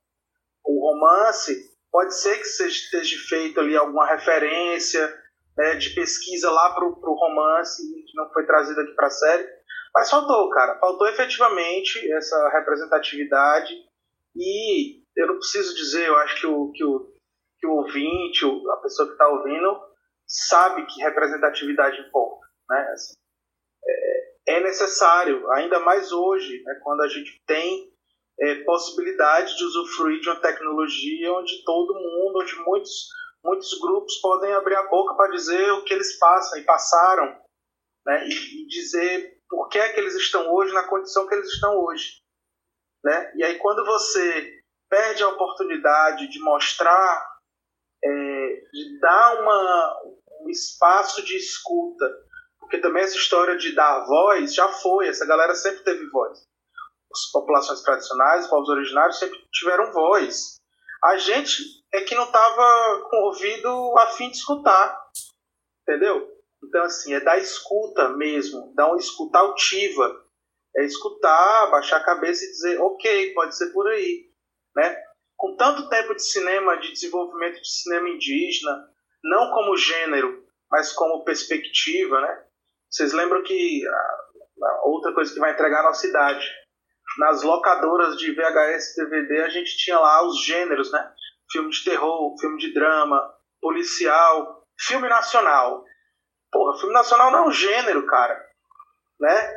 [0.67, 5.17] o romance, Pode ser que seja, esteja feito ali alguma referência
[5.57, 9.49] né, de pesquisa lá para o romance, que não foi trazido aqui para a série.
[9.95, 10.77] Mas faltou, cara.
[10.81, 13.73] Faltou efetivamente essa representatividade.
[14.35, 17.15] E eu não preciso dizer, eu acho que o, que o,
[17.61, 19.81] que o ouvinte, a pessoa que está ouvindo,
[20.27, 22.45] sabe que representatividade importa.
[22.71, 22.91] Né?
[22.93, 23.15] Assim,
[23.87, 27.94] é, é necessário, ainda mais hoje, né, quando a gente tem
[28.41, 33.09] é, possibilidade de usufruir de uma tecnologia onde todo mundo, onde muitos,
[33.45, 37.41] muitos grupos podem abrir a boca para dizer o que eles passam e passaram,
[38.07, 38.27] né?
[38.27, 41.79] e, e dizer por que é que eles estão hoje na condição que eles estão
[41.79, 42.23] hoje.
[43.05, 43.33] Né?
[43.37, 47.35] E aí quando você perde a oportunidade de mostrar,
[48.05, 48.09] é,
[48.73, 50.03] de dar uma,
[50.41, 52.05] um espaço de escuta,
[52.59, 56.45] porque também essa história de dar voz já foi, essa galera sempre teve voz
[57.15, 60.57] as populações tradicionais, os povos originários sempre tiveram voz.
[61.05, 61.63] A gente
[61.93, 64.99] é que não estava com o ouvido a fim de escutar,
[65.83, 66.29] entendeu?
[66.63, 70.23] Então, assim, é da escuta mesmo, dar uma escuta altiva.
[70.77, 74.29] É escutar, baixar a cabeça e dizer, ok, pode ser por aí,
[74.75, 74.97] né?
[75.37, 78.91] Com tanto tempo de cinema, de desenvolvimento de cinema indígena,
[79.23, 82.45] não como gênero, mas como perspectiva, né?
[82.91, 86.45] Vocês lembram que a, a outra coisa que vai entregar a nossa idade,
[87.19, 91.13] nas locadoras de VHS DVD a gente tinha lá os gêneros, né?
[91.51, 93.21] Filme de terror, filme de drama,
[93.61, 95.85] policial, filme nacional.
[96.51, 98.41] Porra, filme nacional não é um gênero, cara.
[99.21, 99.53] Né?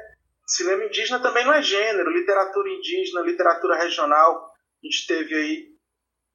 [0.46, 2.12] Cinema indígena também não é gênero.
[2.12, 4.52] Literatura indígena, literatura regional.
[4.84, 5.66] A gente teve aí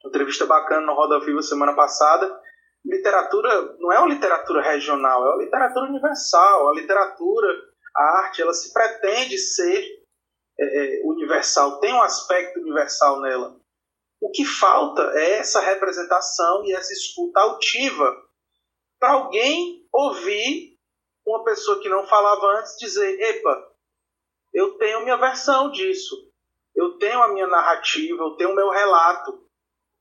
[0.03, 2.31] uma entrevista bacana no Roda Viva semana passada.
[2.85, 6.69] Literatura não é uma literatura regional, é uma literatura universal.
[6.69, 7.49] A literatura,
[7.97, 10.02] a arte, ela se pretende ser
[10.59, 13.61] é, é, universal, tem um aspecto universal nela.
[14.21, 18.17] O que falta é essa representação e essa escuta altiva
[18.99, 20.79] para alguém ouvir
[21.27, 23.73] uma pessoa que não falava antes dizer: epa,
[24.53, 26.31] eu tenho minha versão disso,
[26.75, 29.43] eu tenho a minha narrativa, eu tenho o meu relato.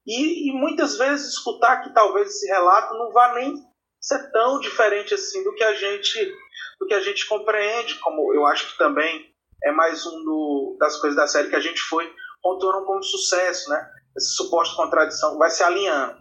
[0.06, 3.56] E, e muitas vezes escutar que talvez esse relato não vá nem
[4.00, 6.36] ser tão diferente assim do que a gente
[6.80, 9.31] do que a gente compreende, como eu acho que também
[9.64, 12.12] é mais um do, das coisas da série que a gente foi
[12.42, 13.92] pontuando como sucesso, né?
[14.16, 16.20] Essa suposta contradição vai se alinhando.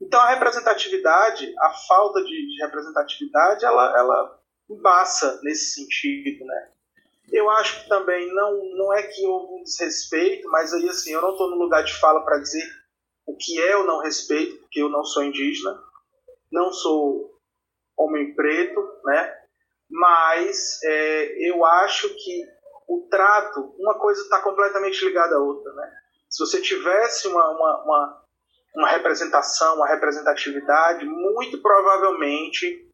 [0.00, 4.38] Então a representatividade, a falta de, de representatividade, ela, ela
[4.70, 6.68] embaça nesse sentido, né?
[7.30, 11.20] Eu acho que também não, não é que houve um desrespeito, mas aí assim, eu
[11.20, 12.64] não estou no lugar de fala para dizer
[13.26, 15.78] o que é ou não respeito, porque eu não sou indígena,
[16.50, 17.38] não sou
[17.96, 19.34] homem preto, né?
[19.90, 22.57] Mas é, eu acho que
[22.88, 25.92] o trato, uma coisa está completamente ligada à outra, né?
[26.30, 28.22] Se você tivesse uma, uma, uma,
[28.76, 32.88] uma representação, uma representatividade, muito provavelmente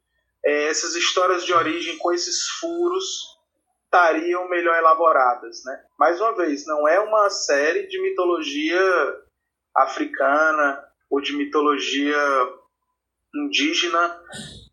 [0.45, 3.39] é, essas histórias de origem com esses furos
[3.85, 5.85] estariam melhor elaboradas, né?
[5.97, 8.83] Mais uma vez, não é uma série de mitologia
[9.77, 12.19] africana ou de mitologia
[13.33, 14.21] indígena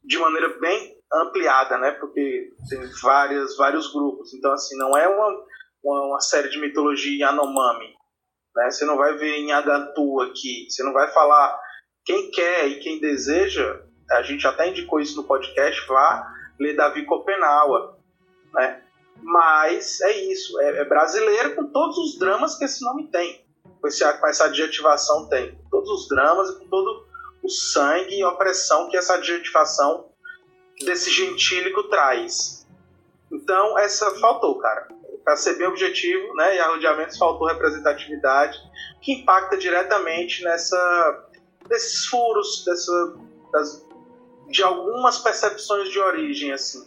[0.04, 1.92] de maneira bem ampliada, né?
[1.92, 4.34] Porque tem várias, vários grupos.
[4.34, 5.46] Então, assim, não é uma,
[5.84, 7.94] uma, uma série de mitologia Yanomami.
[8.56, 8.70] Né?
[8.70, 10.70] Você não vai ver em Agantu aqui.
[10.70, 11.60] Você não vai falar
[12.06, 13.82] quem quer e quem deseja.
[14.12, 15.86] A gente até indicou isso no podcast.
[15.88, 16.28] Vá
[16.60, 17.98] ler Davi Copenaua,
[18.54, 18.84] né?
[19.24, 23.46] Mas é isso, é, é, brasileiro com todos os dramas que esse nome tem,
[23.80, 25.60] com, esse, com essa adjetivação tem.
[25.70, 27.06] Todos os dramas e com todo
[27.44, 30.11] o sangue e opressão que essa adjetivação
[30.86, 32.66] desse gentílico traz.
[33.32, 34.88] Então, essa faltou, cara.
[35.24, 38.58] Para ser bem objetivo, né, e arrodeamentos faltou representatividade,
[39.02, 41.28] que impacta diretamente nessa
[41.70, 43.16] desses furos, dessa,
[43.54, 43.86] das,
[44.50, 46.86] de algumas percepções de origem, assim,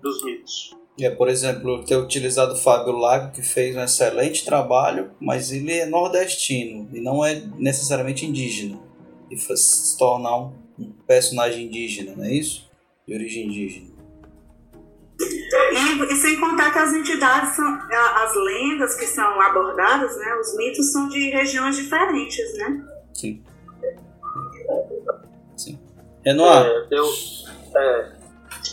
[0.00, 0.76] dos mitos.
[0.98, 5.72] É, por exemplo, ter utilizado o Fábio Lago, que fez um excelente trabalho, mas ele
[5.72, 8.78] é nordestino e não é necessariamente indígena.
[9.30, 10.52] E se tornar um,
[11.06, 12.65] personagem indígena, não é isso?
[13.06, 13.96] De origem indígena.
[15.20, 20.56] E, e, sem contar que as entidades são, as lendas que são abordadas, né, os
[20.56, 22.84] mitos são de regiões diferentes, né?
[23.14, 23.42] Sim.
[25.56, 25.78] Sim.
[26.24, 26.66] Renoir.
[26.66, 27.06] É, eu,
[27.76, 28.12] é,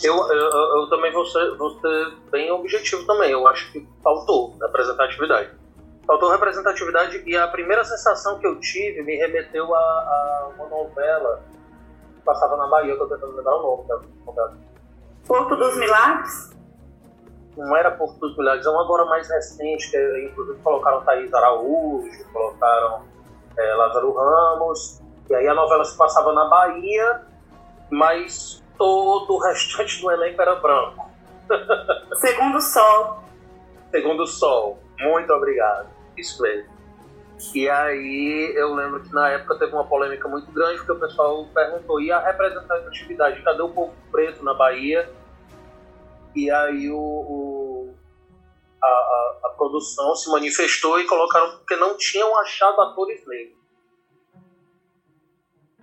[0.02, 3.30] eu, eu, eu, também vou ser, vou ser bem objetivo também.
[3.30, 5.50] Eu acho que faltou representatividade.
[6.06, 11.42] Faltou representatividade e a primeira sensação que eu tive me remeteu a, a uma novela
[12.24, 14.56] passava na Bahia, eu tô tentando lembrar o nome da novela.
[15.26, 16.54] Porto dos Milagres?
[17.56, 22.24] Não era Porto dos Milagres, é uma agora mais recente, que inclusive colocaram Thaís Araújo,
[22.32, 23.02] colocaram
[23.56, 27.22] é, Lázaro Ramos, e aí a novela se passava na Bahia,
[27.90, 31.10] mas todo o restante do elenco era branco.
[32.16, 33.22] Segundo Sol.
[33.90, 34.78] Segundo Sol.
[34.98, 35.88] Muito obrigado.
[36.16, 36.73] Isso mesmo.
[37.54, 41.46] E aí eu lembro que na época teve uma polêmica muito grande porque o pessoal
[41.52, 45.10] perguntou e a representatividade, cadê o povo preto na Bahia?
[46.34, 47.94] E aí o, o
[48.82, 53.58] a, a, a, produção se manifestou e colocaram porque não tinham achado atores negros.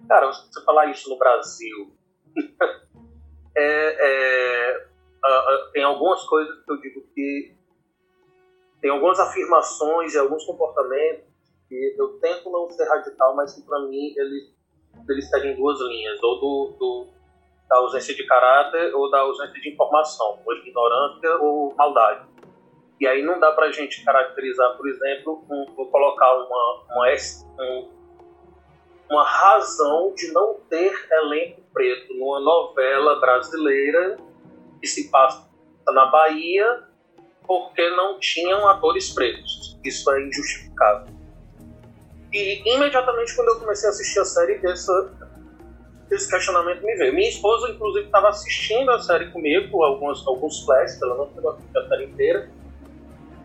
[0.08, 1.96] Cara, você falar isso no Brasil,
[3.56, 4.88] é, é,
[5.74, 7.56] tem algumas coisas que eu digo que
[8.82, 11.31] tem algumas afirmações e alguns comportamentos
[11.76, 14.54] eu tento não ser radical, mas que para mim eles,
[15.10, 17.08] eles seguem duas linhas, ou do, do,
[17.70, 22.28] da ausência de caráter ou da ausência de informação, ou ignorância ou maldade.
[23.00, 27.08] E aí não dá para a gente caracterizar, por exemplo, um, um colocar uma, uma,
[27.60, 27.90] um,
[29.10, 34.18] uma razão de não ter elenco preto numa novela brasileira
[34.80, 35.50] que se passa
[35.88, 36.84] na Bahia
[37.48, 39.80] porque não tinham atores pretos.
[39.84, 41.21] Isso é injustificável.
[42.34, 45.14] E imediatamente quando eu comecei a assistir a série, essa,
[46.10, 47.14] esse questionamento me veio.
[47.14, 51.80] Minha esposa, inclusive, estava assistindo a série comigo, alguns, alguns flashes, ela não chegou a
[51.80, 52.50] a série inteira,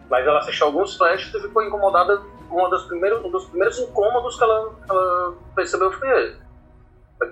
[0.08, 4.36] mas ela assistiu alguns flashes e ficou incomodada uma das primeiras, um dos primeiros incômodos
[4.36, 6.46] que ela, ela percebeu foi esse.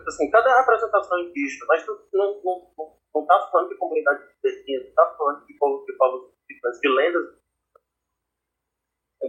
[0.08, 1.66] Assim, cadê a representação indígena?
[1.68, 5.84] Mas não, não, não, não tá falando de comunidade de não tá falando de povos
[5.86, 7.43] de, de, de lendas.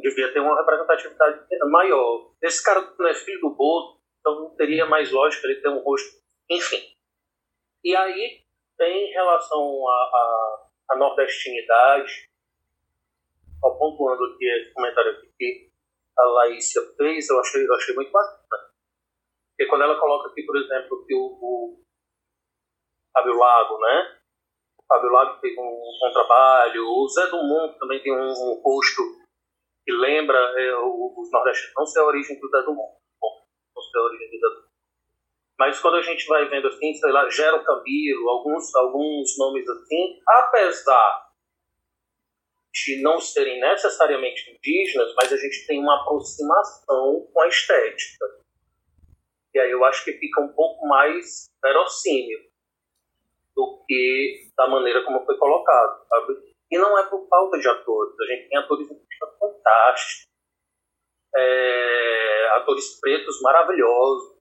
[0.01, 2.31] Devia ter uma representatividade maior.
[2.41, 5.79] Esse cara não é filho do Boto, então não teria mais lógica ele ter um
[5.79, 6.21] rosto.
[6.49, 6.81] Enfim.
[7.83, 8.43] E aí,
[8.79, 9.83] em relação
[10.89, 12.29] à nordestinidade,
[13.63, 15.71] ao pontuando aqui esse comentário aqui, que
[16.17, 18.73] a Laícia fez, eu achei, eu achei muito bacana.
[19.51, 21.83] Porque quando ela coloca aqui, por exemplo, que o, o
[23.13, 24.19] Fábio Lago, né?
[24.77, 29.01] O Fábio Lago fez um, um trabalho, o Zé Mundo também tem um, um rosto
[29.85, 32.97] que lembra é, os nordestinos, não sei a origem do Zé do Mundo.
[33.75, 34.71] mostra a origem dos atores.
[35.57, 40.19] Mas quando a gente vai vendo assim, sei lá, Gero Camilo, alguns, alguns nomes assim,
[40.27, 41.25] apesar
[42.73, 48.25] de não serem necessariamente indígenas, mas a gente tem uma aproximação com a estética.
[49.53, 52.39] E aí eu acho que fica um pouco mais verossímil
[53.55, 56.54] do que da maneira como foi colocado, sabe?
[56.71, 58.15] E não é por falta de atores.
[58.19, 58.87] A gente tem atores
[59.39, 60.27] fantásticos,
[61.35, 64.35] é, atores pretos maravilhosos,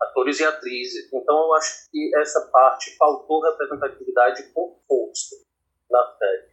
[0.00, 1.12] atores e atrizes.
[1.12, 5.36] Então eu acho que essa parte faltou representatividade com força
[5.90, 6.52] na série.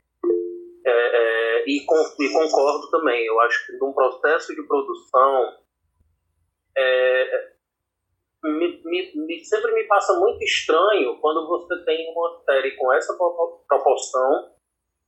[0.86, 5.58] É, é, e, com, e, concordo também, eu acho que num processo de produção
[6.76, 7.54] é,
[8.44, 13.16] me, me, me, sempre me passa muito estranho quando você tem uma série com essa
[13.68, 14.54] proporção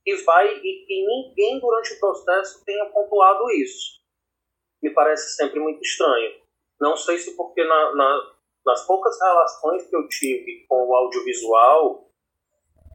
[0.04, 4.00] e vai e que ninguém durante o processo tenha pontuado isso.
[4.82, 6.42] Me parece sempre muito estranho.
[6.80, 8.32] Não sei se porque na, na,
[8.66, 12.10] nas poucas relações que eu tive com o audiovisual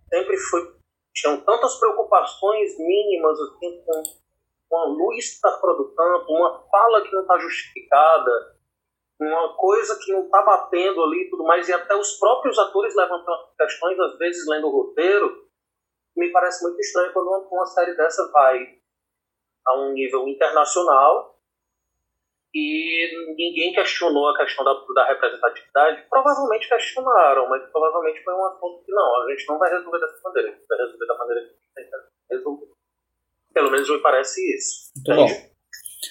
[0.10, 0.78] sempre foi
[1.14, 4.04] tinham tantas preocupações mínimas assim com
[4.70, 8.57] uma luz que está produzindo, uma fala que não está justificada,
[9.20, 12.96] uma coisa que não está batendo ali e tudo mais, e até os próprios atores
[12.96, 15.48] levantam questões, às vezes lendo o roteiro,
[16.16, 18.78] me parece muito estranho quando uma, uma série dessa vai
[19.66, 21.38] a um nível internacional
[22.54, 26.08] e ninguém questionou a questão da, da representatividade.
[26.10, 30.22] Provavelmente questionaram, mas provavelmente foi um assunto que não, a gente não vai resolver dessa
[30.24, 32.68] maneira, a gente vai resolver da maneira que a gente tem que resolver.
[33.54, 34.92] Pelo menos me parece isso.
[34.96, 35.57] Muito bom.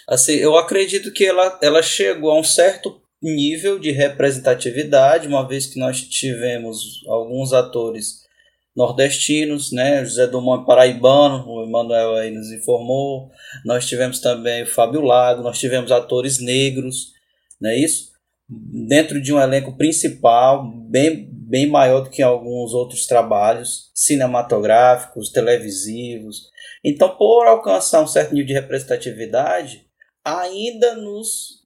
[0.09, 5.67] Assim, eu acredito que ela, ela chegou a um certo nível de representatividade, uma vez
[5.67, 8.27] que nós tivemos alguns atores
[8.77, 10.05] nordestinos, né?
[10.05, 13.31] José Dumont paraibano, o Emanuel aí nos informou.
[13.65, 17.13] Nós tivemos também o Fábio Lago, nós tivemos atores negros,
[17.59, 18.15] não é isso?
[18.49, 26.43] Dentro de um elenco principal, bem, bem maior do que alguns outros trabalhos cinematográficos, televisivos.
[26.85, 29.86] Então, por alcançar um certo nível de representatividade,
[30.27, 31.65] ainda nos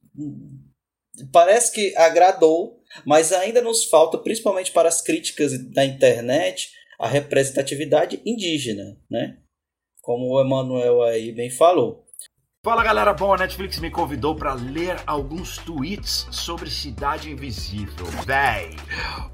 [1.32, 8.20] parece que agradou, mas ainda nos falta, principalmente para as críticas da internet, a representatividade
[8.26, 9.38] indígena, né?
[10.02, 12.06] Como o Emanuel aí bem falou.
[12.62, 18.04] Fala galera, bom, a Netflix me convidou para ler alguns tweets sobre Cidade Invisível.
[18.26, 18.76] Véi,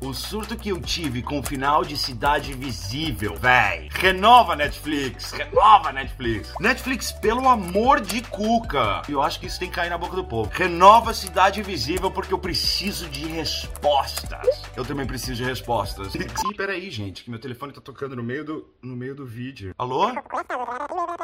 [0.00, 3.88] o surto que eu tive com o final de Cidade Invisível, véi.
[3.90, 6.54] Renova Netflix, renova Netflix.
[6.60, 9.02] Netflix, pelo amor de cuca.
[9.08, 10.48] Eu acho que isso tem que cair na boca do povo.
[10.54, 14.62] Renova Cidade Invisível porque eu preciso de respostas.
[14.76, 16.14] Eu também preciso de respostas.
[16.14, 19.74] Ih, peraí, gente, que meu telefone tá tocando no meio do, no meio do vídeo.
[19.76, 20.12] Alô?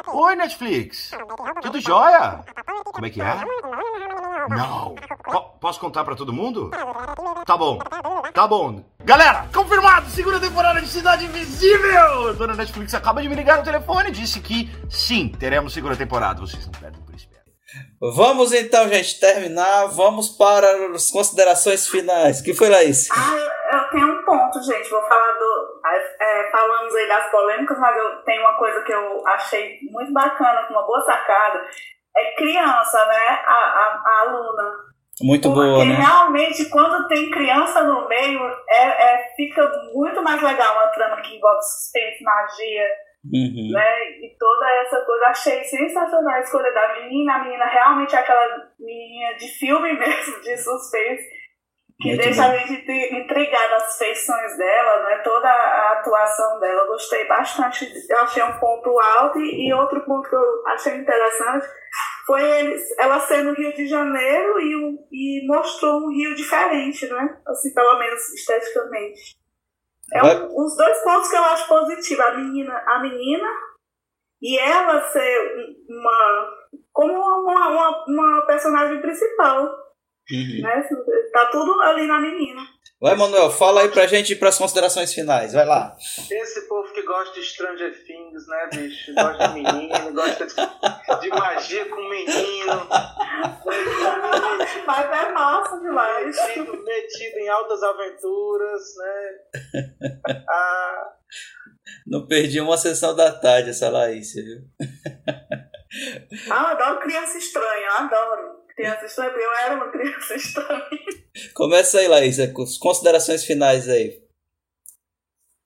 [0.07, 1.11] Oi, Netflix.
[1.61, 1.92] Tudo jóia?
[1.93, 2.39] Joia?
[2.85, 3.35] Como é que é?
[4.49, 4.95] Não.
[4.95, 6.71] P posso contar para todo mundo?
[7.45, 7.79] Tá bom.
[8.33, 8.83] Tá bom.
[9.05, 10.09] Galera, confirmado!
[10.09, 12.29] Segunda temporada de Cidade Invisível!
[12.29, 15.95] A dona Netflix acaba de me ligar no telefone e disse que sim, teremos segunda
[15.95, 16.41] temporada.
[16.41, 17.27] Vocês não perdem por isso.
[18.01, 19.85] Vamos então, gente, terminar.
[19.87, 22.41] Vamos para as considerações finais.
[22.41, 23.07] que foi, Laís?
[23.11, 24.89] Ah, eu tenho um ponto, gente.
[24.89, 25.52] Vou falar do.
[25.85, 30.63] É, falamos aí das polêmicas, mas eu tenho uma coisa que eu achei muito bacana,
[30.63, 31.65] com uma boa sacada.
[32.15, 33.41] É criança, né?
[33.45, 34.71] A, a, a aluna.
[35.21, 35.93] Muito Porque boa, né?
[35.95, 41.35] realmente, quando tem criança no meio, é, é, fica muito mais legal uma trama que
[41.35, 42.87] envolve suspense, magia
[43.31, 43.71] Uhum.
[43.71, 44.09] né?
[44.19, 47.35] E toda essa coisa, achei sensacional a escolha da menina.
[47.35, 51.23] A menina realmente é aquela menina de filme mesmo, de suspense,
[52.01, 52.49] Muito deixa bom.
[52.51, 55.17] a gente intrigada nas feições dela, né?
[55.19, 57.87] Toda a atuação dela, gostei bastante.
[58.09, 61.65] Eu achei um ponto alto e, e outro ponto que eu achei interessante
[62.25, 67.07] foi eles, ela ser no Rio de Janeiro e, um- e mostrou um Rio diferente,
[67.07, 67.37] né?
[67.47, 69.35] Assim, pelo menos esteticamente.
[70.13, 72.21] É um, uns dois pontos que eu acho positivo.
[72.21, 73.47] A menina, a menina
[74.41, 79.82] e ela ser um- uma como uma, uma, uma personagem principal.
[80.31, 80.61] Uhum.
[80.61, 80.89] Né?
[81.31, 82.61] Tá tudo ali na menina.
[83.01, 85.51] Vai, Manuel, fala aí pra gente ir pras considerações finais.
[85.51, 85.93] Vai lá.
[86.31, 89.13] Esse povo que gosta de Stranger Things, né, bicho?
[89.13, 92.87] Gosta de menino, gosta de, de magia com menino.
[94.87, 96.25] Mas é massa demais.
[96.37, 99.31] Metido, metido em altas aventuras, né?
[100.49, 101.03] Ah,
[102.07, 104.61] Não perdi uma sessão da tarde essa Laís, viu?
[106.49, 108.62] Ah, eu adoro criança estranha, eu adoro.
[108.75, 110.89] Criança estranha, eu era uma criança estranha.
[111.53, 114.21] Começa aí, Laís, com as considerações finais aí.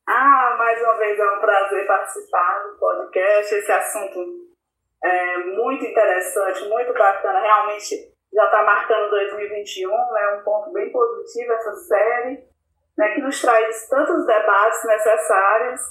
[0.07, 3.55] Ah, mais uma vez é um prazer participar do podcast.
[3.55, 4.47] Esse assunto
[5.03, 7.39] é muito interessante, muito bacana.
[7.39, 12.43] Realmente já está marcando 2021, é né, um ponto bem positivo essa série,
[12.97, 15.81] né, que nos traz tantos debates necessários.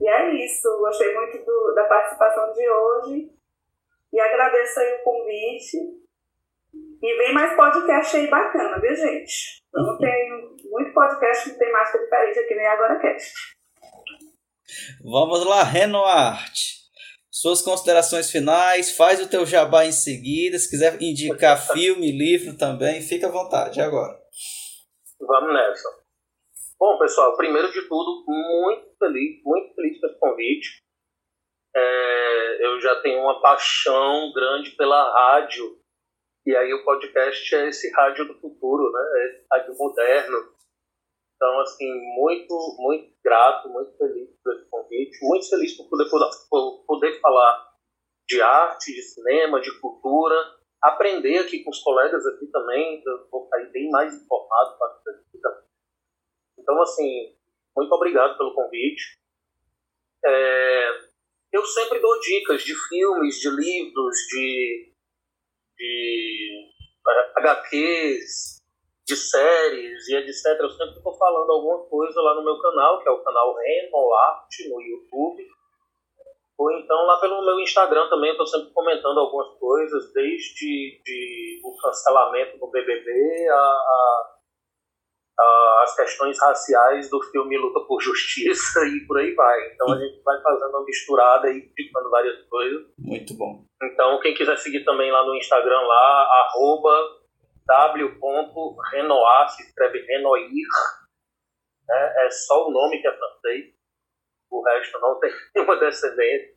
[0.00, 3.30] E é isso, gostei muito do, da participação de hoje
[4.12, 6.01] e agradeço aí o convite.
[7.02, 9.60] E vem mais podcast aí bacana, viu, gente?
[9.74, 13.32] Não tem muito podcast que tem mais diferente aqui nem Agora Cast.
[15.02, 16.82] Vamos lá, Renoart.
[17.28, 20.56] Suas considerações finais, faz o teu jabá em seguida.
[20.56, 24.16] Se quiser indicar filme, livro também, fica à vontade agora.
[25.20, 25.88] Vamos nessa.
[26.78, 30.82] Bom, pessoal, primeiro de tudo, muito feliz, muito feliz esse convite.
[31.74, 35.81] É, eu já tenho uma paixão grande pela rádio.
[36.44, 39.00] E aí o podcast é esse rádio do futuro, né?
[39.14, 40.52] É esse rádio moderno.
[41.36, 46.08] Então, assim, muito, muito grato, muito feliz por esse convite, muito feliz por poder,
[46.48, 47.72] por poder falar
[48.28, 50.36] de arte, de cinema, de cultura,
[50.82, 55.62] aprender aqui com os colegas aqui também, eu vou sair bem mais informado para também.
[56.58, 57.36] Então, assim,
[57.76, 59.18] muito obrigado pelo convite.
[60.24, 60.90] É,
[61.52, 64.91] eu sempre dou dicas de filmes, de livros, de,
[65.82, 66.70] de
[67.36, 68.62] HQs,
[69.04, 70.60] de séries e etc.
[70.60, 74.48] Eu sempre estou falando alguma coisa lá no meu canal, que é o canal Renolart
[74.70, 75.44] no YouTube.
[76.58, 81.76] Ou então lá pelo meu Instagram também, estou sempre comentando algumas coisas, desde de, o
[81.76, 84.34] cancelamento do BBB a, a,
[85.38, 89.72] a, as questões raciais do filme Luta por Justiça e por aí vai.
[89.72, 92.86] Então a gente vai fazendo uma misturada e ficando várias coisas.
[92.98, 93.64] Muito bom.
[93.82, 97.22] Então quem quiser seguir também lá no Instagram, lá, arroba
[97.66, 100.48] W.Renoir, se escreve Renoir,
[101.88, 102.14] né?
[102.26, 103.74] é só o nome que é francês,
[104.50, 106.52] o resto não tem nenhuma descendência.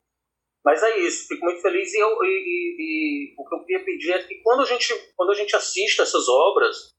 [0.63, 3.85] Mas é isso, fico muito feliz e, eu, e, e, e, o que eu queria
[3.85, 6.94] pedir é que quando a gente, quando a gente assiste essas obras,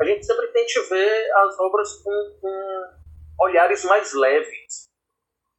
[0.00, 4.88] a gente sempre tente ver as obras com, com olhares mais leves,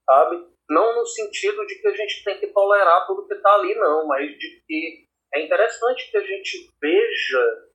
[0.05, 0.47] sabe?
[0.69, 4.07] Não no sentido de que a gente tem que tolerar tudo que está ali, não,
[4.07, 7.69] mas de que é interessante que a gente veja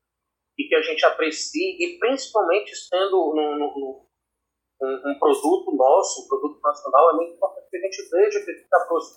[0.59, 4.07] e que a gente aprecie, e principalmente sendo no, no,
[4.81, 8.51] um, um, produto nosso, um produto nacional, é muito importante que a gente veja, que
[8.51, 8.69] a gente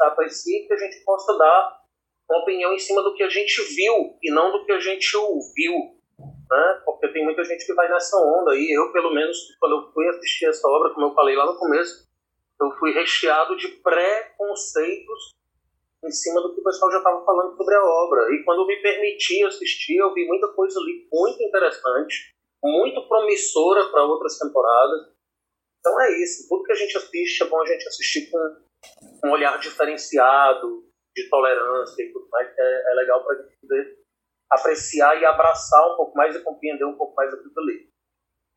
[0.01, 1.81] aprecie e que a gente possa dar
[2.29, 5.15] uma opinião em cima do que a gente viu e não do que a gente
[5.15, 5.96] ouviu.
[6.19, 6.81] Né?
[6.85, 8.71] Porque tem muita gente que vai nessa onda aí.
[8.71, 12.07] Eu, pelo menos, quando eu fui assistir essa obra, como eu falei lá no começo,
[12.59, 15.35] eu fui recheado de pré-conceitos
[16.03, 18.33] em cima do que o pessoal já estava falando sobre a obra.
[18.33, 22.33] E quando eu me permiti assistir, eu vi muita coisa ali muito interessante,
[22.63, 25.13] muito promissora para outras temporadas.
[25.79, 26.47] Então é isso.
[26.47, 30.83] Tudo que a gente assiste é bom a gente assistir com um olhar diferenciado,
[31.15, 32.47] de tolerância e tudo mais.
[32.57, 34.06] É, é legal para a gente poder
[34.51, 37.89] apreciar e abraçar um pouco mais e compreender um pouco mais aquilo ali.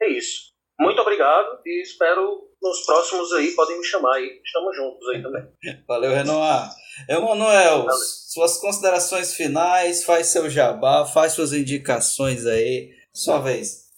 [0.03, 0.51] É isso.
[0.79, 4.41] Muito obrigado e espero nos próximos aí, podem me chamar aí.
[4.45, 5.49] Estamos juntos aí também.
[5.87, 6.71] Valeu, Renoir.
[7.09, 12.91] Emanuel, suas considerações finais, faz seu jabá, faz suas indicações aí.
[13.13, 13.91] Sua vez.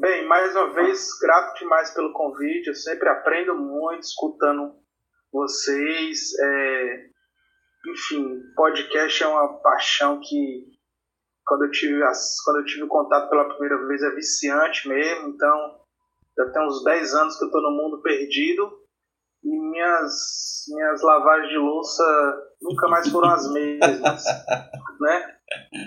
[0.00, 2.68] Bem, mais uma vez, grato demais pelo convite.
[2.68, 4.74] Eu sempre aprendo muito escutando
[5.32, 6.32] vocês.
[6.40, 7.15] É...
[7.88, 10.76] Enfim, podcast é uma paixão que
[11.46, 15.80] quando eu tive as, quando eu tive contato pela primeira vez é viciante mesmo, então
[16.36, 18.68] já tem uns 10 anos que eu estou no mundo perdido
[19.44, 22.02] e minhas minhas lavagens de louça
[22.60, 24.24] nunca mais foram as mesmas,
[25.00, 25.36] né?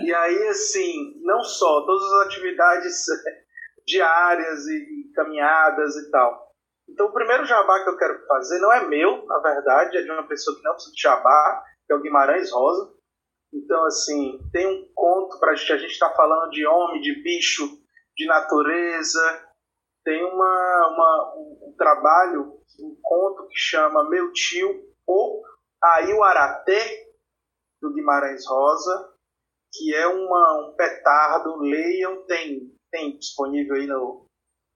[0.05, 3.03] E aí assim, não só todas as atividades
[3.85, 6.47] diárias e caminhadas e tal.
[6.87, 10.09] Então o primeiro jabá que eu quero fazer não é meu, na verdade, é de
[10.09, 12.93] uma pessoa que não precisa de jabá, que é o Guimarães Rosa
[13.53, 15.73] então, assim, tem um conto para a gente.
[15.73, 17.65] A gente está falando de homem, de bicho,
[18.15, 19.47] de natureza.
[20.03, 25.43] Tem uma, uma, um, trabalho, um conto que chama Meu Tio, ou
[25.83, 27.07] Aiuaraté,
[27.81, 29.13] do Guimarães Rosa,
[29.73, 31.57] que é uma, um petardo.
[31.57, 34.25] Leiam, tem, tem disponível aí no,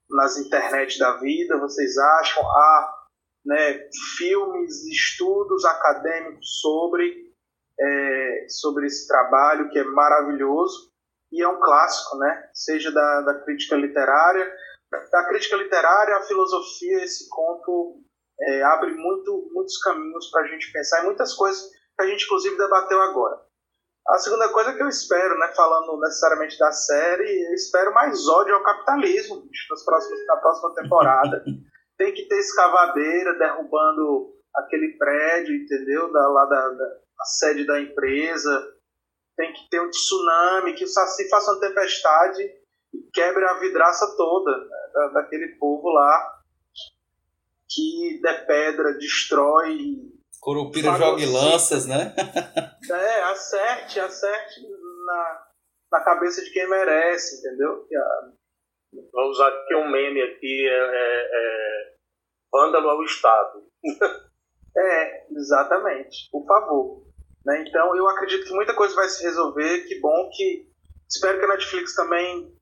[0.09, 2.43] nas internet da vida, vocês acham.
[2.43, 2.92] Há
[3.45, 7.23] né, filmes, estudos acadêmicos sobre
[7.79, 10.91] é, sobre esse trabalho que é maravilhoso
[11.31, 12.49] e é um clássico, né?
[12.53, 14.53] Seja da, da crítica literária,
[15.11, 17.99] da crítica literária, a filosofia, esse conto
[18.39, 21.63] é, abre muito, muitos caminhos para a gente pensar em muitas coisas
[21.95, 23.41] que a gente inclusive debateu agora.
[24.07, 28.53] A segunda coisa que eu espero, né, falando necessariamente da série, eu espero mais ódio
[28.53, 31.43] ao capitalismo nas próximas, na próxima temporada.
[31.97, 36.11] Tem que ter escavadeira derrubando aquele prédio, entendeu?
[36.11, 38.73] Da, lá da, da a sede da empresa.
[39.35, 42.43] tem que ter um tsunami, que o Saci faça uma tempestade
[42.93, 46.43] e quebre a vidraça toda né, da, daquele povo lá
[47.69, 50.11] que der pedra, destrói.
[50.39, 52.13] Curupira jogue lanças, né?
[52.91, 54.61] é, acerte, acerte
[55.05, 55.47] na,
[55.91, 57.85] na cabeça de quem merece, entendeu?
[57.87, 58.29] Que a...
[59.11, 61.93] Vou usar aqui um meme aqui, é, é, é...
[62.51, 63.63] Vândalo ao Estado.
[64.77, 66.29] é, exatamente.
[66.31, 67.03] Por favor.
[67.45, 67.65] Né?
[67.67, 69.85] Então, eu acredito que muita coisa vai se resolver.
[69.87, 70.67] Que bom que.
[71.09, 72.55] Espero que a Netflix também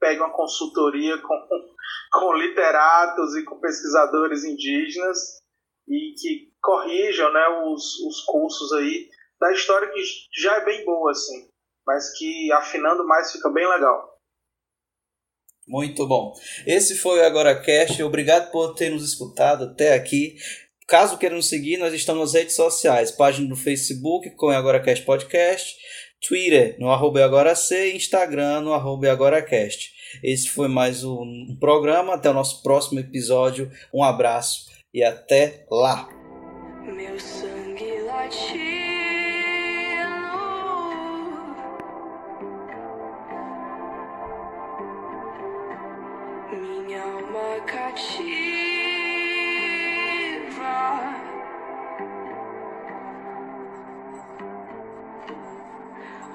[0.00, 1.48] pegue uma consultoria com,
[2.12, 5.42] com literatos e com pesquisadores indígenas
[5.88, 10.02] e que corrijam né, os, os cursos aí da história que
[10.36, 11.48] já é bem boa, assim,
[11.86, 14.15] mas que afinando mais fica bem legal.
[15.66, 16.32] Muito bom.
[16.66, 18.00] Esse foi o Agora Cast.
[18.02, 20.36] Obrigado por ter nos escutado até aqui.
[20.86, 25.74] Caso queira nos seguir, nós estamos nas redes sociais, página no Facebook com AgoraCast Podcast,
[26.26, 29.90] Twitter no arroba AgoraC e Instagram no arroba AgoraCast.
[30.22, 33.68] Esse foi mais um programa, até o nosso próximo episódio.
[33.92, 36.08] Um abraço e até lá!
[36.84, 38.85] Meu sangue
[47.96, 48.36] Shiva.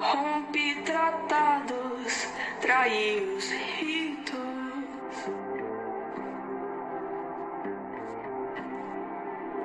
[0.00, 2.28] Rompe tratados,
[2.60, 4.34] trai os ritos,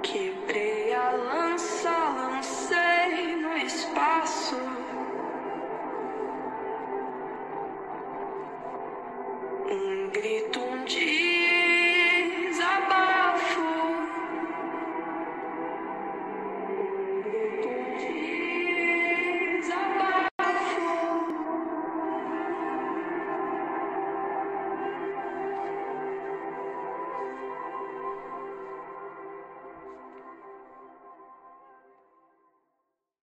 [0.04, 4.77] quebrei a lança, lancei no espaço.